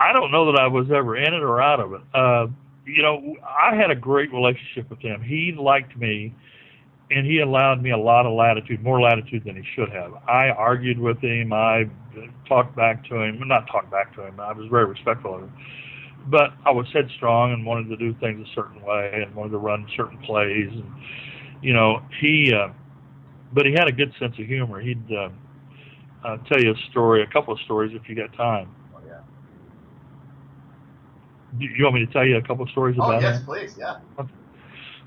I 0.00 0.12
don't 0.12 0.30
know 0.30 0.52
that 0.52 0.60
I 0.60 0.68
was 0.68 0.90
ever 0.90 1.16
in 1.16 1.34
it 1.34 1.42
or 1.42 1.60
out 1.60 1.80
of 1.80 1.92
it. 1.92 2.00
Uh, 2.14 2.46
you 2.86 3.02
know, 3.02 3.36
I 3.44 3.74
had 3.76 3.90
a 3.90 3.96
great 3.96 4.32
relationship 4.32 4.90
with 4.90 5.00
him. 5.00 5.22
He 5.22 5.52
liked 5.58 5.96
me, 5.96 6.34
and 7.10 7.26
he 7.26 7.40
allowed 7.40 7.82
me 7.82 7.90
a 7.90 7.98
lot 7.98 8.26
of 8.26 8.32
latitude, 8.32 8.82
more 8.82 9.00
latitude 9.00 9.44
than 9.44 9.56
he 9.56 9.62
should 9.74 9.90
have. 9.90 10.12
I 10.28 10.50
argued 10.50 10.98
with 10.98 11.18
him. 11.20 11.52
I 11.52 11.88
talked 12.46 12.76
back 12.76 13.04
to 13.08 13.22
him. 13.22 13.40
Not 13.46 13.66
talked 13.66 13.90
back 13.90 14.14
to 14.16 14.26
him. 14.26 14.38
I 14.40 14.52
was 14.52 14.68
very 14.70 14.84
respectful 14.84 15.34
of 15.34 15.42
him 15.42 15.52
but 16.30 16.52
I 16.66 16.70
was 16.70 16.86
headstrong 16.92 17.52
and 17.52 17.64
wanted 17.64 17.88
to 17.88 17.96
do 17.96 18.14
things 18.20 18.46
a 18.46 18.54
certain 18.54 18.82
way 18.82 19.24
and 19.24 19.34
wanted 19.34 19.52
to 19.52 19.58
run 19.58 19.86
certain 19.96 20.18
plays. 20.18 20.68
And 20.70 20.92
you 21.62 21.72
know, 21.72 22.02
he, 22.20 22.52
uh, 22.52 22.68
but 23.52 23.66
he 23.66 23.72
had 23.72 23.88
a 23.88 23.92
good 23.92 24.12
sense 24.18 24.38
of 24.38 24.46
humor. 24.46 24.80
He'd 24.80 25.02
uh, 25.10 25.30
uh, 26.24 26.36
tell 26.48 26.60
you 26.60 26.72
a 26.72 26.90
story, 26.90 27.22
a 27.22 27.26
couple 27.26 27.54
of 27.54 27.60
stories 27.60 27.92
if 27.94 28.08
you 28.08 28.14
got 28.14 28.32
time. 28.36 28.74
Oh 28.94 29.00
yeah. 29.06 29.20
Do 31.58 31.64
you 31.64 31.84
want 31.84 31.94
me 31.94 32.06
to 32.06 32.12
tell 32.12 32.26
you 32.26 32.36
a 32.36 32.42
couple 32.42 32.64
of 32.64 32.70
stories 32.70 32.96
about 32.96 33.14
oh, 33.14 33.18
about 33.18 33.22
yes, 33.22 33.38
him? 33.38 33.46
please. 33.46 33.76
Yeah. 33.78 33.98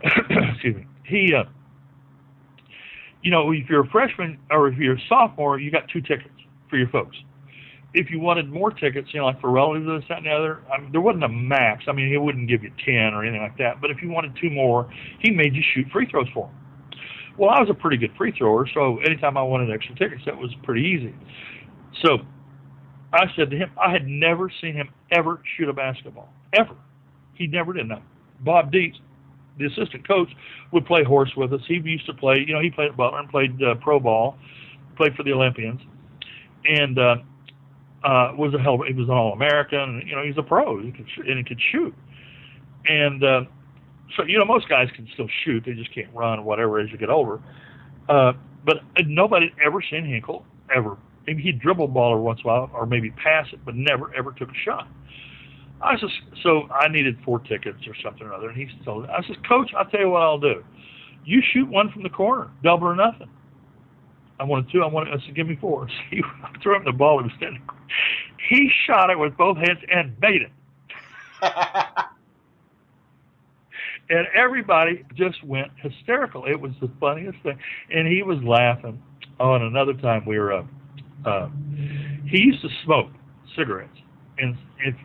Excuse 0.53 0.75
me. 0.75 0.87
He, 1.03 1.33
uh, 1.33 1.43
you 3.23 3.31
know, 3.31 3.51
if 3.51 3.69
you're 3.69 3.85
a 3.85 3.89
freshman 3.89 4.37
or 4.49 4.67
if 4.67 4.77
you're 4.77 4.95
a 4.95 5.01
sophomore, 5.07 5.59
you 5.59 5.71
got 5.71 5.87
two 5.89 6.01
tickets 6.01 6.33
for 6.69 6.77
your 6.77 6.89
folks 6.89 7.17
if 7.93 8.09
you 8.09 8.19
wanted 8.19 8.49
more 8.49 8.71
tickets, 8.71 9.09
you 9.13 9.19
know, 9.19 9.25
like 9.25 9.41
for 9.41 9.51
relatives, 9.51 9.85
this, 9.85 10.03
that, 10.07 10.19
and 10.19 10.27
the 10.27 10.31
other, 10.31 10.61
I 10.71 10.79
mean, 10.79 10.91
there 10.91 11.01
wasn't 11.01 11.25
a 11.25 11.29
max. 11.29 11.85
I 11.87 11.91
mean, 11.91 12.09
he 12.09 12.17
wouldn't 12.17 12.47
give 12.47 12.63
you 12.63 12.71
10 12.85 13.13
or 13.13 13.23
anything 13.23 13.41
like 13.41 13.57
that. 13.57 13.81
But 13.81 13.91
if 13.91 14.01
you 14.01 14.09
wanted 14.09 14.35
two 14.39 14.49
more, 14.49 14.89
he 15.19 15.31
made 15.31 15.53
you 15.53 15.61
shoot 15.73 15.87
free 15.91 16.07
throws 16.09 16.27
for 16.33 16.47
him. 16.47 16.55
Well, 17.37 17.49
I 17.49 17.59
was 17.59 17.69
a 17.69 17.73
pretty 17.73 17.97
good 17.97 18.11
free 18.17 18.33
thrower, 18.37 18.67
so 18.73 18.99
anytime 18.99 19.37
I 19.37 19.43
wanted 19.43 19.71
extra 19.71 19.95
tickets, 19.95 20.21
that 20.25 20.37
was 20.37 20.53
pretty 20.63 20.83
easy. 20.83 21.15
So 22.03 22.19
I 23.13 23.25
said 23.35 23.49
to 23.51 23.57
him, 23.57 23.71
I 23.81 23.91
had 23.91 24.07
never 24.07 24.51
seen 24.61 24.75
him 24.75 24.89
ever 25.11 25.41
shoot 25.57 25.67
a 25.67 25.73
basketball, 25.73 26.31
ever. 26.53 26.75
He 27.33 27.47
never 27.47 27.73
did. 27.73 27.87
Now, 27.87 28.03
Bob 28.41 28.71
Dietz, 28.71 28.97
the 29.57 29.65
assistant 29.65 30.07
coach, 30.07 30.29
would 30.71 30.85
play 30.85 31.03
horse 31.03 31.31
with 31.35 31.53
us. 31.53 31.61
He 31.67 31.75
used 31.75 32.05
to 32.05 32.13
play, 32.13 32.43
you 32.47 32.53
know, 32.53 32.61
he 32.61 32.69
played 32.69 32.91
at 32.91 32.97
Butler 32.97 33.19
and 33.19 33.29
played 33.29 33.61
uh, 33.61 33.75
pro 33.75 33.99
ball, 33.99 34.37
played 34.95 35.15
for 35.15 35.23
the 35.23 35.33
Olympians. 35.33 35.81
And, 36.65 36.97
uh, 36.97 37.15
uh, 38.03 38.33
was 38.35 38.53
a 38.53 38.59
hell. 38.59 38.81
He 38.81 38.93
was 38.93 39.07
an 39.07 39.13
All 39.13 39.33
American. 39.33 40.03
You 40.05 40.15
know, 40.15 40.23
he's 40.23 40.37
a 40.37 40.43
pro. 40.43 40.81
He 40.81 40.91
could 40.91 41.07
sh- 41.07 41.27
and 41.27 41.37
he 41.37 41.43
could 41.43 41.61
shoot. 41.71 41.93
And 42.87 43.23
uh, 43.23 43.41
so 44.15 44.23
you 44.23 44.37
know, 44.37 44.45
most 44.45 44.67
guys 44.69 44.89
can 44.95 45.07
still 45.13 45.27
shoot. 45.43 45.63
They 45.65 45.73
just 45.73 45.93
can't 45.93 46.13
run 46.13 46.39
or 46.39 46.43
whatever 46.43 46.79
as 46.79 46.91
you 46.91 46.97
get 46.97 47.09
older. 47.09 47.39
Uh, 48.09 48.33
but 48.65 48.77
nobody 49.05 49.51
ever 49.63 49.81
seen 49.81 50.05
Hinkle 50.05 50.45
ever. 50.75 50.97
Maybe 51.27 51.43
he'd 51.43 51.59
dribble 51.59 51.89
ball 51.89 52.13
every 52.13 52.23
once 52.23 52.39
in 52.43 52.49
a 52.49 52.53
while, 52.53 52.71
or 52.73 52.85
maybe 52.85 53.11
pass 53.11 53.47
it, 53.53 53.59
but 53.63 53.75
never 53.75 54.13
ever 54.15 54.31
took 54.31 54.49
a 54.49 54.57
shot. 54.65 54.87
I 55.83 55.95
just 55.95 56.13
so 56.43 56.67
I 56.69 56.87
needed 56.87 57.17
four 57.25 57.39
tickets 57.39 57.79
or 57.87 57.95
something 58.03 58.27
or 58.27 58.33
other, 58.33 58.49
and 58.49 58.57
he 58.57 58.67
told 58.83 59.03
me, 59.03 59.09
I 59.09 59.21
says, 59.25 59.37
Coach, 59.47 59.71
I'll 59.77 59.85
tell 59.85 60.01
you 60.01 60.09
what 60.09 60.21
I'll 60.21 60.39
do. 60.39 60.63
You 61.25 61.41
shoot 61.53 61.67
one 61.69 61.91
from 61.91 62.03
the 62.03 62.09
corner, 62.09 62.49
double 62.63 62.87
or 62.87 62.95
nothing. 62.95 63.29
I 64.39 64.43
wanted 64.43 64.71
two. 64.71 64.81
I 64.81 64.87
wanted. 64.87 65.13
I 65.13 65.23
said, 65.25 65.35
give 65.35 65.47
me 65.47 65.57
four. 65.59 65.87
So 66.11 66.15
he 66.15 66.23
threw 66.63 66.75
him 66.75 66.85
the 66.85 66.91
ball. 66.91 67.19
He 67.19 67.25
was 67.25 67.33
standing. 67.37 67.61
He 68.49 68.71
shot 68.85 69.09
it 69.09 69.19
with 69.19 69.37
both 69.37 69.57
hands 69.57 69.79
and 69.91 70.15
made 70.19 70.41
it. 70.41 70.51
and 74.09 74.27
everybody 74.35 75.03
just 75.15 75.43
went 75.43 75.71
hysterical. 75.77 76.45
It 76.45 76.59
was 76.59 76.71
the 76.81 76.89
funniest 76.99 77.37
thing. 77.43 77.57
And 77.91 78.07
he 78.07 78.23
was 78.23 78.39
laughing. 78.43 79.01
Oh, 79.39 79.53
and 79.53 79.63
another 79.63 79.93
time 79.93 80.25
we 80.25 80.39
were. 80.39 80.53
Uh, 80.53 80.63
uh, 81.25 81.49
he 82.25 82.41
used 82.41 82.61
to 82.61 82.69
smoke 82.83 83.09
cigarettes, 83.55 83.97
and 84.39 84.57
if 84.83 84.95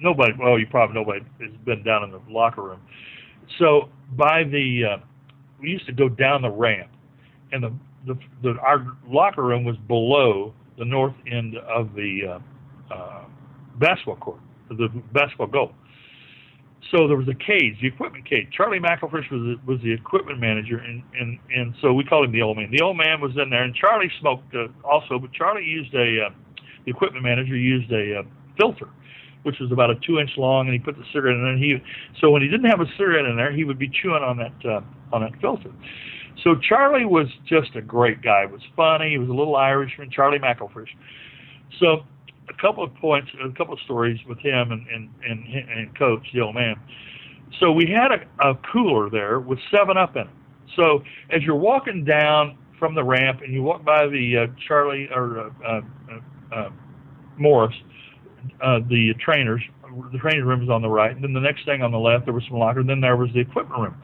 nobody, 0.00 0.32
well, 0.38 0.58
you 0.58 0.66
probably 0.66 0.94
nobody 0.94 1.20
has 1.40 1.52
been 1.64 1.82
down 1.82 2.04
in 2.04 2.10
the 2.10 2.20
locker 2.28 2.62
room. 2.62 2.80
So 3.58 3.88
by 4.16 4.44
the, 4.44 4.82
uh, 4.84 4.96
we 5.60 5.70
used 5.70 5.86
to 5.86 5.92
go 5.92 6.08
down 6.08 6.42
the 6.42 6.50
ramp, 6.50 6.90
and 7.52 7.62
the 7.62 7.72
the, 8.06 8.18
the 8.42 8.58
our 8.60 8.86
locker 9.06 9.42
room 9.42 9.64
was 9.64 9.76
below 9.86 10.54
the 10.78 10.84
north 10.84 11.14
end 11.30 11.56
of 11.56 11.94
the 11.94 12.40
uh, 12.90 12.94
uh, 12.94 13.24
basketball 13.78 14.16
court, 14.16 14.40
the 14.70 14.88
basketball 15.12 15.48
goal. 15.48 15.72
so 16.90 17.08
there 17.08 17.16
was 17.16 17.28
a 17.28 17.34
cage, 17.34 17.76
the 17.80 17.88
equipment 17.88 18.28
cage. 18.28 18.48
Charlie 18.56 18.78
McElfresh 18.78 19.30
was 19.30 19.42
the, 19.42 19.56
was 19.66 19.80
the 19.82 19.92
equipment 19.92 20.40
manager, 20.40 20.78
and 20.78 21.02
and 21.18 21.38
and 21.54 21.74
so 21.82 21.92
we 21.92 22.04
called 22.04 22.24
him 22.26 22.32
the 22.32 22.42
old 22.42 22.56
man. 22.56 22.70
The 22.70 22.80
old 22.82 22.96
man 22.96 23.20
was 23.20 23.32
in 23.36 23.50
there, 23.50 23.64
and 23.64 23.74
Charlie 23.74 24.10
smoked 24.20 24.54
uh, 24.54 24.68
also, 24.84 25.18
but 25.18 25.32
Charlie 25.32 25.64
used 25.64 25.94
a 25.94 26.26
uh, 26.26 26.30
the 26.84 26.90
equipment 26.90 27.24
manager 27.24 27.56
used 27.56 27.90
a 27.92 28.20
uh, 28.20 28.22
filter, 28.58 28.88
which 29.48 29.58
was 29.60 29.72
about 29.72 29.90
a 29.90 29.94
two 30.06 30.18
inch 30.18 30.30
long, 30.36 30.66
and 30.66 30.74
he 30.74 30.78
put 30.78 30.94
the 30.94 31.04
cigarette 31.10 31.34
in 31.34 31.42
there. 31.42 31.52
And 31.52 31.62
he 31.62 31.82
so 32.20 32.30
when 32.30 32.42
he 32.42 32.48
didn't 32.48 32.68
have 32.68 32.80
a 32.80 32.86
cigarette 32.98 33.24
in 33.24 33.34
there, 33.34 33.50
he 33.50 33.64
would 33.64 33.78
be 33.78 33.88
chewing 33.88 34.22
on 34.22 34.36
that 34.36 34.52
uh, 34.68 34.82
on 35.10 35.22
that 35.22 35.32
filter. 35.40 35.72
So 36.44 36.54
Charlie 36.54 37.06
was 37.06 37.26
just 37.46 37.74
a 37.74 37.80
great 37.80 38.20
guy. 38.20 38.44
Was 38.44 38.60
funny. 38.76 39.10
He 39.10 39.18
was 39.18 39.30
a 39.30 39.32
little 39.32 39.56
Irishman, 39.56 40.10
Charlie 40.10 40.38
McElfresh. 40.38 40.90
So 41.80 42.04
a 42.50 42.54
couple 42.60 42.84
of 42.84 42.94
points, 42.96 43.30
a 43.42 43.48
couple 43.56 43.72
of 43.72 43.80
stories 43.80 44.20
with 44.28 44.38
him 44.38 44.70
and 44.70 44.86
and 44.88 45.08
and, 45.26 45.70
and 45.70 45.98
Coach, 45.98 46.26
the 46.34 46.40
old 46.42 46.54
man. 46.54 46.76
So 47.58 47.72
we 47.72 47.86
had 47.86 48.12
a, 48.12 48.50
a 48.50 48.54
cooler 48.70 49.08
there 49.08 49.40
with 49.40 49.58
Seven 49.74 49.96
Up 49.96 50.14
in 50.16 50.22
it. 50.22 50.28
So 50.76 51.02
as 51.30 51.42
you're 51.42 51.56
walking 51.56 52.04
down 52.04 52.58
from 52.78 52.94
the 52.94 53.02
ramp 53.02 53.40
and 53.42 53.52
you 53.52 53.62
walk 53.62 53.84
by 53.84 54.06
the 54.06 54.36
uh, 54.36 54.46
Charlie 54.68 55.08
or 55.10 55.40
uh, 55.40 55.50
uh, 55.66 55.80
uh, 56.54 56.70
Morris, 57.38 57.74
uh, 58.62 58.80
the 58.88 59.14
trainers, 59.24 59.62
the 60.12 60.18
training 60.18 60.44
room 60.44 60.60
was 60.60 60.70
on 60.70 60.82
the 60.82 60.88
right, 60.88 61.14
and 61.14 61.22
then 61.22 61.32
the 61.32 61.40
next 61.40 61.64
thing 61.64 61.82
on 61.82 61.92
the 61.92 61.98
left 61.98 62.24
there 62.26 62.34
was 62.34 62.44
some 62.48 62.58
locker, 62.58 62.80
and 62.80 62.88
then 62.88 63.00
there 63.00 63.16
was 63.16 63.30
the 63.34 63.40
equipment 63.40 63.80
room, 63.80 63.96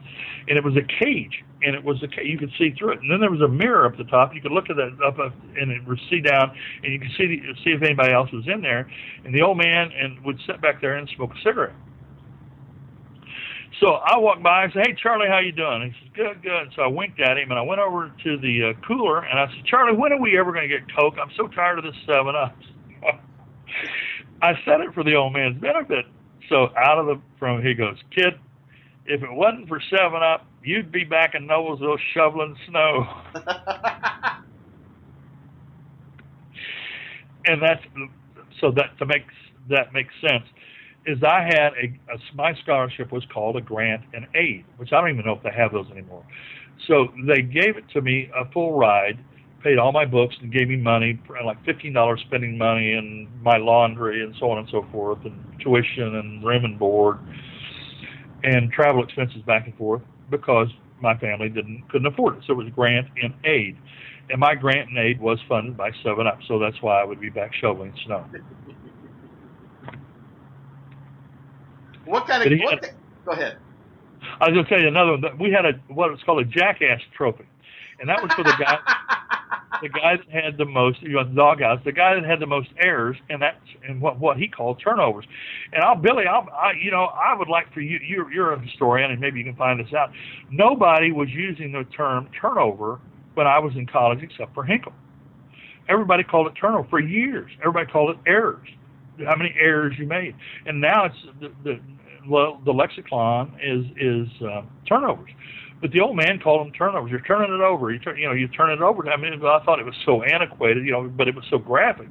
and 0.47 0.57
it 0.57 0.63
was 0.63 0.75
a 0.75 1.03
cage, 1.03 1.43
and 1.63 1.75
it 1.75 1.83
was 1.83 2.01
a 2.03 2.07
you 2.25 2.37
could 2.37 2.51
see 2.57 2.71
through 2.77 2.93
it, 2.93 2.99
and 3.01 3.11
then 3.11 3.19
there 3.19 3.31
was 3.31 3.41
a 3.41 3.47
mirror 3.47 3.85
up 3.85 3.97
the 3.97 4.03
top. 4.05 4.33
You 4.33 4.41
could 4.41 4.51
look 4.51 4.69
at 4.69 4.75
that 4.77 4.97
up, 5.05 5.19
up 5.19 5.33
and 5.57 5.71
it 5.71 5.85
would 5.87 5.99
see 6.09 6.21
down, 6.21 6.55
and 6.83 6.93
you 6.93 6.99
could 6.99 7.11
see 7.17 7.41
see 7.63 7.71
if 7.71 7.81
anybody 7.81 8.13
else 8.13 8.31
was 8.31 8.45
in 8.47 8.61
there, 8.61 8.89
and 9.25 9.33
the 9.33 9.41
old 9.41 9.57
man 9.57 9.91
and 9.91 10.23
would 10.25 10.39
sit 10.47 10.61
back 10.61 10.81
there 10.81 10.95
and 10.95 11.09
smoke 11.15 11.31
a 11.33 11.41
cigarette. 11.43 11.75
So 13.81 13.95
I 13.95 14.17
walked 14.17 14.43
by 14.43 14.63
and 14.65 14.73
said, 14.73 14.87
"Hey 14.87 14.95
Charlie, 15.01 15.27
how 15.27 15.39
you 15.39 15.51
doing?" 15.51 15.91
He 15.91 15.99
says, 15.99 16.13
"Good, 16.15 16.43
good." 16.43 16.71
So 16.75 16.83
I 16.83 16.87
winked 16.87 17.19
at 17.19 17.37
him 17.37 17.51
and 17.51 17.59
I 17.59 17.61
went 17.61 17.81
over 17.81 18.11
to 18.23 18.37
the 18.37 18.71
uh, 18.71 18.87
cooler 18.87 19.19
and 19.25 19.39
I 19.39 19.47
said, 19.47 19.65
"Charlie, 19.65 19.97
when 19.97 20.13
are 20.13 20.21
we 20.21 20.37
ever 20.39 20.53
going 20.53 20.67
to 20.69 20.79
get 20.79 20.87
Coke? 20.95 21.15
I'm 21.21 21.31
so 21.35 21.47
tired 21.47 21.79
of 21.79 21.85
this 21.85 21.95
Seven 22.05 22.35
Up." 22.35 22.55
I 24.41 24.53
said 24.65 24.81
it 24.81 24.93
for 24.93 25.03
the 25.03 25.15
old 25.15 25.33
man's 25.33 25.59
benefit. 25.59 26.05
So 26.49 26.69
out 26.77 26.99
of 26.99 27.05
the 27.07 27.19
from 27.39 27.63
he 27.63 27.73
goes, 27.73 27.97
"Kid, 28.13 28.35
if 29.05 29.23
it 29.23 29.31
wasn't 29.31 29.67
for 29.67 29.81
Seven 29.89 30.21
Up, 30.21 30.45
you'd 30.63 30.91
be 30.91 31.03
back 31.03 31.35
in 31.35 31.47
Noblesville 31.47 31.97
shoveling 32.13 32.55
snow." 32.67 33.07
and 37.45 37.61
that's 37.61 37.83
so 38.59 38.71
that 38.71 38.97
to 38.99 39.05
make 39.05 39.23
that 39.69 39.93
makes 39.93 40.13
sense 40.21 40.45
is 41.05 41.23
I 41.23 41.41
had 41.41 41.73
a, 41.73 41.85
a 42.13 42.17
my 42.35 42.53
scholarship 42.63 43.11
was 43.11 43.23
called 43.31 43.57
a 43.57 43.61
grant 43.61 44.03
and 44.13 44.27
aid, 44.35 44.65
which 44.77 44.91
I 44.91 45.01
don't 45.01 45.09
even 45.11 45.25
know 45.25 45.33
if 45.33 45.43
they 45.43 45.51
have 45.51 45.71
those 45.71 45.89
anymore. 45.91 46.25
So 46.87 47.07
they 47.27 47.41
gave 47.41 47.77
it 47.77 47.85
to 47.93 48.01
me 48.01 48.29
a 48.35 48.49
full 48.51 48.77
ride, 48.77 49.19
paid 49.65 49.79
all 49.79 49.91
my 49.91 50.05
books, 50.05 50.35
and 50.41 50.53
gave 50.53 50.69
me 50.69 50.77
money, 50.77 51.19
like 51.43 51.63
fifteen 51.65 51.91
dollars 51.91 52.21
spending 52.27 52.55
money 52.57 52.93
and 52.93 53.27
my 53.41 53.57
laundry 53.57 54.23
and 54.23 54.35
so 54.39 54.51
on 54.51 54.59
and 54.59 54.69
so 54.69 54.85
forth, 54.91 55.17
and 55.25 55.35
tuition 55.59 56.15
and 56.15 56.43
room 56.45 56.63
and 56.63 56.77
board, 56.77 57.17
and 58.43 58.71
travel 58.71 59.03
expenses 59.03 59.41
back 59.47 59.65
and 59.65 59.75
forth 59.75 60.03
because 60.29 60.67
my 61.01 61.17
family 61.17 61.49
didn't 61.49 61.83
couldn't 61.89 62.05
afford 62.05 62.37
it. 62.37 62.43
So 62.45 62.53
it 62.53 62.57
was 62.57 62.67
grant 62.75 63.07
and 63.21 63.33
aid. 63.43 63.75
And 64.29 64.39
my 64.39 64.55
grant 64.55 64.89
and 64.89 64.97
aid 64.97 65.19
was 65.19 65.39
funded 65.49 65.75
by 65.75 65.91
Seven 66.03 66.27
Up, 66.27 66.39
so 66.47 66.57
that's 66.59 66.79
why 66.81 67.01
I 67.01 67.03
would 67.03 67.19
be 67.19 67.29
back 67.29 67.51
shoveling 67.53 67.93
snow. 68.05 68.25
What 72.05 72.27
kind 72.27 72.51
of? 72.51 72.59
What, 72.59 72.93
go 73.25 73.31
ahead. 73.31 73.57
I 74.39 74.49
was 74.49 74.53
going 74.53 74.65
to 74.65 74.69
tell 74.69 74.81
you 74.81 74.87
another 74.87 75.11
one. 75.11 75.37
We 75.39 75.51
had 75.51 75.65
a 75.65 75.73
what 75.93 76.11
was 76.11 76.19
called 76.25 76.39
a 76.41 76.45
jackass 76.45 77.01
trophy, 77.15 77.45
and 77.99 78.09
that 78.09 78.21
was 78.21 78.31
for 78.33 78.43
the 78.43 78.53
guy, 78.59 78.77
the 79.81 79.89
guy 79.89 80.17
that 80.17 80.29
had 80.29 80.57
the 80.57 80.65
most, 80.65 81.01
you 81.01 81.13
know, 81.13 81.23
the 81.23 81.35
doghouse, 81.35 81.79
the 81.85 81.91
guy 81.91 82.15
that 82.15 82.25
had 82.25 82.39
the 82.39 82.47
most 82.47 82.69
errors, 82.79 83.17
and 83.29 83.41
that's 83.41 83.57
and 83.87 84.01
what 84.01 84.19
what 84.19 84.37
he 84.37 84.47
called 84.47 84.79
turnovers. 84.83 85.25
And 85.73 85.83
I'll 85.83 85.95
Billy, 85.95 86.25
I'll, 86.27 86.47
I 86.51 86.73
you 86.81 86.91
know, 86.91 87.05
I 87.05 87.35
would 87.37 87.49
like 87.49 87.73
for 87.73 87.81
you, 87.81 87.99
you're 88.05 88.31
you're 88.31 88.53
a 88.53 88.59
historian, 88.59 89.11
and 89.11 89.19
maybe 89.19 89.39
you 89.39 89.45
can 89.45 89.55
find 89.55 89.79
this 89.79 89.93
out. 89.93 90.11
Nobody 90.51 91.11
was 91.11 91.29
using 91.29 91.71
the 91.71 91.83
term 91.95 92.29
turnover 92.39 92.99
when 93.33 93.47
I 93.47 93.59
was 93.59 93.73
in 93.75 93.85
college 93.85 94.19
except 94.21 94.53
for 94.53 94.63
Hinkle. 94.63 94.93
Everybody 95.87 96.23
called 96.23 96.47
it 96.47 96.53
turnover 96.59 96.87
for 96.89 96.99
years. 96.99 97.51
Everybody 97.61 97.91
called 97.91 98.11
it 98.11 98.17
errors 98.25 98.67
how 99.23 99.35
many 99.35 99.53
errors 99.59 99.95
you 99.97 100.05
made. 100.05 100.35
And 100.65 100.81
now 100.81 101.05
it's 101.05 101.15
the, 101.39 101.51
the 101.63 101.79
the 102.65 102.71
lexicon 102.73 103.55
is 103.63 103.85
is 103.99 104.27
uh, 104.41 104.63
turnovers. 104.87 105.29
But 105.81 105.91
the 105.91 105.99
old 105.99 106.15
man 106.15 106.39
called 106.39 106.65
them 106.65 106.73
turnovers. 106.73 107.11
You're 107.11 107.21
turning 107.21 107.53
it 107.53 107.61
over. 107.61 107.91
You 107.91 107.99
turn, 107.99 108.17
you 108.17 108.27
know, 108.27 108.33
you 108.33 108.47
turn 108.47 108.71
it 108.71 108.81
over. 108.81 109.07
I 109.09 109.17
mean, 109.17 109.33
I 109.33 109.59
thought 109.63 109.79
it 109.79 109.85
was 109.85 109.95
so 110.05 110.23
antiquated, 110.23 110.85
you 110.85 110.91
know, 110.91 111.03
but 111.03 111.27
it 111.27 111.35
was 111.35 111.43
so 111.49 111.57
graphic. 111.57 112.07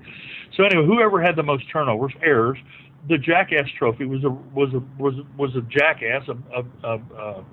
So 0.57 0.65
anyway, 0.65 0.85
whoever 0.87 1.21
had 1.21 1.35
the 1.37 1.43
most 1.43 1.65
turnovers, 1.73 2.13
errors, 2.23 2.59
the 3.09 3.19
jackass 3.19 3.67
trophy 3.79 4.05
was 4.05 4.23
a 4.25 4.31
was 4.31 4.73
a 4.75 5.03
was 5.03 5.15
was 5.37 5.55
a 5.57 5.63
jackass, 5.63 6.29
a 6.29 6.63
a, 6.87 6.99
a, 6.99 7.45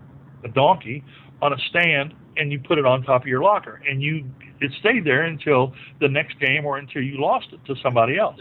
a 0.45 0.47
donkey 0.49 1.03
on 1.41 1.53
a 1.53 1.57
stand, 1.69 2.13
and 2.37 2.51
you 2.51 2.59
put 2.59 2.77
it 2.77 2.85
on 2.85 3.03
top 3.03 3.21
of 3.21 3.27
your 3.27 3.41
locker, 3.41 3.81
and 3.87 4.01
you 4.01 4.29
it 4.59 4.71
stayed 4.79 5.05
there 5.05 5.23
until 5.23 5.73
the 5.99 6.07
next 6.07 6.39
game 6.39 6.65
or 6.65 6.77
until 6.77 7.01
you 7.01 7.19
lost 7.19 7.47
it 7.51 7.59
to 7.65 7.75
somebody 7.81 8.17
else. 8.17 8.39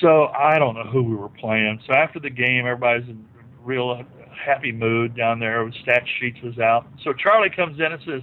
So 0.00 0.26
I 0.26 0.58
don't 0.58 0.74
know 0.74 0.84
who 0.84 1.02
we 1.02 1.16
were 1.16 1.30
playing. 1.30 1.80
So 1.86 1.94
after 1.94 2.20
the 2.20 2.30
game, 2.30 2.66
everybody's 2.66 3.08
in 3.08 3.24
real 3.62 4.04
happy 4.44 4.72
mood 4.72 5.16
down 5.16 5.38
there. 5.38 5.64
With 5.64 5.74
stat 5.82 6.02
sheets 6.18 6.38
was 6.42 6.58
out. 6.58 6.86
So 7.04 7.12
Charlie 7.12 7.50
comes 7.50 7.78
in 7.78 7.92
and 7.92 8.02
says, 8.04 8.22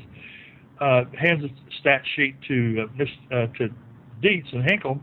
uh, 0.79 1.03
hands 1.17 1.43
a 1.43 1.49
stat 1.79 2.01
sheet 2.15 2.35
to 2.47 2.83
uh, 2.83 2.93
Miss, 2.97 3.09
uh, 3.31 3.47
to 3.57 3.69
Dietz 4.21 4.47
and 4.51 4.63
Hinkle, 4.69 4.99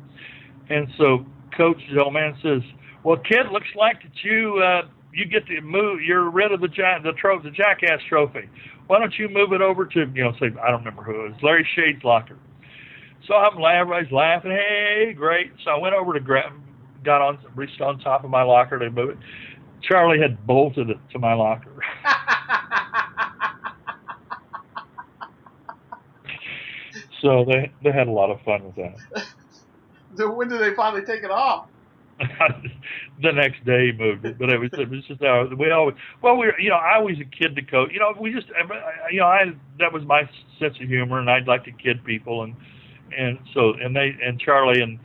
and 0.69 0.89
so 0.99 1.25
Coach 1.57 1.79
the 1.95 2.03
old 2.03 2.15
man 2.15 2.37
says, 2.43 2.63
"Well, 3.05 3.17
kid, 3.17 3.47
looks 3.53 3.69
like 3.77 4.03
that 4.03 4.23
you 4.23 4.63
uh, 4.63 4.89
you 5.15 5.27
get 5.27 5.47
to 5.47 5.61
move. 5.61 6.01
You're 6.03 6.31
rid 6.31 6.53
of 6.53 6.61
the 6.61 6.69
the 6.69 7.13
trophy, 7.19 7.51
the 7.51 7.55
Jackass 7.55 8.01
trophy. 8.09 8.49
Why 8.87 8.99
don't 8.99 9.15
you 9.19 9.29
move 9.29 9.53
it 9.53 9.61
over 9.61 9.87
to 9.87 10.01
you 10.15 10.25
know 10.25 10.33
say 10.41 10.47
I 10.63 10.71
don't 10.71 10.81
remember 10.81 11.03
who 11.03 11.27
it 11.27 11.33
was 11.33 11.43
Larry 11.43 11.67
Shade's 11.75 12.05
locker." 12.05 12.37
So 13.29 13.35
I'm 13.35 13.61
laughing, 13.61 13.81
everybody's 13.81 14.13
laughing. 14.13 14.51
Hey, 14.51 15.13
great. 15.17 15.53
So 15.65 15.71
I 15.71 15.79
went 15.79 15.95
over 15.95 16.13
to 16.13 16.21
grab, 16.21 16.53
got 17.05 17.23
on, 17.23 17.39
reached 17.55 17.81
on 17.81 18.01
top 18.01 18.25
of 18.25 18.31
my 18.31 18.43
locker 18.43 18.79
to 18.79 18.91
move 18.91 19.11
it. 19.11 19.19
Charlie 19.83 20.21
had 20.21 20.47
bolted 20.47 20.91
it 20.91 20.99
to 21.13 21.19
my 21.19 21.35
locker. 21.35 21.75
so 27.21 27.45
they 27.47 27.73
they 27.83 27.93
had 27.93 28.09
a 28.09 28.13
lot 28.13 28.31
of 28.31 28.41
fun 28.43 28.65
with 28.65 28.77
that. 28.77 29.27
so 30.17 30.33
when 30.33 30.49
did 30.49 30.61
they 30.61 30.75
finally 30.75 31.05
take 31.05 31.23
it 31.23 31.31
off? 31.31 31.69
the 33.23 33.33
next 33.33 33.65
day 33.65 33.87
he 33.87 33.93
moved 33.99 34.25
it, 34.25 34.39
but 34.39 34.51
it 34.51 34.59
was 34.59 34.71
it 34.75 34.89
was 34.89 35.05
just 35.07 35.23
uh, 35.23 35.47
we 35.59 35.71
always 35.71 35.97
well 36.23 36.37
we 36.37 36.47
were, 36.47 36.59
you 36.61 36.71
know 36.71 36.77
I 36.77 36.99
was 36.99 37.17
a 37.21 37.25
kid 37.25 37.57
to 37.57 37.63
coach 37.63 37.91
you 37.93 37.99
know 37.99 38.15
we 38.21 38.33
just 38.33 38.47
you 39.11 39.21
know 39.21 39.27
I 39.27 39.47
that 39.79 39.93
was 39.93 40.05
my 40.05 40.23
sense 40.61 40.77
of 40.81 40.89
humor 40.89 41.19
and 41.19 41.29
I'd 41.29 41.49
like 41.49 41.65
to 41.65 41.73
kid 41.73 42.05
people 42.05 42.45
and 42.45 42.55
and 43.17 43.39
so 43.55 43.73
and 43.75 43.97
they 43.97 44.15
and 44.25 44.39
Charlie 44.39 44.83
and 44.83 44.99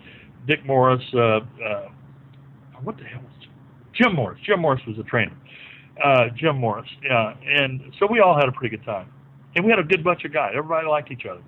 Dick 0.47 0.65
Morris, 0.65 1.03
uh, 1.13 1.41
uh, 1.63 1.89
what 2.81 2.97
the 2.97 3.03
hell 3.03 3.21
was 3.21 3.36
Jim 3.97 4.15
Morris? 4.15 4.39
Jim 4.45 4.61
Morris 4.61 4.81
was 4.87 4.97
a 4.99 5.03
trainer. 5.03 5.35
Uh, 6.03 6.29
Jim 6.35 6.57
Morris, 6.57 6.89
yeah, 7.03 7.33
and 7.43 7.81
so 7.99 8.07
we 8.09 8.19
all 8.19 8.35
had 8.35 8.47
a 8.47 8.51
pretty 8.51 8.77
good 8.77 8.85
time, 8.85 9.11
and 9.55 9.65
we 9.65 9.71
had 9.71 9.79
a 9.79 9.83
good 9.83 10.03
bunch 10.03 10.25
of 10.25 10.31
guys. 10.31 10.53
Everybody 10.55 10.87
liked 10.87 11.11
each 11.11 11.25
other. 11.25 11.41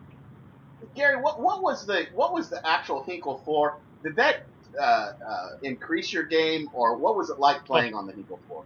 Gary, 0.95 1.21
what 1.21 1.39
what 1.39 1.61
was 1.61 1.85
the 1.85 2.05
what 2.15 2.33
was 2.33 2.49
the 2.49 2.59
actual 2.67 3.03
Hinkle 3.03 3.41
Four? 3.45 3.77
Did 4.03 4.15
that 4.15 4.47
uh, 4.79 4.83
uh, 4.83 5.13
increase 5.61 6.11
your 6.11 6.23
game, 6.23 6.69
or 6.73 6.97
what 6.97 7.15
was 7.15 7.29
it 7.29 7.39
like 7.39 7.63
playing 7.65 7.93
on 7.93 8.07
the 8.07 8.13
Hinkle 8.13 8.39
floor? 8.47 8.63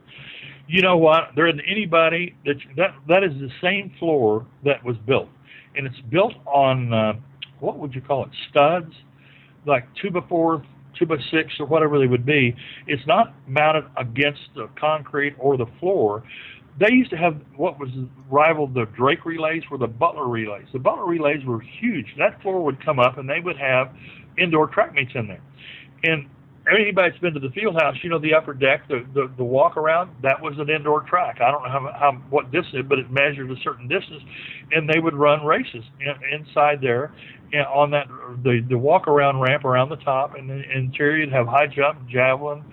You 0.67 0.81
know 0.81 0.97
what? 0.97 1.31
There 1.36 1.47
isn't 1.47 1.61
anybody 1.67 2.36
that 2.45 2.55
that 2.77 2.95
that 3.07 3.23
is 3.23 3.34
the 3.34 3.49
same 3.61 3.91
floor 3.99 4.45
that 4.63 4.84
was 4.84 4.95
built, 5.05 5.29
and 5.75 5.86
it's 5.86 5.99
built 6.09 6.34
on 6.45 6.93
uh, 6.93 7.13
what 7.59 7.77
would 7.77 7.93
you 7.93 8.01
call 8.01 8.23
it? 8.23 8.29
Studs, 8.49 8.93
like 9.65 9.86
two 10.01 10.11
by 10.11 10.21
four, 10.29 10.63
two 10.97 11.05
by 11.05 11.17
six, 11.31 11.53
or 11.59 11.65
whatever 11.65 11.99
they 11.99 12.07
would 12.07 12.25
be. 12.25 12.55
It's 12.87 13.05
not 13.07 13.33
mounted 13.47 13.85
against 13.97 14.41
the 14.55 14.69
concrete 14.79 15.35
or 15.39 15.57
the 15.57 15.67
floor. 15.79 16.23
They 16.79 16.91
used 16.91 17.11
to 17.11 17.17
have 17.17 17.39
what 17.55 17.79
was 17.79 17.89
rivaled 18.29 18.73
the 18.73 18.85
Drake 18.95 19.25
relays 19.25 19.63
were 19.69 19.77
the 19.77 19.87
Butler 19.87 20.27
relays. 20.27 20.65
The 20.73 20.79
Butler 20.79 21.05
relays 21.05 21.45
were 21.45 21.59
huge. 21.59 22.07
That 22.17 22.41
floor 22.41 22.63
would 22.63 22.83
come 22.83 22.99
up 22.99 23.17
and 23.17 23.29
they 23.29 23.39
would 23.39 23.57
have 23.57 23.95
indoor 24.37 24.67
track 24.67 24.93
meets 24.93 25.11
in 25.13 25.27
there. 25.27 25.41
And 26.03 26.27
anybody 26.72 27.09
that's 27.09 27.22
been 27.22 27.34
to 27.34 27.39
the 27.39 27.49
field 27.49 27.76
house, 27.76 27.95
you 28.03 28.09
know 28.09 28.20
the 28.20 28.34
upper 28.34 28.53
deck, 28.53 28.88
the, 28.88 29.05
the 29.14 29.32
the 29.38 29.43
walk 29.43 29.78
around, 29.78 30.11
that 30.22 30.41
was 30.41 30.53
an 30.59 30.70
indoor 30.70 31.01
track. 31.01 31.41
I 31.41 31.51
don't 31.51 31.64
know 31.64 31.70
how, 31.70 31.91
how 31.99 32.11
what 32.30 32.51
distance, 32.51 32.86
but 32.88 32.99
it 32.99 33.11
measured 33.11 33.51
a 33.51 33.55
certain 33.64 33.88
distance, 33.88 34.24
and 34.72 34.89
they 34.89 34.99
would 34.99 35.14
run 35.14 35.45
races 35.45 35.84
in, 35.99 36.39
inside 36.39 36.80
there, 36.82 37.14
on 37.74 37.91
that 37.91 38.07
the 38.43 38.66
the 38.70 38.78
walk 38.78 39.07
around 39.07 39.39
ramp 39.41 39.66
around 39.66 39.89
the 39.89 39.97
top, 39.97 40.36
and 40.36 40.49
the 40.49 40.64
interior 40.76 41.18
you'd 41.18 41.34
have 41.34 41.47
high 41.47 41.68
jump, 41.68 42.07
javelin, 42.07 42.64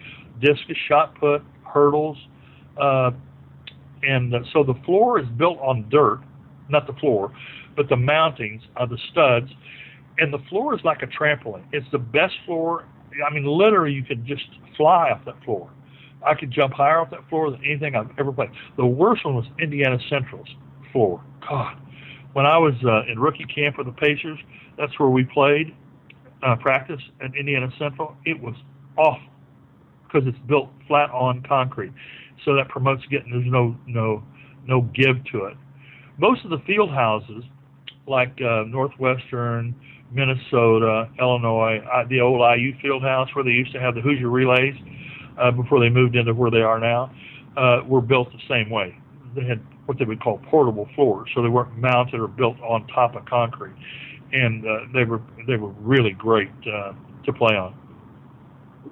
discus, 0.41 0.77
shot 0.89 1.15
put, 1.19 1.43
hurdles, 1.65 2.17
uh, 2.81 3.11
and 4.03 4.35
so 4.53 4.63
the 4.63 4.75
floor 4.85 5.19
is 5.19 5.27
built 5.37 5.59
on 5.59 5.89
dirt, 5.91 6.21
not 6.69 6.87
the 6.87 6.95
floor, 6.95 7.33
but 7.77 7.89
the 7.89 7.97
mountings 7.97 8.61
are 8.77 8.87
the 8.87 8.99
studs, 9.11 9.51
and 10.19 10.33
the 10.33 10.39
floor 10.49 10.75
is 10.75 10.81
like 10.85 11.03
a 11.03 11.07
trampoline. 11.07 11.65
It's 11.73 11.87
the 11.93 11.99
best 11.99 12.35
floor. 12.47 12.85
I 13.27 13.33
mean, 13.33 13.45
literally, 13.45 13.93
you 13.93 14.03
could 14.03 14.25
just 14.25 14.47
fly 14.77 15.11
off 15.11 15.25
that 15.27 15.43
floor. 15.45 15.71
I 16.25 16.35
could 16.35 16.51
jump 16.51 16.75
higher 16.75 17.01
off 17.01 17.11
that 17.11 17.29
floor 17.29 17.51
than 17.51 17.65
anything 17.65 17.95
I've 17.95 18.11
ever 18.19 18.33
played. 18.33 18.51
The 18.77 18.87
worst 18.87 19.25
one 19.25 19.35
was 19.35 19.47
Indiana 19.59 19.99
Central's 20.09 20.49
floor. 20.93 21.23
God, 21.49 21.77
when 22.35 22.47
I 22.47 22.59
was 22.59 22.75
uh, 22.85 23.11
in 23.11 23.19
rookie 23.19 23.47
camp 23.47 23.79
with 23.79 23.87
the 23.87 23.93
Pacers, 23.93 24.39
that's 24.77 24.99
where 24.99 25.09
we 25.09 25.25
played 25.25 25.75
uh, 26.43 26.57
practice 26.57 27.01
at 27.23 27.35
Indiana 27.35 27.71
Central. 27.79 28.17
It 28.25 28.41
was 28.41 28.55
awful 28.97 29.23
because 30.05 30.27
it's 30.27 30.39
built 30.47 30.69
flat 30.87 31.11
on 31.11 31.43
concrete, 31.43 31.93
so 32.45 32.55
that 32.55 32.69
promotes 32.69 33.05
getting 33.07 33.31
there's 33.31 33.47
no 33.47 33.77
no 33.87 34.23
no 34.67 34.83
give 34.95 35.23
to 35.33 35.45
it. 35.45 35.57
Most 36.19 36.45
of 36.45 36.51
the 36.51 36.59
field 36.67 36.91
houses, 36.91 37.45
like 38.07 38.39
uh, 38.43 38.65
Northwestern, 38.67 39.75
Minnesota, 40.13 41.09
Illinois, 41.19 41.81
the 42.09 42.21
old 42.21 42.41
IU 42.59 42.77
field 42.81 43.03
house 43.03 43.29
where 43.35 43.45
they 43.45 43.51
used 43.51 43.73
to 43.73 43.81
have 43.81 43.95
the 43.95 44.01
Hoosier 44.01 44.29
relays 44.29 44.75
uh, 45.39 45.51
before 45.51 45.81
they 45.81 45.89
moved 45.89 46.17
into 46.17 46.35
where 46.35 46.51
they 46.51 46.63
are 46.63 46.79
now, 46.79 47.13
uh, 47.57 47.83
were 47.87 48.01
built 48.01 48.31
the 48.33 48.41
same 48.49 48.71
way. 48.71 48.97
They 49.35 49.45
had 49.45 49.61
what 49.87 49.99
they 49.99 50.05
would 50.05 50.23
call 50.23 50.39
portable 50.51 50.89
floors, 50.95 51.29
so 51.35 51.43
they 51.43 51.49
weren't 51.49 51.77
mounted 51.77 52.21
or 52.21 52.29
built 52.29 52.61
on 52.61 52.87
top 52.89 53.17
of 53.17 53.25
concrete, 53.25 53.75
and 54.33 54.65
uh, 54.67 54.81
they 54.95 55.05
were 55.05 55.21
they 55.47 55.57
were 55.57 55.71
really 55.81 56.13
great 56.13 56.51
uh, 56.73 56.93
to 57.25 57.33
play 57.33 57.57
on. 57.57 57.75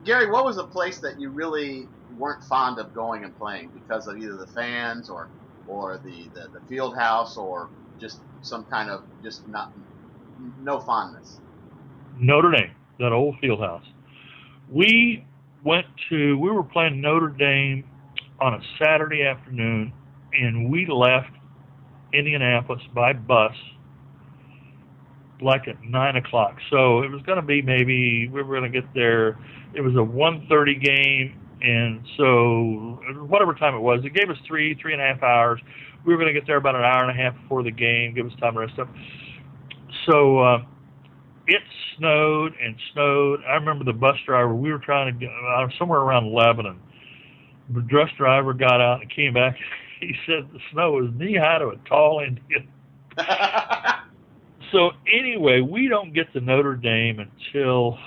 Gary, 0.04 0.30
what 0.30 0.44
was 0.44 0.58
a 0.58 0.64
place 0.64 0.98
that 0.98 1.20
you 1.20 1.30
really 1.30 1.88
weren't 2.16 2.42
fond 2.44 2.78
of 2.78 2.94
going 2.94 3.24
and 3.24 3.36
playing 3.38 3.68
because 3.68 4.06
of 4.06 4.18
either 4.18 4.36
the 4.36 4.46
fans 4.46 5.08
or 5.08 5.28
or 5.66 5.98
the, 5.98 6.28
the, 6.34 6.48
the 6.52 6.60
field 6.66 6.96
house 6.96 7.36
or 7.36 7.68
just 8.00 8.18
some 8.42 8.64
kind 8.64 8.90
of 8.90 9.02
just 9.22 9.46
not 9.48 9.70
no 10.60 10.80
fondness? 10.80 11.40
Notre 12.18 12.50
Dame, 12.50 12.74
that 12.98 13.12
old 13.12 13.36
field 13.40 13.60
house. 13.60 13.84
We 14.70 15.24
went 15.64 15.86
to 16.10 16.38
we 16.38 16.50
were 16.50 16.62
playing 16.62 17.00
Notre 17.00 17.28
Dame 17.28 17.84
on 18.40 18.54
a 18.54 18.60
Saturday 18.78 19.24
afternoon 19.24 19.92
and 20.32 20.70
we 20.70 20.86
left 20.86 21.30
Indianapolis 22.12 22.82
by 22.94 23.12
bus 23.12 23.54
like 25.40 25.68
at 25.68 25.76
nine 25.82 26.16
o'clock. 26.16 26.56
So 26.70 27.02
it 27.02 27.10
was 27.10 27.22
going 27.22 27.36
to 27.36 27.46
be 27.46 27.62
maybe 27.62 28.28
we 28.28 28.42
were 28.42 28.58
going 28.58 28.70
to 28.70 28.80
get 28.80 28.92
there. 28.94 29.38
It 29.74 29.82
was 29.82 29.94
a 29.96 30.02
one 30.02 30.46
thirty 30.48 30.74
game, 30.74 31.38
and 31.62 32.00
so 32.16 33.00
whatever 33.28 33.54
time 33.54 33.74
it 33.74 33.80
was, 33.80 34.04
it 34.04 34.14
gave 34.14 34.30
us 34.30 34.36
three 34.46 34.76
three 34.80 34.92
and 34.92 35.02
a 35.02 35.04
half 35.04 35.22
hours. 35.22 35.60
We 36.04 36.14
were 36.14 36.20
going 36.20 36.32
to 36.32 36.38
get 36.38 36.46
there 36.46 36.56
about 36.56 36.74
an 36.74 36.82
hour 36.82 37.02
and 37.02 37.10
a 37.10 37.22
half 37.22 37.40
before 37.40 37.62
the 37.62 37.70
game, 37.70 38.14
give 38.14 38.26
us 38.26 38.32
time 38.40 38.54
to 38.54 38.60
rest 38.60 38.78
up. 38.78 38.88
So 40.06 40.38
uh, 40.38 40.64
it 41.46 41.62
snowed 41.96 42.54
and 42.62 42.76
snowed. 42.92 43.40
I 43.48 43.54
remember 43.54 43.84
the 43.84 43.92
bus 43.92 44.16
driver. 44.26 44.54
We 44.54 44.72
were 44.72 44.78
trying 44.78 45.12
to 45.12 45.18
get 45.18 45.30
uh, 45.30 45.66
somewhere 45.78 46.00
around 46.00 46.32
Lebanon. 46.32 46.80
The 47.70 47.80
bus 47.80 48.10
driver 48.16 48.54
got 48.54 48.80
out 48.80 49.00
and 49.02 49.10
came 49.10 49.34
back. 49.34 49.56
He 50.00 50.14
said 50.26 50.48
the 50.52 50.60
snow 50.70 50.92
was 50.92 51.10
knee 51.16 51.36
high 51.36 51.58
to 51.58 51.70
a 51.70 51.76
tall 51.88 52.20
Indian. 52.24 52.68
so 54.70 54.90
anyway, 55.12 55.60
we 55.60 55.88
don't 55.88 56.14
get 56.14 56.32
to 56.34 56.40
Notre 56.40 56.76
Dame 56.76 57.18
until 57.18 57.98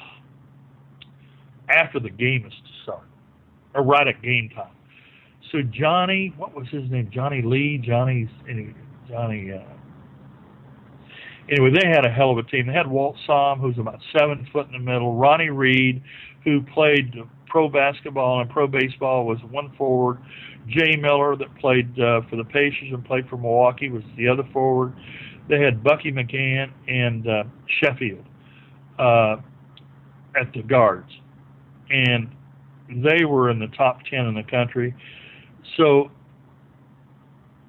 after 1.68 2.00
the 2.00 2.10
game 2.10 2.46
is 2.46 2.54
to 2.54 2.84
start, 2.84 3.04
or 3.76 3.84
right 3.84 4.08
at 4.08 4.22
game 4.22 4.50
time. 4.56 4.72
So 5.52 5.62
Johnny, 5.64 6.34
what 6.38 6.56
was 6.56 6.66
his 6.70 6.89
name? 6.89 7.10
Johnny 7.14 7.42
Lee, 7.42 7.78
Johnny's 7.78 8.30
Johnny. 9.10 9.52
Uh, 9.52 9.60
anyway, 11.50 11.72
they 11.72 11.88
had 11.88 12.06
a 12.06 12.10
hell 12.10 12.32
of 12.32 12.38
a 12.38 12.44
team. 12.44 12.68
They 12.68 12.74
had 12.74 12.88
Walt 12.88 13.16
Sahm, 13.28 13.60
who's 13.60 13.78
about 13.78 14.00
seven 14.18 14.48
foot 14.52 14.68
in 14.68 14.74
the 14.74 14.80
middle. 14.80 15.16
Ronnie 15.16 15.50
Reed, 15.50 16.02
who 16.44 16.62
played 16.62 17.16
pro 17.48 17.70
basketball 17.70 18.42
and 18.42 18.50
pro 18.50 18.68
baseball, 18.68 19.26
was 19.26 19.39
one 19.50 19.74
forward. 19.78 20.20
Jay 20.68 20.96
Miller, 20.96 21.36
that 21.36 21.54
played 21.56 22.00
uh, 22.00 22.22
for 22.30 22.36
the 22.36 22.44
Pacers 22.44 22.89
and 22.92 23.04
played 23.04 23.28
for 23.30 23.38
Milwaukee, 23.38 23.89
was 23.89 24.04
the 24.18 24.28
other 24.28 24.44
forward. 24.54 24.94
They 25.50 25.60
had 25.60 25.84
Bucky 25.84 26.12
McGann 26.12 26.72
and 26.88 27.28
uh, 27.28 27.44
Sheffield 27.82 28.24
uh, 29.00 29.38
at 30.39 30.54
the 30.54 30.62
guards, 30.62 31.12
and 31.89 32.30
they 32.89 33.26
were 33.26 33.50
in 33.50 33.60
the 33.60 33.68
top 33.68 34.00
ten 34.10 34.28
in 34.28 34.36
the 34.36 34.44
country. 34.44 34.94
So 35.78 36.12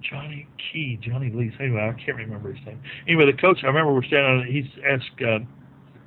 Johnny 0.09 0.47
Key, 0.73 0.99
Johnny 1.03 1.31
Lee. 1.31 1.53
Anyway, 1.61 1.81
I 1.81 1.93
can't 2.05 2.17
remember 2.17 2.53
his 2.53 2.65
name. 2.67 2.81
Anyway, 3.07 3.27
the 3.27 3.39
coach. 3.39 3.59
I 3.63 3.67
remember 3.67 3.93
we're 3.93 4.05
standing. 4.05 4.47
He's 4.51 4.71
asked 4.89 5.23
uh, 5.23 5.39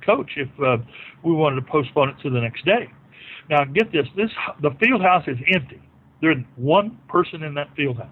coach 0.04 0.30
if 0.36 0.48
uh, 0.60 0.78
we 1.24 1.32
wanted 1.32 1.56
to 1.56 1.66
postpone 1.70 2.10
it 2.10 2.16
to 2.22 2.30
the 2.30 2.40
next 2.40 2.64
day. 2.64 2.88
Now, 3.50 3.64
get 3.64 3.92
this: 3.92 4.06
this 4.16 4.30
the 4.62 4.70
field 4.80 5.02
house 5.02 5.24
is 5.26 5.38
empty. 5.54 5.80
There's 6.20 6.38
one 6.56 6.98
person 7.08 7.42
in 7.42 7.54
that 7.54 7.68
field 7.76 7.98
house. 7.98 8.08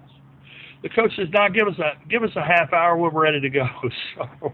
The 0.83 0.89
coach 0.89 1.11
says, 1.15 1.27
"Now 1.33 1.47
give 1.49 1.67
us 1.67 1.79
a 1.79 2.07
give 2.09 2.23
us 2.23 2.31
a 2.35 2.43
half 2.43 2.73
hour. 2.73 2.97
We're 2.97 3.09
ready 3.09 3.41
to 3.41 3.49
go." 3.49 3.65
So, 4.15 4.53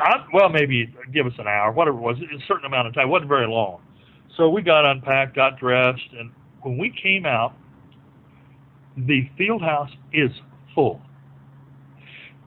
I, 0.00 0.24
well, 0.32 0.48
maybe 0.48 0.92
give 1.12 1.26
us 1.26 1.34
an 1.38 1.46
hour, 1.46 1.72
whatever 1.72 1.98
it 1.98 2.00
was, 2.00 2.16
a 2.16 2.46
certain 2.48 2.64
amount 2.64 2.88
of 2.88 2.94
time. 2.94 3.08
It 3.08 3.10
wasn't 3.10 3.28
very 3.28 3.46
long. 3.46 3.82
So 4.36 4.48
we 4.48 4.62
got 4.62 4.90
unpacked, 4.90 5.36
got 5.36 5.58
dressed, 5.58 6.08
and 6.18 6.30
when 6.62 6.78
we 6.78 6.90
came 7.02 7.26
out, 7.26 7.54
the 9.06 9.28
field 9.36 9.62
house 9.62 9.90
is 10.12 10.30
full. 10.74 11.00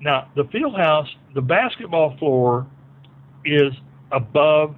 Now, 0.01 0.29
the 0.35 0.43
field 0.51 0.75
house, 0.75 1.07
the 1.33 1.41
basketball 1.41 2.17
floor 2.17 2.67
is 3.45 3.73
above, 4.11 4.75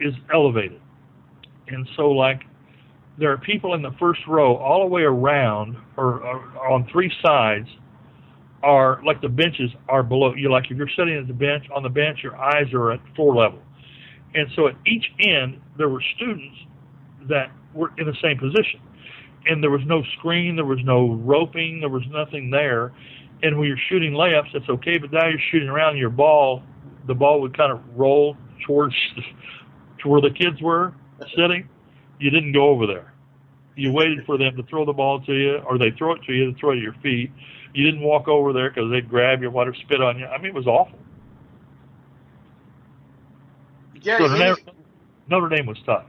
is 0.00 0.14
elevated. 0.32 0.80
And 1.68 1.88
so, 1.96 2.10
like, 2.10 2.42
there 3.18 3.32
are 3.32 3.38
people 3.38 3.74
in 3.74 3.82
the 3.82 3.92
first 3.98 4.20
row 4.28 4.56
all 4.56 4.80
the 4.80 4.86
way 4.86 5.02
around 5.02 5.76
or, 5.96 6.20
or 6.20 6.70
on 6.70 6.86
three 6.92 7.10
sides 7.24 7.68
are 8.62 9.00
like 9.04 9.20
the 9.20 9.28
benches 9.28 9.70
are 9.88 10.02
below 10.02 10.34
you 10.34 10.50
like 10.50 10.64
if 10.70 10.76
you're 10.76 10.88
sitting 10.96 11.16
at 11.16 11.26
the 11.26 11.32
bench 11.32 11.64
on 11.74 11.82
the 11.82 11.88
bench 11.88 12.18
your 12.22 12.36
eyes 12.36 12.72
are 12.72 12.92
at 12.92 13.00
floor 13.14 13.34
level 13.34 13.60
and 14.34 14.48
so 14.56 14.66
at 14.66 14.74
each 14.86 15.04
end 15.20 15.60
there 15.78 15.88
were 15.88 16.02
students 16.16 16.56
that 17.28 17.50
were 17.74 17.92
in 17.98 18.06
the 18.06 18.16
same 18.22 18.38
position 18.38 18.80
and 19.48 19.62
there 19.62 19.70
was 19.70 19.82
no 19.86 20.02
screen 20.18 20.56
there 20.56 20.64
was 20.64 20.82
no 20.84 21.14
roping 21.14 21.80
there 21.80 21.88
was 21.88 22.04
nothing 22.10 22.50
there 22.50 22.92
and 23.42 23.58
when 23.58 23.68
you're 23.68 23.78
shooting 23.88 24.12
layups 24.12 24.52
that's 24.52 24.68
okay 24.68 24.98
but 24.98 25.12
now 25.12 25.26
you're 25.26 25.38
shooting 25.50 25.68
around 25.68 25.96
your 25.96 26.10
ball 26.10 26.62
the 27.06 27.14
ball 27.14 27.40
would 27.40 27.56
kind 27.56 27.72
of 27.72 27.80
roll 27.94 28.36
towards 28.66 28.94
to 30.00 30.08
where 30.08 30.20
the 30.20 30.30
kids 30.30 30.60
were 30.60 30.94
sitting 31.36 31.68
you 32.18 32.30
didn't 32.30 32.52
go 32.52 32.68
over 32.68 32.86
there. 32.86 33.12
You 33.74 33.92
waited 33.92 34.24
for 34.24 34.38
them 34.38 34.56
to 34.56 34.62
throw 34.64 34.84
the 34.86 34.92
ball 34.92 35.20
to 35.20 35.34
you, 35.34 35.56
or 35.58 35.78
they 35.78 35.90
throw 35.90 36.12
it 36.14 36.22
to 36.26 36.32
you 36.32 36.52
to 36.52 36.58
throw 36.58 36.72
it 36.72 36.76
at 36.76 36.82
your 36.82 36.94
feet. 37.02 37.30
You 37.74 37.84
didn't 37.84 38.00
walk 38.00 38.26
over 38.26 38.52
there 38.52 38.70
because 38.70 38.90
they'd 38.90 39.08
grab 39.08 39.42
you, 39.42 39.50
water 39.50 39.74
spit 39.74 40.00
on 40.00 40.18
you. 40.18 40.26
I 40.26 40.38
mean, 40.38 40.46
it 40.46 40.54
was 40.54 40.66
awful. 40.66 40.98
Gary, 44.00 44.26
so 44.26 44.34
Notre, 44.34 44.62
Notre 45.28 45.48
Dame 45.48 45.66
was 45.66 45.78
tough. 45.84 46.04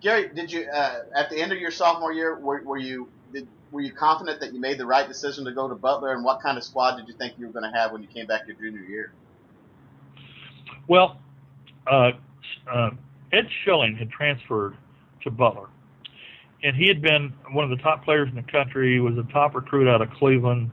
Gary, 0.00 0.30
did 0.34 0.50
you 0.50 0.66
uh, 0.72 1.00
at 1.14 1.30
the 1.30 1.40
end 1.40 1.52
of 1.52 1.58
your 1.58 1.70
sophomore 1.70 2.12
year 2.12 2.38
were, 2.38 2.62
were 2.62 2.78
you 2.78 3.08
did, 3.32 3.46
were 3.70 3.80
you 3.80 3.92
confident 3.92 4.40
that 4.40 4.52
you 4.52 4.60
made 4.60 4.78
the 4.78 4.86
right 4.86 5.06
decision 5.06 5.44
to 5.44 5.52
go 5.52 5.68
to 5.68 5.74
Butler, 5.74 6.12
and 6.12 6.24
what 6.24 6.40
kind 6.40 6.58
of 6.58 6.64
squad 6.64 6.96
did 6.96 7.06
you 7.06 7.14
think 7.14 7.34
you 7.38 7.46
were 7.46 7.52
going 7.52 7.70
to 7.70 7.78
have 7.78 7.92
when 7.92 8.02
you 8.02 8.08
came 8.08 8.26
back 8.26 8.46
your 8.46 8.56
junior 8.56 8.80
year? 8.80 9.12
Well, 10.88 11.18
uh, 11.86 12.12
uh, 12.70 12.90
Ed 13.32 13.48
Schilling 13.62 13.96
had 13.96 14.10
transferred 14.10 14.76
to 15.22 15.30
Butler. 15.30 15.68
And 16.62 16.76
he 16.76 16.88
had 16.88 17.00
been 17.00 17.32
one 17.52 17.64
of 17.64 17.70
the 17.70 17.82
top 17.82 18.04
players 18.04 18.28
in 18.28 18.34
the 18.34 18.50
country. 18.50 18.94
He 18.94 19.00
was 19.00 19.16
a 19.16 19.22
top 19.32 19.54
recruit 19.54 19.88
out 19.88 20.02
of 20.02 20.10
Cleveland. 20.10 20.70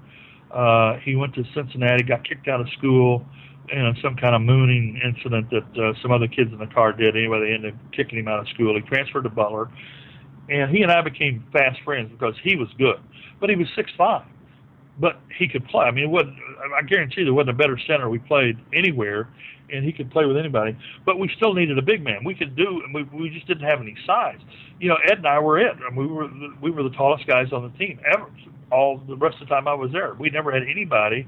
Uh, 0.52 0.98
he 0.98 1.16
went 1.16 1.34
to 1.36 1.46
Cincinnati, 1.54 2.04
got 2.04 2.28
kicked 2.28 2.48
out 2.48 2.60
of 2.60 2.70
school 2.72 3.26
in 3.72 3.97
some 4.01 4.15
kind 4.15 4.36
of 4.36 4.41
mooning 4.41 4.99
incident 5.03 5.49
that 5.49 5.82
uh, 5.82 5.93
some 6.01 6.11
other 6.11 6.28
kids 6.28 6.51
in 6.51 6.59
the 6.59 6.68
car 6.68 6.93
did. 6.93 7.15
Anyway, 7.15 7.39
they 7.39 7.53
ended 7.53 7.74
up 7.74 7.80
kicking 7.91 8.20
him 8.20 8.28
out 8.28 8.39
of 8.39 8.47
school. 8.49 8.76
He 8.76 8.82
transferred 8.82 9.24
to 9.24 9.30
Butler, 9.30 9.70
and 10.49 10.72
he 10.72 10.82
and 10.84 10.91
I 10.91 11.01
became 11.01 11.45
fast 11.51 11.80
friends 11.84 12.11
because 12.11 12.36
he 12.43 12.55
was 12.55 12.70
good, 12.78 12.99
but 13.39 13.49
he 13.49 13.55
was 13.55 13.68
six 13.76 13.91
five. 13.97 14.26
But 14.99 15.20
he 15.38 15.47
could 15.47 15.65
play. 15.68 15.86
I 15.86 15.91
mean, 15.91 16.05
it 16.05 16.09
wasn't, 16.09 16.38
I 16.76 16.82
guarantee 16.82 17.24
there 17.24 17.34
wasn't 17.34 17.51
a 17.51 17.53
better 17.53 17.78
center 17.86 18.09
we 18.09 18.18
played 18.18 18.57
anywhere 18.74 19.30
and 19.72 19.84
he 19.84 19.91
could 19.91 20.11
play 20.11 20.26
with 20.26 20.38
anybody. 20.38 20.78
But 21.05 21.20
we 21.20 21.30
still 21.36 21.53
needed 21.53 21.78
a 21.78 21.82
big 21.82 22.03
man. 22.03 22.24
We 22.24 22.36
could 22.36 22.55
do, 22.55 22.82
and 22.84 22.93
we 22.93 23.03
we 23.03 23.30
just 23.30 23.47
didn't 23.47 23.68
have 23.68 23.80
any 23.82 23.95
size. 24.05 24.39
You 24.80 24.89
know, 24.89 24.97
Ed 25.05 25.20
and 25.20 25.28
I 25.28 25.39
were 25.39 25.59
it. 25.59 25.76
I 25.86 25.93
mean, 25.93 26.07
we 26.07 26.07
were 26.07 26.30
we 26.61 26.72
were 26.72 26.84
the 26.84 26.95
tallest 26.95 27.28
guys 27.28 27.51
on 27.51 27.63
the 27.63 27.78
team 27.78 27.99
ever. 28.13 28.30
All 28.72 29.01
the 29.07 29.15
rest 29.15 29.41
of 29.41 29.47
the 29.47 29.53
time 29.53 29.68
I 29.68 29.74
was 29.74 29.91
there, 29.91 30.13
we 30.15 30.30
never 30.30 30.51
had 30.51 30.63
anybody. 30.63 31.28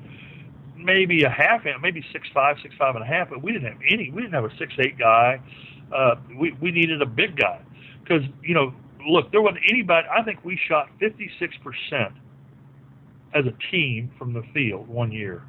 Maybe 0.82 1.24
a 1.24 1.30
half 1.30 1.66
inch, 1.66 1.78
maybe 1.82 2.04
six 2.14 2.28
five, 2.34 2.58
six 2.64 2.74
five 2.78 2.96
and 2.96 3.04
a 3.04 3.08
half, 3.08 3.30
but 3.30 3.44
we 3.44 3.52
didn't 3.52 3.72
have 3.74 3.82
any. 3.90 4.12
We 4.12 4.22
didn't 4.22 4.34
have 4.34 4.46
a 4.46 4.58
six 4.58 4.74
eight 4.80 4.98
guy. 4.98 5.42
Uh, 5.94 6.16
we 6.40 6.54
we 6.62 6.72
needed 6.72 7.02
a 7.02 7.06
big 7.06 7.36
guy. 7.38 7.62
because 8.04 8.24
you 8.44 8.54
know, 8.56 8.74
look, 9.08 9.32
there 9.32 9.42
wasn't 9.42 9.64
anybody. 9.70 10.08
I 10.08 10.24
think 10.24 10.44
we 10.46 10.60
shot 10.68 10.90
56 11.00 11.56
percent 11.64 12.14
as 13.36 13.46
a 13.46 13.54
team 13.72 14.12
from 14.18 14.34
the 14.34 14.44
field 14.54 14.88
one 14.88 15.12
year. 15.12 15.44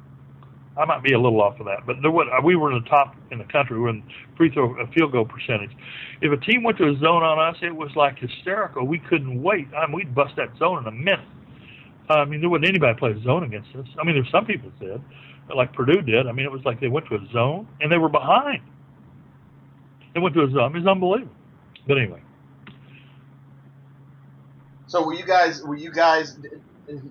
I 0.77 0.85
might 0.85 1.03
be 1.03 1.13
a 1.13 1.19
little 1.19 1.41
off 1.41 1.59
of 1.59 1.65
that, 1.65 1.85
but 1.85 1.97
there 2.01 2.11
was, 2.11 2.27
we 2.45 2.55
were 2.55 2.71
in 2.71 2.81
the 2.81 2.89
top 2.89 3.15
in 3.29 3.39
the 3.39 3.43
country. 3.45 3.75
We 3.75 3.83
were 3.83 3.89
in 3.89 4.03
free 4.37 4.49
throw 4.51 4.73
uh, 4.79 4.85
field 4.95 5.11
goal 5.11 5.25
percentage. 5.25 5.71
If 6.21 6.31
a 6.31 6.37
team 6.45 6.63
went 6.63 6.77
to 6.77 6.85
a 6.89 6.93
zone 6.97 7.23
on 7.23 7.39
us, 7.39 7.57
it 7.61 7.75
was 7.75 7.91
like 7.95 8.19
hysterical. 8.19 8.87
We 8.87 8.99
couldn't 8.99 9.41
wait. 9.41 9.67
I 9.75 9.85
mean, 9.87 9.95
we'd 9.95 10.15
bust 10.15 10.35
that 10.37 10.57
zone 10.57 10.79
in 10.79 10.87
a 10.87 10.91
minute. 10.91 11.19
I 12.19 12.25
mean, 12.25 12.41
there 12.41 12.49
wasn't 12.49 12.67
anybody 12.69 12.97
play 12.97 13.11
a 13.11 13.21
zone 13.23 13.43
against 13.43 13.75
us. 13.75 13.87
I 13.99 14.05
mean, 14.05 14.15
there's 14.15 14.31
some 14.31 14.45
people 14.45 14.71
that 14.79 14.85
did, 14.85 15.01
like 15.55 15.73
Purdue 15.73 16.01
did. 16.01 16.27
I 16.27 16.31
mean, 16.31 16.45
it 16.45 16.51
was 16.51 16.63
like 16.65 16.79
they 16.79 16.87
went 16.87 17.07
to 17.07 17.15
a 17.15 17.27
zone 17.31 17.67
and 17.79 17.91
they 17.91 17.97
were 17.97 18.09
behind. 18.09 18.61
They 20.13 20.19
went 20.19 20.35
to 20.35 20.43
a 20.43 20.51
zone. 20.51 20.75
It 20.75 20.79
was 20.79 20.87
unbelievable. 20.87 21.35
But 21.87 21.97
anyway. 21.97 22.21
So 24.87 25.05
were 25.05 25.13
you 25.13 25.25
guys? 25.25 25.63
Were 25.63 25.75
you 25.75 25.91
guys? 25.91 26.37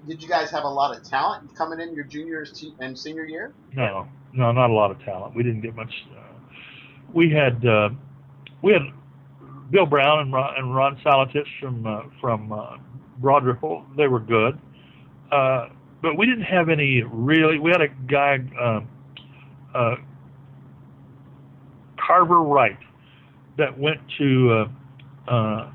did 0.06 0.22
you 0.22 0.28
guys 0.28 0.50
have 0.50 0.64
a 0.64 0.68
lot 0.68 0.96
of 0.96 1.02
talent 1.04 1.54
coming 1.56 1.80
in 1.80 1.94
your 1.94 2.04
juniors 2.04 2.64
and 2.80 2.98
senior 2.98 3.24
year? 3.24 3.52
No, 3.74 4.08
no, 4.32 4.52
not 4.52 4.70
a 4.70 4.72
lot 4.72 4.90
of 4.90 5.02
talent. 5.04 5.34
We 5.34 5.42
didn't 5.42 5.62
get 5.62 5.74
much. 5.74 5.92
Uh, 6.16 6.20
we 7.12 7.30
had 7.30 7.64
uh, 7.64 7.90
we 8.62 8.72
had 8.72 8.82
Bill 9.70 9.86
Brown 9.86 10.20
and 10.20 10.32
Ron, 10.32 10.54
and 10.56 10.74
Ron 10.74 10.96
Salatich 11.04 11.46
from 11.60 11.86
uh, 11.86 12.02
from 12.20 12.52
uh, 12.52 12.76
Broad 13.18 13.44
Ripple. 13.44 13.84
They 13.96 14.08
were 14.08 14.20
good, 14.20 14.58
uh, 15.32 15.68
but 16.02 16.16
we 16.16 16.26
didn't 16.26 16.44
have 16.44 16.68
any 16.68 17.02
really. 17.02 17.58
We 17.58 17.70
had 17.70 17.82
a 17.82 17.88
guy, 17.88 18.38
uh, 18.58 18.80
uh, 19.76 19.96
Carver 21.98 22.42
Wright, 22.42 22.78
that 23.58 23.78
went 23.78 24.00
to 24.18 24.68
uh, 25.28 25.32
uh, 25.32 25.70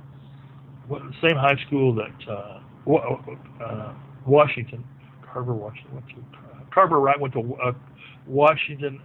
the 0.90 1.14
same 1.22 1.38
high 1.38 1.58
school 1.68 1.94
that. 1.96 2.30
Uh, 2.30 2.62
Washington, 4.28 4.84
Carver 5.24 5.54
Washington 5.54 5.96
went 5.96 6.08
to 6.10 6.16
Carver 6.72 7.00
Wright 7.00 7.20
went 7.20 7.34
to 7.34 7.76
Washington, 8.28 9.00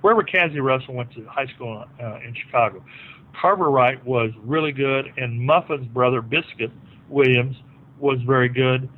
wherever 0.00 0.24
Cazzie 0.24 0.58
Russell 0.58 0.94
went 0.94 1.12
to 1.12 1.24
high 1.26 1.46
school 1.54 1.84
in 2.24 2.34
Chicago. 2.34 2.82
Carver 3.40 3.70
Wright 3.70 4.04
was 4.04 4.32
really 4.42 4.72
good, 4.72 5.12
and 5.16 5.40
Muffin's 5.40 5.86
brother 5.88 6.20
Biscuit 6.22 6.72
Williams 7.08 7.56
was 8.00 8.18
very 8.26 8.48
good. 8.48 8.88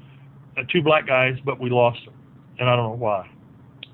Uh, 0.57 0.63
two 0.71 0.83
black 0.83 1.07
guys, 1.07 1.37
but 1.45 1.61
we 1.61 1.71
lost 1.71 2.05
them, 2.05 2.15
and 2.59 2.69
I 2.69 2.77
don't 2.77 2.91
know 2.91 2.97
why. 2.97 3.31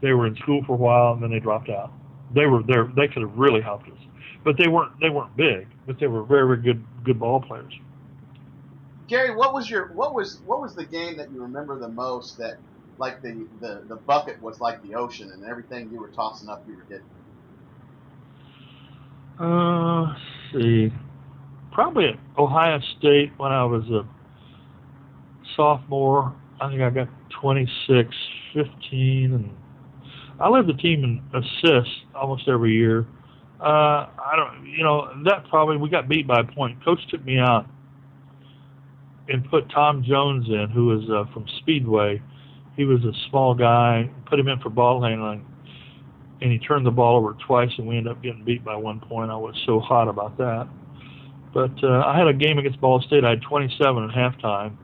They 0.02 0.12
were 0.12 0.26
in 0.26 0.36
school 0.36 0.62
for 0.66 0.74
a 0.74 0.76
while, 0.76 1.12
and 1.14 1.22
then 1.22 1.30
they 1.30 1.40
dropped 1.40 1.68
out. 1.68 1.92
They 2.34 2.46
were 2.46 2.62
there. 2.62 2.90
They 2.96 3.08
could 3.08 3.22
have 3.22 3.36
really 3.36 3.60
helped 3.60 3.88
us, 3.88 3.98
but 4.44 4.56
they 4.58 4.68
weren't. 4.68 4.92
They 5.00 5.10
weren't 5.10 5.36
big, 5.36 5.68
but 5.86 5.98
they 5.98 6.06
were 6.06 6.24
very, 6.24 6.46
very 6.46 6.62
good, 6.62 6.84
good 7.04 7.18
ball 7.18 7.40
players. 7.40 7.72
Gary, 9.08 9.34
what 9.34 9.54
was 9.54 9.70
your 9.70 9.92
what 9.92 10.14
was 10.14 10.40
what 10.46 10.60
was 10.60 10.74
the 10.74 10.84
game 10.84 11.16
that 11.16 11.30
you 11.30 11.40
remember 11.40 11.78
the 11.78 11.88
most 11.88 12.36
that 12.38 12.58
like 12.98 13.22
the, 13.22 13.46
the, 13.60 13.82
the 13.88 13.96
bucket 13.96 14.40
was 14.40 14.60
like 14.60 14.82
the 14.82 14.94
ocean 14.94 15.30
and 15.32 15.44
everything 15.44 15.90
you 15.92 16.00
were 16.00 16.08
tossing 16.08 16.48
up 16.48 16.64
you 16.66 16.76
were 16.76 16.82
getting? 16.82 17.04
Uh, 19.38 20.14
see, 20.52 20.92
probably 21.72 22.06
at 22.06 22.18
Ohio 22.38 22.80
State 22.98 23.32
when 23.36 23.52
I 23.52 23.64
was 23.64 23.84
a 23.90 24.06
sophomore. 25.56 26.34
I 26.60 26.68
think 26.68 26.80
I 26.80 26.90
got 26.90 27.08
26, 27.40 28.14
15, 28.54 29.34
and 29.34 29.50
I 30.40 30.48
led 30.48 30.66
the 30.66 30.74
team 30.74 31.04
in 31.04 31.22
assists 31.34 31.94
almost 32.14 32.48
every 32.48 32.72
year. 32.72 33.06
Uh, 33.60 34.08
I 34.08 34.34
don't, 34.36 34.66
you 34.66 34.84
know, 34.84 35.08
that 35.24 35.48
probably 35.48 35.76
we 35.76 35.88
got 35.88 36.08
beat 36.08 36.26
by 36.26 36.40
a 36.40 36.44
point. 36.44 36.82
Coach 36.84 37.00
took 37.10 37.24
me 37.24 37.38
out 37.38 37.66
and 39.28 39.48
put 39.50 39.68
Tom 39.70 40.04
Jones 40.06 40.46
in, 40.48 40.68
who 40.70 40.86
was 40.86 41.08
uh, 41.10 41.32
from 41.32 41.46
Speedway. 41.60 42.22
He 42.76 42.84
was 42.84 43.02
a 43.04 43.12
small 43.30 43.54
guy. 43.54 44.10
Put 44.26 44.38
him 44.38 44.48
in 44.48 44.60
for 44.60 44.70
ball 44.70 45.02
handling, 45.02 45.44
and 46.40 46.52
he 46.52 46.58
turned 46.58 46.86
the 46.86 46.90
ball 46.90 47.16
over 47.16 47.36
twice, 47.46 47.70
and 47.78 47.86
we 47.86 47.96
ended 47.96 48.12
up 48.12 48.22
getting 48.22 48.44
beat 48.44 48.64
by 48.64 48.76
one 48.76 49.00
point. 49.00 49.30
I 49.30 49.36
was 49.36 49.54
so 49.66 49.80
hot 49.80 50.08
about 50.08 50.36
that. 50.38 50.68
But 51.54 51.82
uh, 51.82 52.02
I 52.06 52.18
had 52.18 52.28
a 52.28 52.34
game 52.34 52.58
against 52.58 52.80
Ball 52.80 53.00
State. 53.00 53.24
I 53.24 53.30
had 53.30 53.42
27 53.42 54.04
at 54.04 54.10
halftime. 54.14 54.76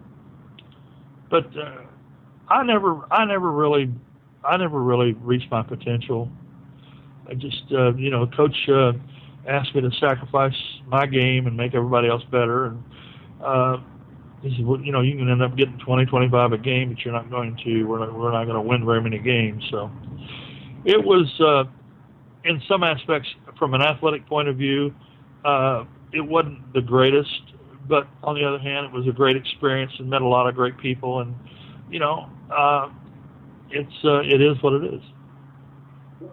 But 1.32 1.46
uh, 1.56 1.80
I 2.48 2.62
never, 2.62 3.10
I 3.10 3.24
never 3.24 3.50
really, 3.50 3.90
I 4.44 4.58
never 4.58 4.82
really 4.82 5.14
reached 5.14 5.50
my 5.50 5.62
potential. 5.62 6.28
I 7.26 7.32
just, 7.32 7.64
uh, 7.72 7.94
you 7.94 8.10
know, 8.10 8.26
coach 8.26 8.54
uh, 8.68 8.92
asked 9.48 9.74
me 9.74 9.80
to 9.80 9.90
sacrifice 9.98 10.54
my 10.86 11.06
game 11.06 11.46
and 11.46 11.56
make 11.56 11.74
everybody 11.74 12.08
else 12.08 12.22
better, 12.30 12.66
and 12.66 12.84
uh, 13.42 13.78
he 14.42 14.54
said, 14.56 14.66
well, 14.66 14.78
you 14.80 14.92
know, 14.92 15.00
you 15.00 15.16
can 15.16 15.30
end 15.30 15.42
up 15.42 15.56
getting 15.56 15.78
20, 15.78 16.04
25 16.04 16.52
a 16.52 16.58
game, 16.58 16.90
but 16.90 17.02
you're 17.02 17.14
not 17.14 17.30
going 17.30 17.56
to. 17.64 17.84
We're 17.84 18.00
not, 18.00 18.12
we're 18.14 18.32
not 18.32 18.44
going 18.44 18.56
to 18.56 18.68
win 18.68 18.84
very 18.84 19.00
many 19.00 19.18
games. 19.18 19.64
So 19.70 19.90
it 20.84 21.02
was, 21.02 21.32
uh, 21.40 21.64
in 22.44 22.60
some 22.68 22.82
aspects, 22.82 23.30
from 23.58 23.72
an 23.72 23.80
athletic 23.80 24.26
point 24.26 24.48
of 24.48 24.56
view, 24.56 24.94
uh, 25.46 25.84
it 26.12 26.20
wasn't 26.20 26.74
the 26.74 26.82
greatest. 26.82 27.51
But 27.88 28.06
on 28.22 28.34
the 28.34 28.44
other 28.44 28.58
hand, 28.58 28.86
it 28.86 28.92
was 28.92 29.06
a 29.08 29.12
great 29.12 29.36
experience 29.36 29.92
and 29.98 30.08
met 30.08 30.22
a 30.22 30.28
lot 30.28 30.48
of 30.48 30.54
great 30.54 30.78
people. 30.78 31.20
And 31.20 31.34
you 31.90 31.98
know, 31.98 32.28
uh, 32.50 32.90
it's 33.70 34.04
uh, 34.04 34.20
it 34.20 34.40
is 34.40 34.62
what 34.62 34.74
it 34.74 34.94
is. 34.94 35.02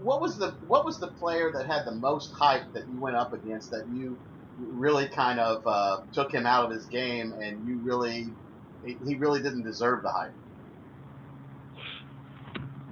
What 0.02 0.22
was 0.22 0.38
the 0.38 0.52
what 0.68 0.86
was 0.86 1.00
the 1.00 1.08
player 1.08 1.52
that 1.54 1.66
had 1.66 1.86
the 1.86 1.96
most 1.96 2.32
hype 2.34 2.72
that 2.74 2.88
you 2.88 3.00
went 3.00 3.16
up 3.16 3.34
against 3.34 3.72
that 3.72 3.88
you 3.88 4.18
really 4.60 5.08
kind 5.08 5.40
of 5.40 5.66
uh, 5.66 6.02
took 6.14 6.32
him 6.32 6.46
out 6.46 6.66
of 6.66 6.72
his 6.72 6.86
game, 6.86 7.34
and 7.34 7.68
you 7.68 7.78
really, 7.78 8.28
he 8.84 9.16
really 9.16 9.42
didn't 9.42 9.64
deserve 9.64 10.04
the 10.04 10.12
hype. 10.12 10.34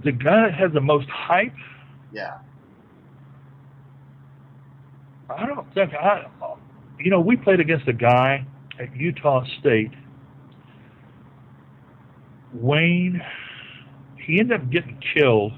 The 0.03 0.11
guy 0.11 0.43
that 0.43 0.53
has 0.53 0.71
the 0.71 0.81
most 0.81 1.09
hype. 1.09 1.53
Yeah. 2.13 2.37
I 5.29 5.45
don't 5.45 5.71
think 5.73 5.93
I. 5.93 6.25
You 6.99 7.11
know, 7.11 7.19
we 7.19 7.35
played 7.35 7.59
against 7.59 7.87
a 7.87 7.93
guy 7.93 8.45
at 8.79 8.95
Utah 8.95 9.43
State. 9.59 9.91
Wayne, 12.53 13.21
he 14.17 14.39
ended 14.39 14.61
up 14.61 14.69
getting 14.69 14.99
killed 15.13 15.53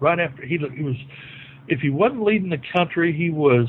right 0.00 0.18
after 0.18 0.44
he 0.44 0.58
he 0.76 0.82
was. 0.82 0.96
If 1.66 1.80
he 1.80 1.88
wasn't 1.88 2.22
leading 2.24 2.50
the 2.50 2.60
country, 2.74 3.12
he 3.12 3.30
was 3.30 3.68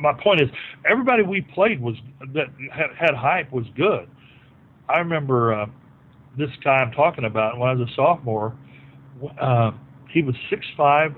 my 0.00 0.12
point 0.14 0.40
is, 0.40 0.48
everybody 0.88 1.22
we 1.22 1.42
played 1.42 1.80
was 1.80 1.94
that 2.34 2.46
had, 2.72 2.90
had 2.98 3.14
hype 3.14 3.52
was 3.52 3.66
good. 3.76 4.08
I 4.88 4.98
remember 4.98 5.54
uh, 5.54 5.66
this 6.38 6.50
guy 6.64 6.76
I'm 6.76 6.92
talking 6.92 7.24
about 7.24 7.58
when 7.58 7.68
I 7.68 7.74
was 7.74 7.88
a 7.88 7.94
sophomore. 7.94 8.56
Uh, 9.40 9.72
he 10.08 10.22
was 10.22 10.34
six 10.48 10.66
five, 10.76 11.14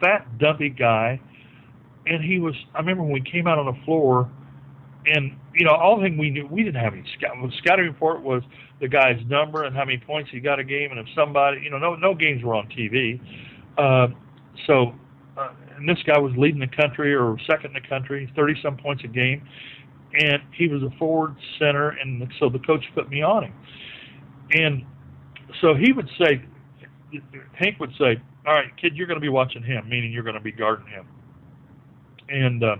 fat, 0.00 0.38
dumpy 0.38 0.70
guy, 0.70 1.20
and 2.06 2.22
he 2.22 2.38
was. 2.38 2.54
I 2.74 2.78
remember 2.78 3.02
when 3.02 3.12
we 3.12 3.22
came 3.22 3.46
out 3.46 3.58
on 3.58 3.66
the 3.66 3.84
floor, 3.84 4.30
and 5.06 5.36
you 5.54 5.64
know, 5.64 5.72
all 5.72 6.00
thing 6.00 6.18
we 6.18 6.30
knew, 6.30 6.46
we 6.46 6.62
didn't 6.62 6.82
have 6.82 6.92
any 6.92 7.04
scout. 7.16 7.36
The 7.40 7.52
scouting 7.58 7.86
report 7.86 8.22
was 8.22 8.42
the 8.80 8.88
guy's 8.88 9.20
number 9.26 9.64
and 9.64 9.74
how 9.74 9.84
many 9.84 9.98
points 9.98 10.30
he 10.30 10.40
got 10.40 10.58
a 10.58 10.64
game, 10.64 10.90
and 10.90 11.00
if 11.00 11.06
somebody, 11.14 11.60
you 11.62 11.70
know, 11.70 11.78
no 11.78 11.94
no 11.94 12.14
games 12.14 12.42
were 12.42 12.54
on 12.54 12.68
TV. 12.68 13.20
Uh, 13.78 14.08
so 14.66 14.94
uh, 15.36 15.50
and 15.76 15.88
this 15.88 15.98
guy 16.06 16.18
was 16.18 16.32
leading 16.36 16.60
the 16.60 16.76
country 16.76 17.14
or 17.14 17.36
second 17.50 17.76
in 17.76 17.82
the 17.82 17.88
country, 17.88 18.30
30 18.36 18.54
some 18.62 18.76
points 18.76 19.02
a 19.04 19.08
game, 19.08 19.46
and 20.14 20.42
he 20.52 20.68
was 20.68 20.82
a 20.82 20.90
forward 20.98 21.34
center, 21.58 21.90
and 21.90 22.26
so 22.38 22.48
the 22.48 22.60
coach 22.60 22.84
put 22.94 23.08
me 23.08 23.22
on 23.22 23.44
him. 23.44 23.54
And 24.52 24.84
so 25.60 25.74
he 25.74 25.92
would 25.92 26.08
say, 26.18 26.44
Hank 27.54 27.80
would 27.80 27.92
say, 27.98 28.20
"All 28.46 28.54
right, 28.54 28.76
kid, 28.76 28.96
you're 28.96 29.06
going 29.06 29.18
to 29.18 29.20
be 29.20 29.28
watching 29.28 29.62
him, 29.62 29.88
meaning 29.88 30.12
you're 30.12 30.22
going 30.22 30.34
to 30.34 30.40
be 30.40 30.52
guarding 30.52 30.86
him." 30.86 31.06
And 32.28 32.62
uh, 32.62 32.76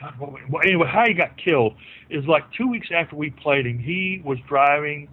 God, 0.00 0.14
what, 0.18 0.32
well, 0.50 0.62
anyway, 0.64 0.88
how 0.90 1.04
he 1.06 1.14
got 1.14 1.36
killed 1.36 1.74
is 2.10 2.24
like 2.26 2.44
two 2.56 2.68
weeks 2.68 2.88
after 2.94 3.16
we 3.16 3.30
played 3.30 3.66
him. 3.66 3.78
He 3.78 4.22
was 4.24 4.38
driving, 4.48 5.08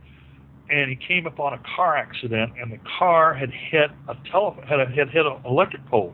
and 0.69 0.89
he 0.89 0.95
came 0.95 1.25
upon 1.25 1.53
a 1.53 1.61
car 1.75 1.97
accident, 1.97 2.53
and 2.59 2.71
the 2.71 2.79
car 2.97 3.33
had 3.33 3.49
hit 3.51 3.91
a 4.07 4.15
telephone, 4.31 4.65
had, 4.65 4.79
a, 4.79 4.85
had 4.85 5.09
hit 5.09 5.25
an 5.25 5.37
electric 5.45 5.85
pole 5.87 6.13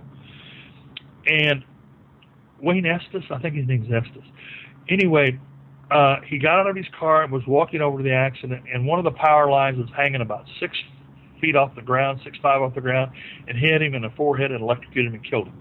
and 1.28 1.64
Wayne 2.62 2.86
Estes, 2.86 3.24
I 3.32 3.40
think 3.40 3.56
his 3.56 3.68
name's 3.68 3.92
Estes. 3.92 4.24
Anyway, 4.90 5.40
uh, 5.90 6.18
he 6.28 6.38
got 6.38 6.60
out 6.60 6.68
of 6.68 6.76
his 6.76 6.86
car 6.98 7.24
and 7.24 7.32
was 7.32 7.44
walking 7.48 7.82
over 7.82 7.98
to 7.98 8.04
the 8.04 8.14
accident, 8.14 8.64
and 8.72 8.86
one 8.86 9.00
of 9.00 9.06
the 9.06 9.12
power 9.12 9.50
lines 9.50 9.78
was 9.78 9.90
hanging 9.96 10.22
about 10.22 10.46
six 10.60 10.78
feet 11.40 11.56
off 11.56 11.74
the 11.76 11.82
ground, 11.82 12.20
six 12.24 12.38
five 12.42 12.62
off 12.62 12.76
the 12.76 12.82
ground, 12.82 13.12
and 13.48 13.58
hit 13.58 13.82
him 13.82 13.96
in 13.96 14.04
the 14.04 14.12
forehead 14.16 14.52
and 14.52 14.62
electrocuted 14.62 15.08
him 15.08 15.16
and 15.16 15.30
killed 15.30 15.48
him. 15.48 15.58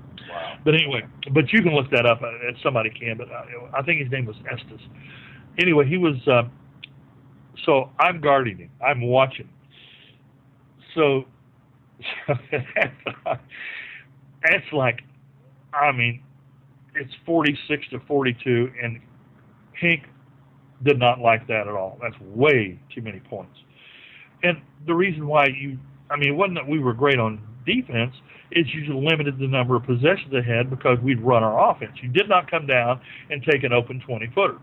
But 0.64 0.74
anyway, 0.74 1.02
but 1.32 1.52
you 1.52 1.62
can 1.62 1.74
look 1.74 1.90
that 1.90 2.06
up. 2.06 2.22
Uh, 2.22 2.28
somebody 2.62 2.90
can, 2.90 3.16
but 3.16 3.30
I, 3.30 3.78
I 3.78 3.82
think 3.82 4.00
his 4.00 4.10
name 4.10 4.26
was 4.26 4.36
Estes. 4.50 4.80
Anyway, 5.58 5.86
he 5.86 5.96
was. 5.96 6.16
Uh, 6.26 6.42
so 7.64 7.90
I'm 7.98 8.20
guarding 8.20 8.58
him. 8.58 8.70
I'm 8.84 9.00
watching. 9.02 9.48
So, 10.94 11.24
so 12.26 12.34
that's 14.42 14.72
like 14.72 15.02
I 15.72 15.92
mean, 15.92 16.22
it's 16.94 17.12
46 17.24 17.88
to 17.90 18.00
42, 18.00 18.72
and 18.82 19.00
Hink 19.74 20.04
did 20.84 20.98
not 20.98 21.20
like 21.20 21.46
that 21.46 21.68
at 21.68 21.74
all. 21.74 21.98
That's 22.02 22.18
way 22.20 22.78
too 22.94 23.02
many 23.02 23.20
points. 23.20 23.56
And 24.42 24.60
the 24.86 24.94
reason 24.94 25.26
why 25.26 25.46
you, 25.46 25.78
I 26.10 26.16
mean, 26.16 26.30
it 26.30 26.36
wasn't 26.36 26.56
that 26.56 26.66
we 26.66 26.78
were 26.78 26.94
great 26.94 27.18
on 27.18 27.46
defense. 27.64 28.14
is 28.52 28.66
you 28.74 28.98
limited 28.98 29.38
the 29.38 29.46
number 29.46 29.76
of 29.76 29.84
possessions 29.84 30.32
they 30.32 30.42
had 30.42 30.70
because 30.70 30.98
we'd 31.00 31.20
run 31.20 31.42
our 31.42 31.70
offense. 31.70 31.92
You 32.02 32.08
did 32.08 32.28
not 32.28 32.50
come 32.50 32.66
down 32.66 33.00
and 33.30 33.42
take 33.42 33.64
an 33.64 33.72
open 33.72 34.00
20 34.00 34.26
footer 34.34 34.58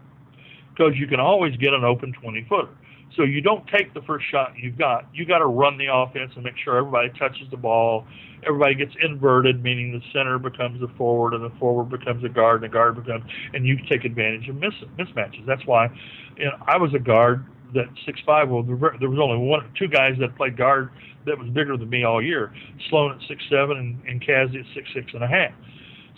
because 0.71 0.93
you 0.95 1.07
can 1.07 1.19
always 1.19 1.55
get 1.57 1.73
an 1.73 1.83
open 1.83 2.13
20 2.13 2.45
footer. 2.49 2.69
So 3.15 3.23
you 3.23 3.41
don't 3.41 3.65
take 3.67 3.93
the 3.93 4.01
first 4.01 4.25
shot 4.29 4.53
you've 4.61 4.77
got. 4.77 5.07
You 5.13 5.25
got 5.25 5.39
to 5.39 5.45
run 5.45 5.77
the 5.77 5.87
offense 5.91 6.31
and 6.35 6.43
make 6.43 6.57
sure 6.63 6.77
everybody 6.77 7.09
touches 7.17 7.47
the 7.49 7.57
ball. 7.57 8.05
Everybody 8.45 8.75
gets 8.75 8.91
inverted, 9.01 9.63
meaning 9.63 9.91
the 9.91 10.01
center 10.13 10.37
becomes 10.37 10.81
a 10.83 10.87
forward 10.97 11.33
and 11.33 11.43
the 11.43 11.57
forward 11.57 11.89
becomes 11.89 12.23
a 12.23 12.29
guard 12.29 12.61
and 12.61 12.71
the 12.71 12.73
guard 12.73 12.95
becomes, 12.95 13.23
and 13.53 13.65
you 13.65 13.77
take 13.89 14.05
advantage 14.05 14.47
of 14.49 14.55
miss, 14.55 14.73
mismatches. 14.99 15.45
That's 15.47 15.65
why, 15.65 15.87
you 16.37 16.45
know, 16.45 16.57
I 16.67 16.77
was 16.77 16.93
a 16.93 16.99
guard 16.99 17.45
that 17.73 17.87
six 18.05 18.19
five. 18.25 18.49
Well, 18.49 18.63
there 18.63 18.75
was 19.09 19.19
only 19.19 19.37
one, 19.37 19.71
two 19.77 19.87
guys 19.87 20.13
that 20.19 20.35
played 20.35 20.57
guard 20.57 20.89
that 21.27 21.37
was 21.37 21.49
bigger 21.49 21.77
than 21.77 21.89
me 21.89 22.03
all 22.03 22.21
year. 22.21 22.51
Sloan 22.89 23.11
at 23.11 23.27
six 23.27 23.43
seven 23.49 23.77
and, 23.77 24.01
and 24.07 24.19
Cassie 24.19 24.59
at 24.59 24.65
six 24.73 24.89
six 24.95 25.13
and 25.13 25.23
a 25.23 25.27
half. 25.27 25.51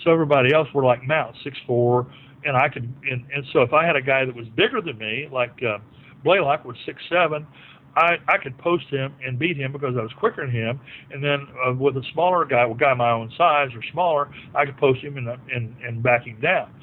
So 0.03 0.11
everybody 0.11 0.53
else 0.53 0.69
were 0.73 0.85
like 0.85 1.03
Mount 1.03 1.35
six 1.43 1.57
four, 1.67 2.07
and 2.45 2.55
I 2.55 2.69
could, 2.69 2.91
and, 3.11 3.25
and 3.35 3.43
so 3.51 3.61
if 3.61 3.73
I 3.73 3.85
had 3.85 3.97
a 3.97 4.01
guy 4.01 4.23
that 4.23 4.33
was 4.33 4.47
bigger 4.55 4.81
than 4.81 4.97
me, 4.97 5.27
like. 5.31 5.61
Uh, 5.61 5.79
Blaylock 6.21 6.65
was 6.65 6.75
six 6.85 7.01
seven. 7.09 7.47
I, 7.95 8.17
I 8.27 8.37
could 8.37 8.57
post 8.57 8.85
him 8.89 9.15
and 9.25 9.39
beat 9.39 9.55
him 9.55 9.71
because 9.71 9.95
I 9.97 10.01
was 10.01 10.11
quicker 10.19 10.45
than 10.45 10.53
him. 10.53 10.79
And 11.11 11.23
then 11.23 11.47
uh, 11.65 11.73
with 11.73 11.95
a 11.95 12.03
smaller 12.11 12.43
guy, 12.43 12.69
a 12.69 12.73
guy 12.73 12.93
my 12.93 13.11
own 13.11 13.31
size 13.37 13.69
or 13.73 13.81
smaller, 13.93 14.29
I 14.53 14.65
could 14.65 14.77
post 14.77 15.01
him 15.01 15.15
and, 15.15 15.29
and, 15.53 15.75
and 15.81 16.03
back 16.03 16.25
him 16.25 16.39
down. 16.41 16.73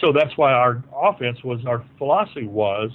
So 0.00 0.12
that's 0.12 0.36
why 0.36 0.52
our 0.52 0.82
offense 0.94 1.44
was, 1.44 1.60
our 1.64 1.84
philosophy 1.96 2.46
was 2.46 2.90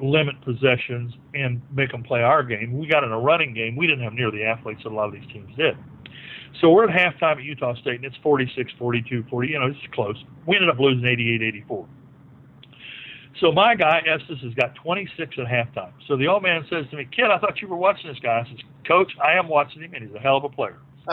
limit 0.00 0.40
possessions 0.42 1.14
and 1.34 1.60
make 1.72 1.90
them 1.90 2.02
play 2.02 2.22
our 2.22 2.42
game. 2.42 2.78
We 2.78 2.86
got 2.86 3.04
in 3.04 3.12
a 3.12 3.18
running 3.18 3.54
game. 3.54 3.76
We 3.76 3.86
didn't 3.86 4.04
have 4.04 4.12
near 4.12 4.30
the 4.30 4.44
athletes 4.44 4.82
that 4.84 4.90
a 4.90 4.94
lot 4.94 5.06
of 5.06 5.12
these 5.12 5.26
teams 5.32 5.54
did. 5.56 5.76
So 6.60 6.70
we're 6.70 6.88
at 6.88 6.90
halftime 6.90 7.36
at 7.36 7.42
Utah 7.42 7.74
State, 7.74 7.96
and 7.96 8.04
it's 8.04 8.16
46, 8.22 8.72
42, 8.78 9.24
40. 9.28 9.48
You 9.48 9.58
know, 9.60 9.66
it's 9.66 9.78
close. 9.92 10.16
We 10.46 10.56
ended 10.56 10.70
up 10.70 10.78
losing 10.78 11.06
88, 11.06 11.42
84. 11.42 11.86
So 13.40 13.52
my 13.52 13.74
guy 13.74 14.02
Estes 14.06 14.40
has 14.42 14.54
got 14.54 14.74
26 14.76 15.36
at 15.38 15.46
halftime. 15.46 15.92
So 16.08 16.16
the 16.16 16.26
old 16.26 16.42
man 16.42 16.64
says 16.68 16.86
to 16.90 16.96
me, 16.96 17.04
"Kid, 17.04 17.26
I 17.26 17.38
thought 17.38 17.60
you 17.60 17.68
were 17.68 17.76
watching 17.76 18.08
this 18.08 18.18
guy." 18.18 18.40
I 18.40 18.44
says, 18.48 18.58
"Coach, 18.86 19.12
I 19.22 19.34
am 19.34 19.46
watching 19.48 19.82
him, 19.82 19.94
and 19.94 20.04
he's 20.04 20.14
a 20.14 20.18
hell 20.18 20.38
of 20.38 20.44
a 20.44 20.48
player." 20.48 20.78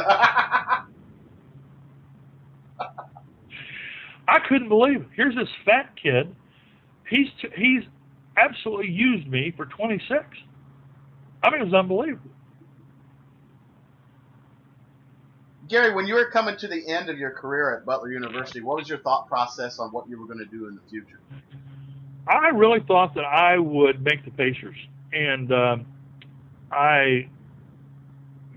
I 4.28 4.40
couldn't 4.48 4.70
believe 4.70 5.02
it. 5.02 5.08
Here's 5.16 5.36
this 5.36 5.50
fat 5.66 5.92
kid. 6.02 6.36
He's 7.08 7.28
t- 7.40 7.50
he's 7.56 7.84
absolutely 8.38 8.92
used 8.92 9.28
me 9.28 9.54
for 9.56 9.66
26. 9.66 10.24
I 11.44 11.50
mean, 11.50 11.62
it 11.62 11.66
was 11.66 11.74
unbelievable. 11.74 12.32
Gary, 15.68 15.94
when 15.94 16.06
you 16.06 16.14
were 16.14 16.30
coming 16.30 16.56
to 16.58 16.68
the 16.68 16.88
end 16.88 17.10
of 17.10 17.18
your 17.18 17.32
career 17.32 17.76
at 17.76 17.86
Butler 17.86 18.12
University, 18.12 18.62
what 18.62 18.78
was 18.78 18.88
your 18.88 19.00
thought 19.00 19.28
process 19.28 19.80
on 19.80 19.90
what 19.90 20.08
you 20.08 20.20
were 20.20 20.28
going 20.28 20.40
to 20.40 20.46
do 20.46 20.68
in 20.68 20.76
the 20.76 20.82
future? 20.90 21.20
I 22.28 22.50
really 22.50 22.80
thought 22.88 23.16
that 23.16 23.26
I 23.26 23.58
would 23.58 24.04
make 24.04 24.26
the 24.26 24.32
Pacers, 24.32 24.76
and 25.12 25.52
um, 25.52 25.86
I 26.72 27.30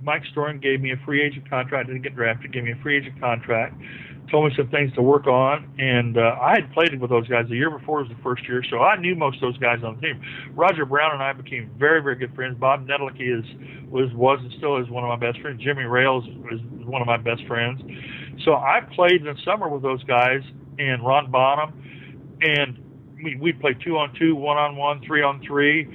Mike 0.02 0.22
Storen 0.34 0.60
gave 0.60 0.80
me 0.80 0.92
a 0.92 0.96
free 1.04 1.22
agent 1.22 1.48
contract. 1.48 1.88
Didn't 1.88 2.02
get 2.02 2.14
drafted. 2.14 2.52
Gave 2.52 2.64
me 2.64 2.72
a 2.72 2.82
free 2.82 2.98
agent 2.98 3.20
contract. 3.20 3.74
Told 4.30 4.50
me 4.50 4.56
some 4.56 4.68
things 4.68 4.92
to 4.94 5.00
work 5.00 5.26
on, 5.26 5.72
and 5.78 6.18
uh, 6.18 6.36
I 6.40 6.56
had 6.60 6.70
played 6.72 7.00
with 7.00 7.08
those 7.08 7.26
guys 7.28 7.46
the 7.48 7.56
year 7.56 7.70
before. 7.70 8.00
was 8.00 8.08
the 8.08 8.22
first 8.22 8.46
year, 8.46 8.62
so 8.68 8.80
I 8.80 8.96
knew 9.00 9.14
most 9.14 9.36
of 9.36 9.40
those 9.40 9.56
guys 9.56 9.78
on 9.82 9.96
the 9.96 10.02
team. 10.02 10.20
Roger 10.54 10.84
Brown 10.84 11.12
and 11.12 11.22
I 11.22 11.32
became 11.32 11.70
very, 11.78 12.02
very 12.02 12.16
good 12.16 12.34
friends. 12.34 12.58
Bob 12.58 12.86
Netolicky 12.86 13.38
is 13.38 13.44
was 13.88 14.12
was 14.12 14.38
and 14.42 14.52
still 14.58 14.76
is 14.76 14.90
one 14.90 15.02
of 15.02 15.08
my 15.08 15.16
best 15.16 15.40
friends. 15.40 15.62
Jimmy 15.62 15.84
Rails 15.84 16.24
is 16.52 16.60
one 16.84 17.00
of 17.00 17.06
my 17.06 17.16
best 17.16 17.46
friends. 17.46 17.80
So 18.44 18.52
I 18.54 18.80
played 18.94 19.20
in 19.20 19.24
the 19.24 19.36
summer 19.44 19.68
with 19.68 19.82
those 19.82 20.04
guys 20.04 20.42
and 20.78 21.02
Ron 21.04 21.30
Bonham, 21.30 21.72
and 22.42 22.78
we 23.24 23.36
we 23.36 23.52
play 23.52 23.76
two 23.82 23.96
on 23.96 24.14
two, 24.18 24.34
one 24.34 24.58
on 24.58 24.76
one, 24.76 25.00
three 25.06 25.22
on 25.22 25.40
three, 25.46 25.88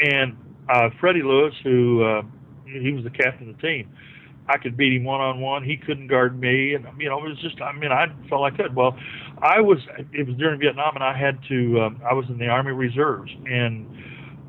and 0.00 0.36
uh, 0.72 0.88
Freddie 1.00 1.22
Lewis, 1.22 1.54
who 1.62 2.02
uh, 2.02 2.22
he 2.64 2.92
was 2.92 3.04
the 3.04 3.10
captain 3.10 3.50
of 3.50 3.56
the 3.56 3.62
team. 3.62 3.90
I 4.48 4.58
could 4.58 4.76
beat 4.76 4.92
him 4.92 5.04
one 5.04 5.20
on 5.20 5.40
one. 5.40 5.64
He 5.64 5.76
couldn't 5.76 6.08
guard 6.08 6.38
me, 6.38 6.74
and 6.74 6.86
you 6.98 7.08
know 7.08 7.24
it 7.24 7.28
was 7.28 7.38
just. 7.40 7.60
I 7.60 7.72
mean, 7.72 7.92
I 7.92 8.06
felt 8.28 8.42
like 8.42 8.56
that. 8.58 8.74
Well, 8.74 8.96
I 9.38 9.60
was. 9.60 9.78
It 10.12 10.26
was 10.26 10.36
during 10.36 10.60
Vietnam, 10.60 10.94
and 10.94 11.04
I 11.04 11.16
had 11.16 11.38
to. 11.48 11.80
Um, 11.80 12.00
I 12.08 12.12
was 12.12 12.26
in 12.28 12.38
the 12.38 12.48
Army 12.48 12.72
Reserves, 12.72 13.30
and 13.46 13.86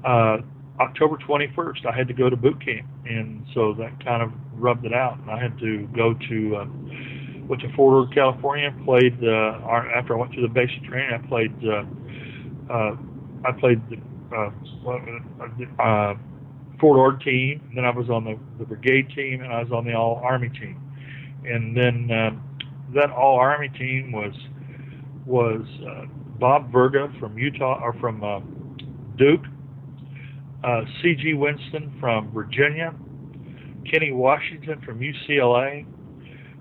uh, 0.03 0.37
October 0.79 1.17
21st, 1.17 1.85
I 1.85 1.95
had 1.95 2.07
to 2.09 2.13
go 2.13 2.29
to 2.29 2.35
boot 2.35 2.63
camp, 2.63 2.87
and 3.05 3.45
so 3.53 3.73
that 3.75 4.03
kind 4.03 4.21
of 4.21 4.31
rubbed 4.53 4.85
it 4.85 4.93
out. 4.93 5.17
And 5.19 5.31
I 5.31 5.41
had 5.41 5.57
to 5.59 5.87
go 5.95 6.13
to. 6.29 6.57
Um, 6.57 7.45
went 7.47 7.61
to 7.61 7.71
Fort 7.75 7.93
Ord, 7.93 8.13
California. 8.13 8.73
Played 8.83 9.23
uh, 9.23 9.59
after 9.95 10.15
I 10.15 10.19
went 10.19 10.33
through 10.33 10.47
the 10.47 10.53
basic 10.53 10.83
training. 10.83 11.11
I 11.13 11.27
played 11.27 11.53
uh, 11.63 12.73
uh, 12.73 12.95
I 13.45 13.51
played 13.53 13.81
the 13.89 13.97
uh, 14.35 14.51
uh, 14.89 15.83
uh, 15.83 16.15
Fort 16.79 16.97
Ord 16.97 17.21
team, 17.21 17.61
and 17.67 17.77
then 17.77 17.85
I 17.85 17.89
was 17.89 18.09
on 18.09 18.23
the, 18.23 18.37
the 18.57 18.65
brigade 18.65 19.09
team, 19.15 19.41
and 19.41 19.51
I 19.51 19.61
was 19.61 19.71
on 19.71 19.85
the 19.85 19.93
All 19.93 20.21
Army 20.23 20.49
team, 20.49 20.79
and 21.43 21.75
then 21.75 22.09
uh, 22.11 22.31
that 22.93 23.11
All 23.11 23.37
Army 23.37 23.69
team 23.69 24.11
was 24.11 24.33
was 25.25 25.65
uh, 25.87 26.05
Bob 26.39 26.71
Verga 26.71 27.11
from 27.19 27.37
Utah 27.37 27.79
or 27.81 27.93
from 27.93 28.23
uh, 28.23 28.39
Duke, 29.17 29.45
uh, 30.63 30.81
C.G. 31.01 31.33
Winston 31.33 31.95
from 31.99 32.31
Virginia, 32.31 32.93
Kenny 33.91 34.11
Washington 34.11 34.81
from 34.81 34.99
UCLA. 34.99 35.85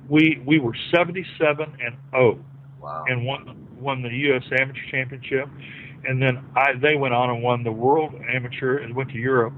We 0.09 0.43
we 0.47 0.59
were 0.59 0.75
77 0.95 1.77
and 1.85 1.97
0, 2.11 2.45
wow. 2.81 3.05
and 3.09 3.25
won 3.25 3.67
won 3.79 4.03
the 4.03 4.09
U.S. 4.09 4.45
Amateur 4.59 4.81
Championship 4.91 5.49
and 6.07 6.21
then 6.21 6.45
I 6.57 6.75
they 6.81 6.97
went 6.97 7.15
on 7.15 7.31
and 7.31 7.43
won 7.43 7.65
the 7.65 7.73
World 7.73 8.15
Amateur 8.29 8.79
and 8.79 8.95
went 8.95 9.11
to 9.11 9.19
Europe. 9.19 9.55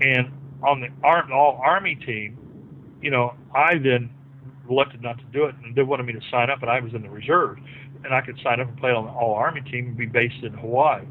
And 0.00 0.32
on 0.62 0.80
the 0.80 0.88
Arm, 1.06 1.32
All 1.32 1.60
Army 1.64 1.94
team, 1.94 2.38
you 3.00 3.10
know, 3.10 3.34
I 3.54 3.74
then 3.74 4.10
elected 4.68 5.02
not 5.02 5.18
to 5.18 5.24
do 5.32 5.44
it, 5.44 5.54
and 5.62 5.74
they 5.74 5.82
wanted 5.82 6.06
me 6.06 6.12
to 6.14 6.20
sign 6.30 6.50
up, 6.50 6.62
and 6.62 6.70
I 6.70 6.80
was 6.80 6.94
in 6.94 7.02
the 7.02 7.10
reserves, 7.10 7.60
and 8.02 8.14
I 8.14 8.20
could 8.20 8.38
sign 8.42 8.60
up 8.60 8.68
and 8.68 8.78
play 8.78 8.90
on 8.90 9.04
the 9.04 9.10
All 9.10 9.34
Army 9.34 9.60
team 9.60 9.88
and 9.88 9.96
be 9.96 10.06
based 10.06 10.42
in 10.42 10.52
Hawaii. 10.54 11.04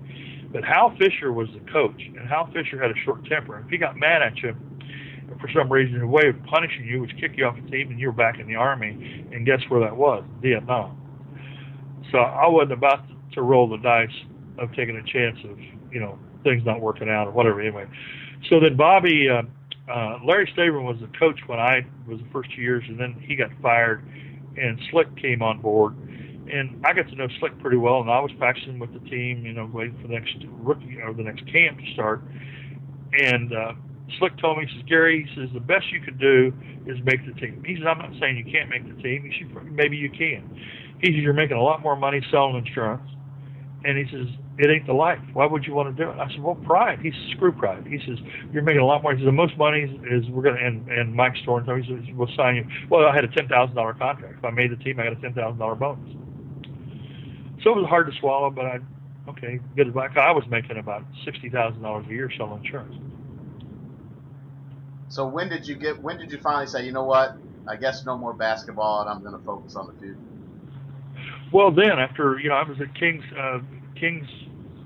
But 0.51 0.63
Hal 0.63 0.95
Fisher 0.97 1.33
was 1.33 1.47
the 1.53 1.71
coach, 1.71 1.99
and 1.99 2.27
Hal 2.27 2.49
Fisher 2.53 2.81
had 2.81 2.91
a 2.91 2.99
short 3.05 3.25
temper. 3.25 3.59
If 3.59 3.69
he 3.69 3.77
got 3.77 3.97
mad 3.97 4.21
at 4.21 4.37
you, 4.37 4.55
for 5.41 5.49
some 5.53 5.71
reason, 5.71 6.01
a 6.01 6.07
way 6.07 6.27
of 6.27 6.35
punishing 6.45 6.85
you 6.85 7.01
was 7.01 7.09
kick 7.19 7.31
you 7.35 7.45
off 7.45 7.55
the 7.55 7.69
team, 7.71 7.89
and 7.89 7.99
you 7.99 8.07
were 8.07 8.13
back 8.13 8.39
in 8.39 8.47
the 8.47 8.55
Army. 8.55 9.25
And 9.31 9.45
guess 9.45 9.59
where 9.69 9.81
that 9.81 9.95
was? 9.95 10.23
Vietnam. 10.41 10.99
So 12.11 12.19
I 12.19 12.47
wasn't 12.47 12.73
about 12.73 13.05
to 13.33 13.41
roll 13.41 13.67
the 13.67 13.77
dice 13.77 14.13
of 14.59 14.69
taking 14.73 14.95
a 14.95 15.03
chance 15.03 15.37
of 15.49 15.57
you 15.91 15.99
know 15.99 16.19
things 16.43 16.63
not 16.65 16.81
working 16.81 17.09
out 17.09 17.27
or 17.27 17.31
whatever. 17.31 17.61
Anyway, 17.61 17.85
so 18.49 18.59
then 18.59 18.75
Bobby, 18.75 19.27
uh, 19.29 19.43
uh, 19.91 20.19
Larry 20.25 20.51
Staverman 20.55 20.85
was 20.85 20.97
the 21.01 21.17
coach 21.17 21.39
when 21.47 21.59
I 21.59 21.85
was 22.07 22.19
the 22.19 22.29
first 22.31 22.49
two 22.55 22.61
years, 22.61 22.83
and 22.87 22.99
then 22.99 23.15
he 23.25 23.35
got 23.35 23.49
fired, 23.61 24.03
and 24.57 24.79
Slick 24.91 25.15
came 25.17 25.41
on 25.41 25.61
board, 25.61 25.95
and 26.51 26.81
I 26.85 26.93
got 26.93 27.07
to 27.09 27.15
know 27.15 27.27
Slick 27.39 27.57
pretty 27.59 27.77
well, 27.77 28.01
and 28.01 28.09
I 28.09 28.19
was 28.19 28.31
practicing 28.37 28.79
with 28.79 28.93
the 28.93 29.09
team, 29.09 29.45
you 29.45 29.53
know, 29.53 29.69
waiting 29.71 29.97
for 30.01 30.07
the 30.07 30.13
next 30.13 30.35
rookie 30.59 30.99
or 31.01 31.13
the 31.13 31.23
next 31.23 31.45
camp 31.51 31.79
to 31.79 31.93
start, 31.93 32.21
and. 33.13 33.53
Uh, 33.53 33.73
Slick 34.19 34.37
told 34.37 34.57
me, 34.57 34.65
he 34.67 34.77
says, 34.77 34.85
Gary, 34.87 35.25
he 35.27 35.41
says, 35.41 35.49
the 35.53 35.59
best 35.59 35.85
you 35.91 36.01
could 36.01 36.19
do 36.19 36.53
is 36.85 36.97
make 37.03 37.25
the 37.25 37.33
team. 37.39 37.63
He 37.65 37.75
says, 37.75 37.85
I'm 37.87 37.97
not 37.97 38.11
saying 38.19 38.37
you 38.37 38.45
can't 38.45 38.69
make 38.69 38.83
the 38.83 39.01
team. 39.01 39.23
He 39.23 39.31
said, 39.41 39.71
maybe 39.71 39.97
you 39.97 40.09
can. 40.09 40.43
He 41.01 41.07
says, 41.07 41.23
you're 41.23 41.33
making 41.33 41.57
a 41.57 41.63
lot 41.63 41.81
more 41.81 41.95
money 41.95 42.21
selling 42.29 42.57
insurance. 42.57 43.09
And 43.85 43.97
he 43.97 44.05
says, 44.11 44.27
it 44.57 44.69
ain't 44.69 44.85
the 44.85 44.93
life. 44.93 45.19
Why 45.33 45.47
would 45.47 45.65
you 45.65 45.73
want 45.73 45.95
to 45.95 46.03
do 46.03 46.09
it? 46.11 46.19
I 46.19 46.29
said, 46.29 46.41
well, 46.41 46.55
pride. 46.55 46.99
He 47.01 47.09
says, 47.09 47.35
screw 47.35 47.51
pride. 47.51 47.87
He 47.87 47.97
says, 48.05 48.19
you're 48.51 48.61
making 48.61 48.81
a 48.81 48.85
lot 48.85 49.01
more. 49.01 49.13
He 49.13 49.19
says, 49.19 49.25
the 49.25 49.31
most 49.31 49.57
money 49.57 49.81
is, 49.81 50.23
is 50.23 50.29
we're 50.29 50.43
going 50.43 50.55
to, 50.55 50.63
and, 50.63 50.87
and 50.89 51.15
Mike 51.15 51.33
me, 51.33 51.81
he 51.81 51.89
says, 51.89 52.15
we'll 52.15 52.29
sign 52.35 52.57
you. 52.57 52.65
Well, 52.89 53.07
I 53.07 53.15
had 53.15 53.23
a 53.23 53.29
$10,000 53.29 53.97
contract. 53.97 54.35
If 54.37 54.45
I 54.45 54.51
made 54.51 54.71
the 54.71 54.75
team, 54.75 54.99
I 54.99 55.05
got 55.05 55.13
a 55.13 55.15
$10,000 55.15 55.79
bonus. 55.79 56.15
So 57.63 57.71
it 57.71 57.77
was 57.77 57.87
hard 57.89 58.11
to 58.11 58.19
swallow, 58.19 58.51
but 58.51 58.65
I, 58.65 58.79
okay, 59.29 59.59
good 59.75 59.87
advice. 59.87 60.11
I 60.15 60.31
was 60.31 60.43
making 60.49 60.77
about 60.77 61.03
$60,000 61.25 62.07
a 62.07 62.09
year 62.09 62.29
selling 62.37 62.63
insurance. 62.63 62.95
So 65.07 65.27
when 65.27 65.49
did 65.49 65.67
you 65.67 65.75
get, 65.75 66.01
when 66.01 66.17
did 66.17 66.31
you 66.31 66.39
finally 66.39 66.67
say, 66.67 66.85
you 66.85 66.91
know 66.91 67.05
what, 67.05 67.37
I 67.67 67.75
guess 67.75 68.05
no 68.05 68.17
more 68.17 68.33
basketball 68.33 69.01
and 69.01 69.09
I'm 69.09 69.21
going 69.21 69.37
to 69.37 69.43
focus 69.45 69.75
on 69.75 69.87
the 69.87 69.93
future? 69.93 70.17
Well, 71.51 71.71
then 71.71 71.99
after, 71.99 72.39
you 72.39 72.49
know, 72.49 72.55
I 72.55 72.67
was 72.67 72.79
at 72.81 72.93
King's, 72.95 73.23
uh, 73.39 73.59
King's 74.03 74.27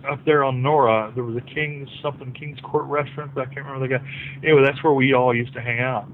up 0.07 0.23
there 0.25 0.43
on 0.43 0.61
Nora. 0.61 1.11
There 1.15 1.23
was 1.23 1.35
a 1.35 1.41
King's 1.41 1.89
something 2.03 2.31
King's 2.33 2.59
Court 2.59 2.85
restaurant. 2.85 3.31
I 3.35 3.45
can't 3.45 3.65
remember 3.65 3.87
the 3.87 3.97
guy. 3.97 4.07
Anyway, 4.43 4.61
that's 4.63 4.83
where 4.83 4.93
we 4.93 5.15
all 5.15 5.35
used 5.35 5.53
to 5.55 5.61
hang 5.61 5.79
out. 5.79 6.07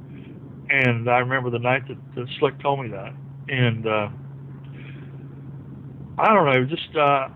And 0.70 1.10
I 1.10 1.18
remember 1.18 1.50
the 1.50 1.60
night 1.60 1.86
that, 1.90 1.98
that 2.16 2.28
Slick 2.40 2.58
told 2.62 2.82
me 2.82 2.88
that. 2.92 3.14
And 3.50 3.86
uh, 3.86 4.08
I 6.18 6.34
don't 6.34 6.46
know, 6.46 6.66
just 6.66 6.96
uh, 6.96 7.28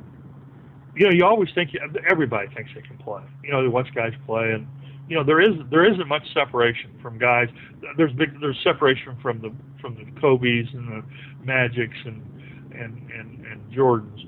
you 0.95 1.05
know, 1.05 1.11
you 1.11 1.25
always 1.25 1.49
think 1.53 1.71
everybody 2.09 2.47
thinks 2.55 2.71
they 2.73 2.81
can 2.81 2.97
play. 2.97 3.21
You 3.43 3.51
know, 3.51 3.61
they 3.61 3.67
watch 3.67 3.89
guys 3.93 4.13
play, 4.25 4.53
and 4.53 4.65
you 5.09 5.17
know 5.17 5.23
there 5.25 5.41
is 5.41 5.51
there 5.69 5.83
isn't 5.83 6.07
much 6.07 6.23
separation 6.33 6.91
from 7.01 7.17
guys. 7.17 7.49
There's 7.97 8.13
big 8.13 8.39
there's 8.39 8.57
separation 8.63 9.17
from 9.21 9.41
the 9.41 9.51
from 9.81 9.95
the 9.95 10.05
Kobe's 10.21 10.67
and 10.73 10.87
the 10.87 11.03
Magics 11.43 11.97
and 12.05 12.23
and 12.71 13.11
and, 13.11 13.45
and 13.45 13.61
Jordans, 13.73 14.23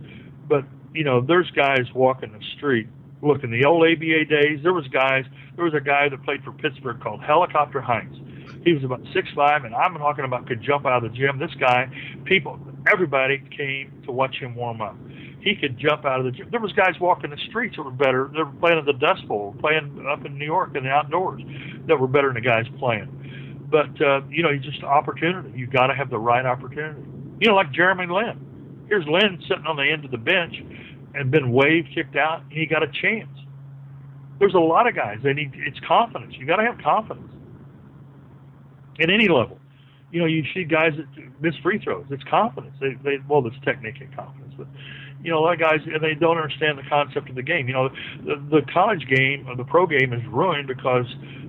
but 0.50 0.66
you 1.00 1.06
know 1.06 1.22
there's 1.22 1.50
guys 1.52 1.86
walking 1.96 2.34
the 2.34 2.44
street. 2.58 2.88
Look, 3.22 3.46
in 3.46 3.52
the 3.52 3.64
old 3.64 3.84
ABA 3.84 4.26
days, 4.26 4.60
there 4.64 4.74
was 4.74 4.86
guys. 4.90 5.24
There 5.56 5.64
was 5.64 5.74
a 5.74 5.80
guy 5.80 6.10
that 6.10 6.24
played 6.24 6.44
for 6.44 6.52
Pittsburgh 6.52 7.00
called 7.00 7.24
Helicopter 7.24 7.80
Hines. 7.80 8.18
He 8.66 8.74
was 8.74 8.84
about 8.84 9.00
six 9.14 9.30
five, 9.34 9.64
and 9.64 9.74
I'm 9.74 9.94
talking 9.96 10.26
about 10.26 10.46
could 10.46 10.62
jump 10.62 10.86
out 10.86 11.06
of 11.06 11.10
the 11.10 11.18
gym. 11.18 11.40
This 11.40 11.56
guy, 11.58 11.90
people, 12.26 12.60
everybody 12.92 13.42
came 13.56 14.02
to 14.06 14.12
watch 14.12 14.36
him 14.36 14.56
warm 14.56 14.82
up 14.82 14.98
he 15.42 15.56
could 15.56 15.78
jump 15.78 16.04
out 16.04 16.20
of 16.20 16.26
the 16.26 16.32
gym. 16.32 16.50
There 16.52 16.60
was 16.60 16.74
guys 16.74 17.00
walking 17.00 17.30
the 17.30 17.38
streets 17.50 17.78
that 17.78 17.84
were 17.84 17.92
better. 17.92 18.30
They 18.34 18.44
were 18.44 18.52
playing 18.60 18.80
at 18.80 18.86
the 18.86 18.92
Dust 18.92 19.26
Bowl, 19.26 19.56
playing 19.60 20.06
up 20.12 20.26
in 20.26 20.38
New 20.38 20.46
York 20.46 20.76
in 20.76 20.84
the 20.84 20.90
outdoors, 20.90 21.42
that 21.88 21.98
were 21.98 22.08
better 22.08 22.28
than 22.28 22.44
the 22.44 22.48
guys 22.50 22.66
playing. 22.78 23.68
But 23.70 24.02
uh, 24.02 24.22
you 24.30 24.44
know, 24.44 24.50
you 24.50 24.60
just 24.60 24.84
opportunity. 24.84 25.58
You 25.58 25.68
got 25.68 25.88
to 25.88 25.96
have 25.96 26.10
the 26.10 26.20
right 26.20 26.46
opportunity. 26.46 27.02
You 27.40 27.48
know, 27.48 27.56
like 27.56 27.72
Jeremy 27.72 28.08
Lin. 28.08 28.49
Here's 28.90 29.06
Lin 29.08 29.40
sitting 29.48 29.66
on 29.66 29.78
the 29.78 29.84
end 29.84 30.04
of 30.04 30.12
the 30.12 30.18
bench 30.18 30.56
and 31.14 31.32
been 31.32 31.52
waved, 31.52 31.90
kicked 31.94 32.16
out, 32.16 32.42
and 32.42 32.52
he 32.52 32.66
got 32.66 32.84
a 32.84 32.88
chance. 32.88 33.30
There's 34.40 34.56
a 34.56 34.60
lot 34.60 34.88
of 34.88 34.96
guys. 34.96 35.20
They 35.24 35.34
need 35.34 35.52
it's 35.56 35.80
confidence. 35.88 36.34
You 36.38 36.46
got 36.46 36.58
to 36.58 36.64
have 36.64 36.80
confidence 36.80 37.32
at 39.00 39.10
any 39.10 39.28
level. 39.28 39.60
You 40.12 40.20
know, 40.22 40.26
you 40.26 40.44
see 40.54 40.64
guys 40.64 40.94
that 40.98 41.06
miss 41.40 41.56
free 41.62 41.80
throws. 41.80 42.06
It's 42.10 42.24
confidence. 42.24 42.74
They, 42.80 42.96
they 43.04 43.18
well, 43.28 43.46
it's 43.46 43.56
technique 43.64 44.02
and 44.02 44.14
confidence, 44.16 44.54
but 44.58 44.68
you 45.22 45.30
know, 45.32 45.40
a 45.40 45.42
lot 45.42 45.54
of 45.54 45.60
guys 45.60 45.80
and 45.86 46.02
they 46.02 46.16
don't 46.16 46.38
understand 46.38 46.78
the 46.78 46.90
concept 46.90 47.30
of 47.30 47.36
the 47.36 47.44
game. 47.44 47.68
You 47.68 47.74
know, 47.74 47.90
the, 48.26 48.36
the 48.50 48.62
college 48.74 49.06
game 49.08 49.46
or 49.48 49.56
the 49.56 49.66
pro 49.66 49.86
game 49.86 50.14
is 50.14 50.26
ruined 50.28 50.68
because 50.68 51.06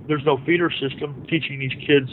there's 0.07 0.23
no 0.25 0.37
feeder 0.45 0.69
system 0.69 1.25
teaching 1.29 1.59
these 1.59 1.73
kids 1.87 2.09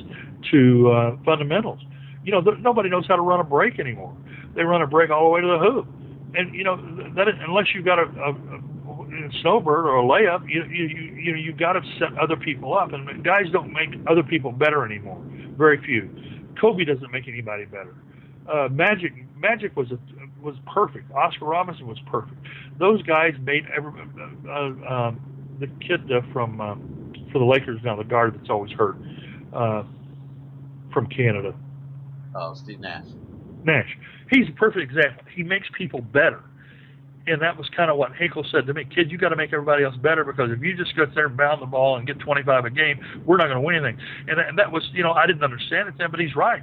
to 0.52 0.90
uh, 0.90 1.16
fundamentals. 1.24 1.80
You 2.24 2.32
know, 2.32 2.40
th- 2.40 2.58
nobody 2.60 2.88
knows 2.88 3.06
how 3.08 3.16
to 3.16 3.22
run 3.22 3.40
a 3.40 3.44
break 3.44 3.80
anymore. 3.80 4.16
They 4.58 4.64
run 4.64 4.82
a 4.82 4.88
break 4.88 5.08
all 5.10 5.22
the 5.22 5.30
way 5.30 5.40
to 5.40 5.46
the 5.46 5.58
hoop, 5.60 5.86
and 6.34 6.52
you 6.52 6.64
know 6.64 6.74
that 7.14 7.28
unless 7.46 7.66
you've 7.72 7.84
got 7.84 8.00
a, 8.00 8.02
a, 8.02 8.32
a 8.32 9.30
snowbird 9.40 9.86
or 9.86 9.98
a 9.98 10.02
layup, 10.02 10.50
you 10.50 10.64
you 10.64 10.84
you 10.84 11.14
you 11.14 11.32
know 11.32 11.38
you 11.38 11.52
got 11.52 11.74
to 11.74 11.80
set 12.00 12.18
other 12.18 12.34
people 12.34 12.76
up, 12.76 12.92
and 12.92 13.22
guys 13.22 13.44
don't 13.52 13.72
make 13.72 13.90
other 14.10 14.24
people 14.24 14.50
better 14.50 14.84
anymore. 14.84 15.22
Very 15.56 15.80
few. 15.86 16.10
Kobe 16.60 16.82
doesn't 16.84 17.12
make 17.12 17.28
anybody 17.28 17.66
better. 17.66 17.94
Uh, 18.52 18.66
Magic 18.68 19.12
Magic 19.36 19.76
was 19.76 19.92
a 19.92 19.98
was 20.42 20.56
perfect. 20.66 21.12
Oscar 21.12 21.44
Robertson 21.44 21.86
was 21.86 22.00
perfect. 22.10 22.34
Those 22.80 23.00
guys 23.02 23.34
made 23.40 23.64
every 23.76 23.92
uh, 24.50 24.92
um, 24.92 25.20
the 25.60 25.68
kid 25.86 26.10
uh, 26.10 26.22
from 26.32 26.60
uh, 26.60 26.74
for 27.30 27.38
the 27.38 27.44
Lakers 27.44 27.78
now, 27.84 27.94
the 27.94 28.02
guard 28.02 28.34
that's 28.36 28.50
always 28.50 28.72
hurt 28.72 28.96
uh, 29.52 29.84
from 30.92 31.06
Canada. 31.06 31.54
Oh, 32.34 32.54
Steve 32.54 32.80
Nash. 32.80 33.04
Nash. 33.68 33.96
He's 34.30 34.48
a 34.48 34.52
perfect 34.52 34.90
example. 34.90 35.24
He 35.34 35.42
makes 35.42 35.68
people 35.76 36.00
better. 36.00 36.42
And 37.26 37.42
that 37.42 37.58
was 37.58 37.68
kind 37.76 37.90
of 37.90 37.98
what 37.98 38.14
Hinkle 38.16 38.44
said 38.50 38.66
to 38.66 38.74
me, 38.74 38.84
kid, 38.84 39.10
you 39.10 39.18
got 39.18 39.28
to 39.28 39.36
make 39.36 39.52
everybody 39.52 39.84
else 39.84 39.96
better 39.96 40.24
because 40.24 40.50
if 40.50 40.62
you 40.62 40.74
just 40.74 40.96
go 40.96 41.04
there 41.14 41.26
and 41.26 41.36
bound 41.36 41.60
the 41.60 41.66
ball 41.66 41.96
and 41.96 42.06
get 42.06 42.18
25 42.20 42.64
a 42.64 42.70
game, 42.70 42.98
we're 43.26 43.36
not 43.36 43.48
going 43.48 43.60
to 43.60 43.60
win 43.60 43.76
anything. 43.76 43.98
And 44.28 44.38
that, 44.38 44.48
and 44.48 44.58
that 44.58 44.72
was, 44.72 44.82
you 44.94 45.02
know, 45.02 45.12
I 45.12 45.26
didn't 45.26 45.44
understand 45.44 45.88
it 45.88 45.94
then, 45.98 46.10
but 46.10 46.20
he's 46.20 46.34
right. 46.34 46.62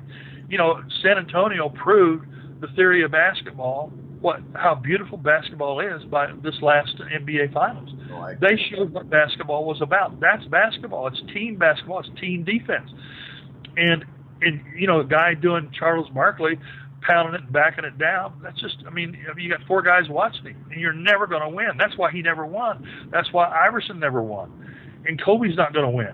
You 0.50 0.58
know, 0.58 0.82
San 1.04 1.20
Antonio 1.20 1.70
proved 1.70 2.26
the 2.62 2.68
theory 2.76 3.04
of 3.04 3.12
basketball, 3.12 3.92
what 4.22 4.40
how 4.56 4.74
beautiful 4.74 5.20
basketball 5.20 5.80
is 5.82 6.04
by 6.06 6.32
this 6.44 6.56
last 6.62 6.96
NBA 6.98 7.54
Finals. 7.54 7.90
Oh, 8.12 8.22
right. 8.22 8.40
They 8.40 8.58
showed 8.72 8.92
what 8.92 9.08
basketball 9.08 9.66
was 9.66 9.82
about. 9.82 10.20
That's 10.20 10.44
basketball. 10.46 11.08
It's 11.08 11.22
team 11.32 11.58
basketball. 11.58 12.00
It's 12.00 12.10
team 12.20 12.44
defense. 12.44 12.90
And 13.78 14.04
and 14.42 14.62
you 14.76 14.88
know, 14.88 15.02
a 15.02 15.06
guy 15.06 15.36
doing 15.36 15.70
Charles 15.78 16.10
Barkley 16.10 16.58
pounding 17.06 17.36
it 17.36 17.42
and 17.42 17.52
backing 17.54 17.86
it 17.86 17.98
down. 17.98 18.40
That's 18.42 18.60
just, 18.60 18.78
I 18.88 18.90
mean, 18.90 19.18
you 19.38 19.50
got 19.50 19.62
four 19.68 19.82
guys 19.82 20.10
watching 20.10 20.46
him, 20.46 20.66
and 20.72 20.80
you're 20.80 20.94
never 20.94 21.28
going 21.28 21.42
to 21.42 21.50
win. 21.50 21.72
That's 21.78 21.98
why 21.98 22.12
he 22.12 22.22
never 22.22 22.46
won. 22.46 22.88
That's 23.12 23.32
why 23.32 23.50
Iverson 23.50 24.00
never 24.00 24.22
won, 24.22 24.52
and 25.06 25.22
Kobe's 25.22 25.56
not 25.56 25.74
going 25.74 25.86
to 25.86 25.92
win. 25.92 26.14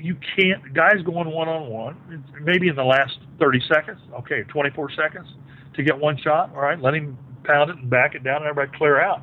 You 0.00 0.16
can't. 0.36 0.72
Guys 0.74 1.02
going 1.04 1.30
one 1.30 1.48
on 1.48 1.68
one, 1.68 2.24
maybe 2.40 2.68
in 2.68 2.76
the 2.76 2.84
last 2.84 3.18
30 3.40 3.60
seconds. 3.72 4.00
Okay, 4.20 4.42
24 4.44 4.90
seconds 4.92 5.26
to 5.74 5.82
get 5.82 5.98
one 5.98 6.16
shot. 6.18 6.50
All 6.54 6.60
right, 6.60 6.80
let 6.80 6.94
him 6.94 7.18
pound 7.44 7.70
it 7.70 7.76
and 7.78 7.90
back 7.90 8.14
it 8.14 8.22
down, 8.22 8.42
and 8.42 8.46
everybody 8.46 8.76
clear 8.78 9.00
out. 9.00 9.22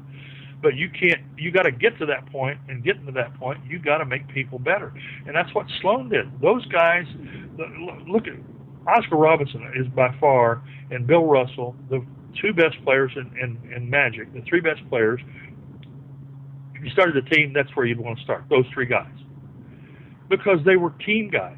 But 0.61 0.75
you 0.75 0.89
can't. 0.89 1.21
You 1.37 1.51
got 1.51 1.63
to 1.63 1.71
get 1.71 1.97
to 1.99 2.05
that 2.07 2.25
point, 2.31 2.59
and 2.67 2.83
getting 2.83 3.05
to 3.05 3.11
that 3.13 3.33
point, 3.35 3.59
you 3.67 3.79
got 3.79 3.99
to 3.99 4.05
make 4.05 4.27
people 4.27 4.59
better, 4.59 4.91
and 5.25 5.35
that's 5.35 5.53
what 5.53 5.67
Sloan 5.81 6.09
did. 6.09 6.27
Those 6.41 6.65
guys. 6.67 7.05
Look 8.07 8.27
at 8.27 8.33
Oscar 8.87 9.15
Robertson 9.15 9.71
is 9.75 9.87
by 9.95 10.15
far, 10.19 10.61
and 10.91 11.07
Bill 11.07 11.25
Russell, 11.25 11.75
the 11.89 12.05
two 12.41 12.53
best 12.53 12.75
players 12.83 13.11
in, 13.15 13.31
in, 13.41 13.73
in 13.73 13.89
Magic, 13.89 14.31
the 14.33 14.41
three 14.41 14.61
best 14.61 14.87
players. 14.89 15.19
If 16.75 16.83
you 16.83 16.89
started 16.91 17.17
a 17.17 17.29
team, 17.29 17.53
that's 17.53 17.73
where 17.75 17.85
you'd 17.85 17.99
want 17.99 18.17
to 18.17 18.23
start. 18.23 18.43
Those 18.49 18.65
three 18.73 18.85
guys, 18.85 19.11
because 20.29 20.59
they 20.65 20.75
were 20.75 20.91
team 21.05 21.29
guys 21.29 21.57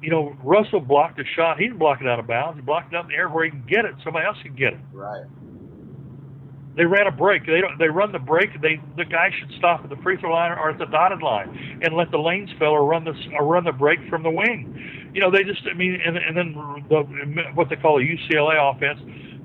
you 0.00 0.10
know, 0.10 0.36
Russell 0.42 0.80
blocked 0.80 1.18
a 1.18 1.24
shot. 1.36 1.58
He 1.58 1.64
didn't 1.64 1.78
block 1.78 2.00
it 2.00 2.06
out 2.06 2.18
of 2.18 2.26
bounds. 2.26 2.56
He 2.56 2.62
blocked 2.62 2.92
it 2.92 2.96
out 2.96 3.04
in 3.04 3.10
the 3.10 3.16
air 3.16 3.28
where 3.28 3.44
he 3.44 3.50
can 3.50 3.64
get 3.68 3.84
it. 3.84 3.94
Somebody 4.04 4.26
else 4.26 4.36
can 4.42 4.54
get 4.54 4.74
it. 4.74 4.80
Right. 4.92 5.24
They 6.76 6.84
ran 6.84 7.06
a 7.06 7.10
break. 7.10 7.44
They 7.46 7.60
don't. 7.60 7.78
They 7.78 7.88
run 7.88 8.12
the 8.12 8.18
break. 8.18 8.60
They 8.60 8.80
the 8.96 9.04
guy 9.04 9.30
should 9.38 9.50
stop 9.58 9.82
at 9.82 9.90
the 9.90 9.96
free 9.96 10.16
throw 10.16 10.32
line 10.32 10.52
or 10.52 10.70
at 10.70 10.78
the 10.78 10.86
dotted 10.86 11.22
line 11.22 11.80
and 11.82 11.94
let 11.96 12.10
the 12.10 12.18
lanes 12.18 12.50
feller 12.58 12.84
run 12.84 13.04
this 13.04 13.16
or 13.38 13.46
run 13.46 13.64
the 13.64 13.72
break 13.72 13.98
from 14.08 14.22
the 14.22 14.30
wing. 14.30 15.10
You 15.12 15.20
know, 15.20 15.30
they 15.30 15.42
just. 15.42 15.62
I 15.68 15.74
mean, 15.74 16.00
and, 16.04 16.16
and 16.16 16.36
then 16.36 16.54
the, 16.88 17.02
what 17.54 17.68
they 17.68 17.76
call 17.76 17.98
a 17.98 18.02
UCLA 18.02 18.76
offense, 18.76 19.00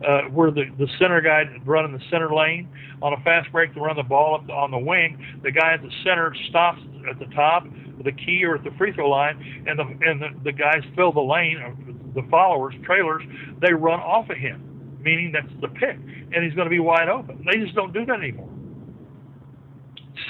uh, 0.08 0.30
where 0.30 0.52
the 0.52 0.66
the 0.78 0.88
center 1.00 1.22
guy 1.22 1.44
running 1.66 1.94
the 1.94 2.04
center 2.12 2.34
lane 2.34 2.70
on 3.02 3.14
a 3.14 3.18
fast 3.24 3.52
break 3.52 3.74
to 3.74 3.80
run 3.80 3.96
the 3.96 4.04
ball 4.04 4.36
up 4.36 4.50
on 4.50 4.70
the 4.70 4.78
wing. 4.78 5.18
The 5.42 5.52
guy 5.52 5.74
at 5.74 5.82
the 5.82 5.92
center 6.04 6.36
stops 6.50 6.82
at 7.10 7.18
the 7.18 7.34
top 7.34 7.66
the 8.04 8.12
key 8.12 8.44
or 8.44 8.56
at 8.56 8.64
the 8.64 8.72
free 8.78 8.92
throw 8.94 9.10
line, 9.10 9.64
and 9.68 9.80
the 9.80 9.84
and 9.84 10.22
the, 10.22 10.30
the 10.44 10.52
guys 10.52 10.82
fill 10.96 11.12
the 11.12 11.22
lane, 11.22 12.12
the 12.16 12.24
followers, 12.30 12.76
trailers, 12.84 13.24
they 13.62 13.74
run 13.74 14.00
off 14.00 14.30
of 14.30 14.38
him, 14.38 14.73
meaning 15.04 15.34
that's 15.34 15.54
the 15.62 15.68
pick, 15.68 15.98
and 15.98 16.44
he's 16.44 16.54
going 16.54 16.66
to 16.66 16.70
be 16.70 16.80
wide 16.80 17.10
open. 17.10 17.46
They 17.46 17.60
just 17.60 17.76
don't 17.76 17.94
do 17.94 18.06
that 18.06 18.20
anymore, 18.20 18.50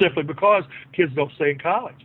simply 0.01 0.23
because 0.23 0.63
kids 0.93 1.13
don't 1.15 1.31
stay 1.35 1.51
in 1.51 1.59
college, 1.59 1.95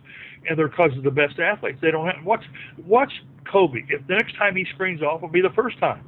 and 0.47 0.57
they're 0.57 0.69
because 0.69 0.95
of 0.97 1.03
the 1.03 1.11
best 1.11 1.39
athletes. 1.39 1.79
They 1.81 1.91
don't 1.91 2.05
have 2.05 2.23
watch 2.23 2.43
watch 2.85 3.11
Kobe. 3.51 3.83
If 3.89 4.07
the 4.07 4.13
next 4.13 4.35
time 4.37 4.55
he 4.55 4.65
screens 4.73 5.01
off 5.01 5.21
will 5.21 5.29
be 5.29 5.41
the 5.41 5.53
first 5.55 5.79
time. 5.79 6.05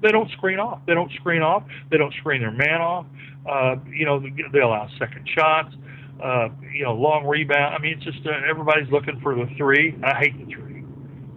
They 0.00 0.12
don't 0.12 0.30
screen 0.30 0.60
off. 0.60 0.80
They 0.86 0.94
don't 0.94 1.10
screen 1.14 1.42
off. 1.42 1.64
They 1.90 1.98
don't 1.98 2.14
screen 2.14 2.40
their 2.40 2.52
man 2.52 2.80
off. 2.80 3.06
Uh, 3.50 3.76
you 3.92 4.06
know, 4.06 4.22
they 4.52 4.60
allow 4.60 4.88
second 4.96 5.28
shots 5.34 5.74
uh, 6.22 6.48
you 6.74 6.84
know, 6.84 6.94
long 6.94 7.26
rebound. 7.26 7.74
I 7.74 7.78
mean, 7.78 7.94
it's 7.96 8.04
just 8.04 8.26
uh, 8.26 8.30
everybody's 8.48 8.90
looking 8.90 9.20
for 9.20 9.34
the 9.34 9.46
three. 9.56 9.96
I 10.04 10.18
hate 10.18 10.38
the 10.38 10.52
three. 10.52 10.84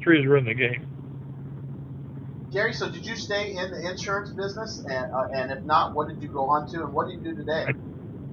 Three 0.04 0.20
is 0.20 0.26
ruin 0.26 0.46
the 0.46 0.54
game. 0.54 0.88
Gary, 2.52 2.74
so 2.74 2.90
did 2.90 3.06
you 3.06 3.16
stay 3.16 3.56
in 3.56 3.72
the 3.72 3.90
insurance 3.90 4.32
business, 4.32 4.80
and 4.80 5.14
uh, 5.14 5.30
and 5.34 5.52
if 5.52 5.64
not, 5.64 5.96
what 5.96 6.10
did 6.10 6.22
you 6.22 6.28
go 6.28 6.50
on 6.50 6.70
to, 6.72 6.84
and 6.84 6.94
what 6.94 7.08
do 7.08 7.14
you 7.14 7.20
do 7.20 7.34
today? 7.34 7.68
I, 7.68 7.72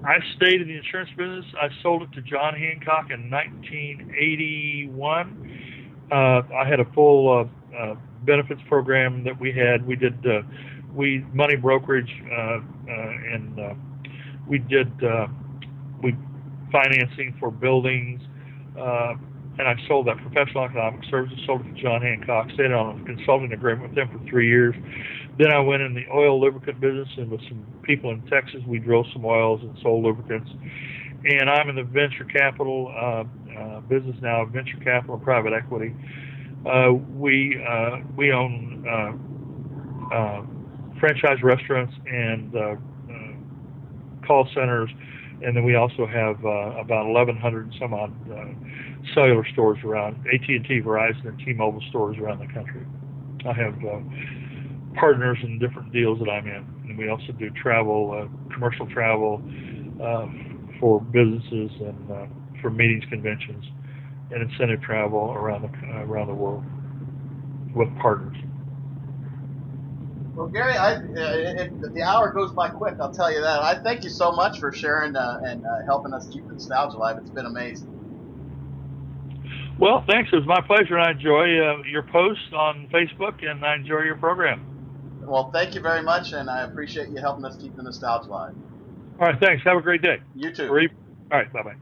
I 0.05 0.19
stayed 0.37 0.61
in 0.61 0.67
the 0.67 0.77
insurance 0.77 1.11
business. 1.17 1.45
I 1.61 1.69
sold 1.83 2.03
it 2.03 2.11
to 2.15 2.23
John 2.23 2.55
Hancock 2.55 3.13
in 3.13 3.31
1981. 3.31 6.09
Uh, 6.11 6.43
I 6.53 6.65
had 6.69 6.81
a 6.81 6.85
full 6.95 7.31
uh, 7.31 7.45
uh, 7.77 7.95
benefits 8.25 8.61
program 8.69 9.23
that 9.23 9.39
we 9.39 9.53
had. 9.53 9.87
We 9.87 9.95
did 9.95 10.27
uh, 10.27 10.43
we 10.93 11.25
money 11.33 11.55
brokerage, 11.55 12.13
uh, 12.29 12.35
uh, 12.35 12.61
and 12.89 13.61
we 14.49 14.59
did 14.59 14.91
uh, 15.05 15.29
we 16.03 16.17
financing 16.73 17.37
for 17.39 17.53
buildings. 17.53 18.21
And 19.59 19.67
I 19.67 19.75
sold 19.89 20.07
that 20.07 20.19
professional 20.19 20.65
economic 20.65 21.01
services, 21.11 21.39
sold 21.45 21.67
it 21.67 21.75
to 21.75 21.83
John 21.83 22.01
Hancock, 22.01 22.49
stayed 22.55 22.71
on 22.71 23.01
a 23.01 23.05
consulting 23.05 23.53
agreement 23.53 23.89
with 23.89 23.95
them 23.97 24.09
for 24.09 24.25
three 24.31 24.49
years. 24.49 24.75
Then 25.39 25.53
I 25.53 25.59
went 25.61 25.83
in 25.83 25.95
the 25.95 26.05
oil 26.15 26.41
lubricant 26.41 26.81
business, 26.81 27.09
and 27.17 27.31
with 27.31 27.41
some 27.49 27.67
people 27.83 28.11
in 28.11 28.23
Texas, 28.23 28.61
we 28.67 28.79
drilled 28.79 29.09
some 29.13 29.25
oils 29.25 29.61
and 29.63 29.77
sold 29.83 30.05
lubricants. 30.05 30.51
And 31.25 31.51
I'm 31.51 31.69
in 31.69 31.77
the 31.77 31.83
venture 31.83 32.25
capital 32.25 32.95
uh, 32.95 33.25
uh, 33.59 33.81
business 33.81 34.17
now, 34.23 34.45
venture 34.45 34.79
capital 34.79 35.17
and 35.17 35.25
private 35.25 35.53
equity. 35.53 35.95
Uh, 36.65 36.93
we 36.93 37.61
uh, 37.69 37.99
we 38.17 38.33
own 38.33 38.85
uh, 38.89 40.15
uh, 40.15 40.43
franchise 41.01 41.43
restaurants 41.43 41.95
and 42.07 42.55
uh, 42.55 42.59
uh, 42.61 44.27
call 44.27 44.49
centers 44.55 44.91
and 45.43 45.57
then 45.57 45.65
we 45.65 45.77
also 45.77 46.07
have 46.07 46.45
uh, 46.45 46.81
about 46.81 47.07
1,100 47.07 47.75
some 47.79 47.95
odd 47.95 48.13
uh, 48.31 48.47
cellular 49.15 49.47
stores 49.53 49.79
around 49.85 50.17
AT&T, 50.33 50.81
Verizon, 50.83 51.29
and 51.29 51.39
T-Mobile 51.39 51.83
stores 51.89 52.17
around 52.19 52.41
the 52.41 52.53
country. 52.53 52.85
I 53.47 53.53
have 53.53 53.75
uh, 53.85 54.01
partners 54.99 55.39
in 55.43 55.59
different 55.59 55.93
deals 55.93 56.19
that 56.19 56.29
I'm 56.29 56.47
in, 56.47 56.67
and 56.89 56.99
we 56.99 57.09
also 57.09 57.33
do 57.39 57.51
travel, 57.51 58.11
uh, 58.13 58.53
commercial 58.53 58.87
travel 58.87 59.41
uh, 60.03 60.27
for 60.81 61.01
businesses 61.01 61.71
and 61.81 62.11
uh, 62.11 62.27
for 62.61 62.71
meetings, 62.71 63.05
conventions, 63.09 63.65
and 64.33 64.43
incentive 64.43 64.83
travel 64.83 65.33
around 65.33 65.63
the 65.63 65.97
around 66.01 66.27
the 66.27 66.35
world 66.35 66.65
with 67.75 67.89
partners. 68.01 68.37
Well, 70.39 70.47
Gary, 70.47 70.77
I, 70.77 70.95
uh, 70.95 71.01
it, 71.17 71.95
the 71.95 72.03
hour 72.05 72.33
goes 72.33 72.53
by 72.53 72.69
quick. 72.69 72.95
I'll 73.01 73.11
tell 73.11 73.33
you 73.33 73.41
that. 73.41 73.59
I 73.59 73.75
thank 73.75 74.05
you 74.05 74.11
so 74.11 74.31
much 74.31 74.61
for 74.61 74.73
sharing 74.73 75.17
uh, 75.17 75.41
and 75.43 75.67
uh, 75.67 75.85
helping 75.85 76.13
us 76.13 76.29
keep 76.31 76.47
the 76.47 76.53
nostalgia 76.53 76.97
alive. 76.97 77.19
It's 77.19 77.31
been 77.31 77.47
amazing. 77.47 77.89
Well, 79.81 80.05
thanks. 80.09 80.31
It 80.33 80.37
was 80.37 80.47
my 80.47 80.61
pleasure. 80.61 80.97
I 80.97 81.11
enjoy 81.11 81.59
uh, 81.59 81.83
your 81.91 82.05
posts 82.05 82.53
on 82.53 82.87
Facebook, 82.95 83.45
and 83.45 83.65
I 83.67 83.75
enjoy 83.75 84.03
your 84.03 84.17
program. 84.17 84.65
Well, 85.27 85.51
thank 85.51 85.75
you 85.75 85.81
very 85.81 86.03
much, 86.03 86.33
and 86.33 86.49
I 86.49 86.63
appreciate 86.63 87.09
you 87.09 87.17
helping 87.17 87.45
us 87.45 87.57
keep 87.61 87.75
the 87.75 87.83
nostalgia 87.83 88.29
alive. 88.29 88.55
All 89.19 89.27
right, 89.27 89.41
thanks. 89.41 89.65
Have 89.65 89.77
a 89.77 89.83
great 89.83 90.03
day. 90.03 90.19
You 90.37 90.53
too. 90.53 90.69
All 91.33 91.39
right, 91.39 91.53
bye 91.53 91.63
bye. 91.65 91.75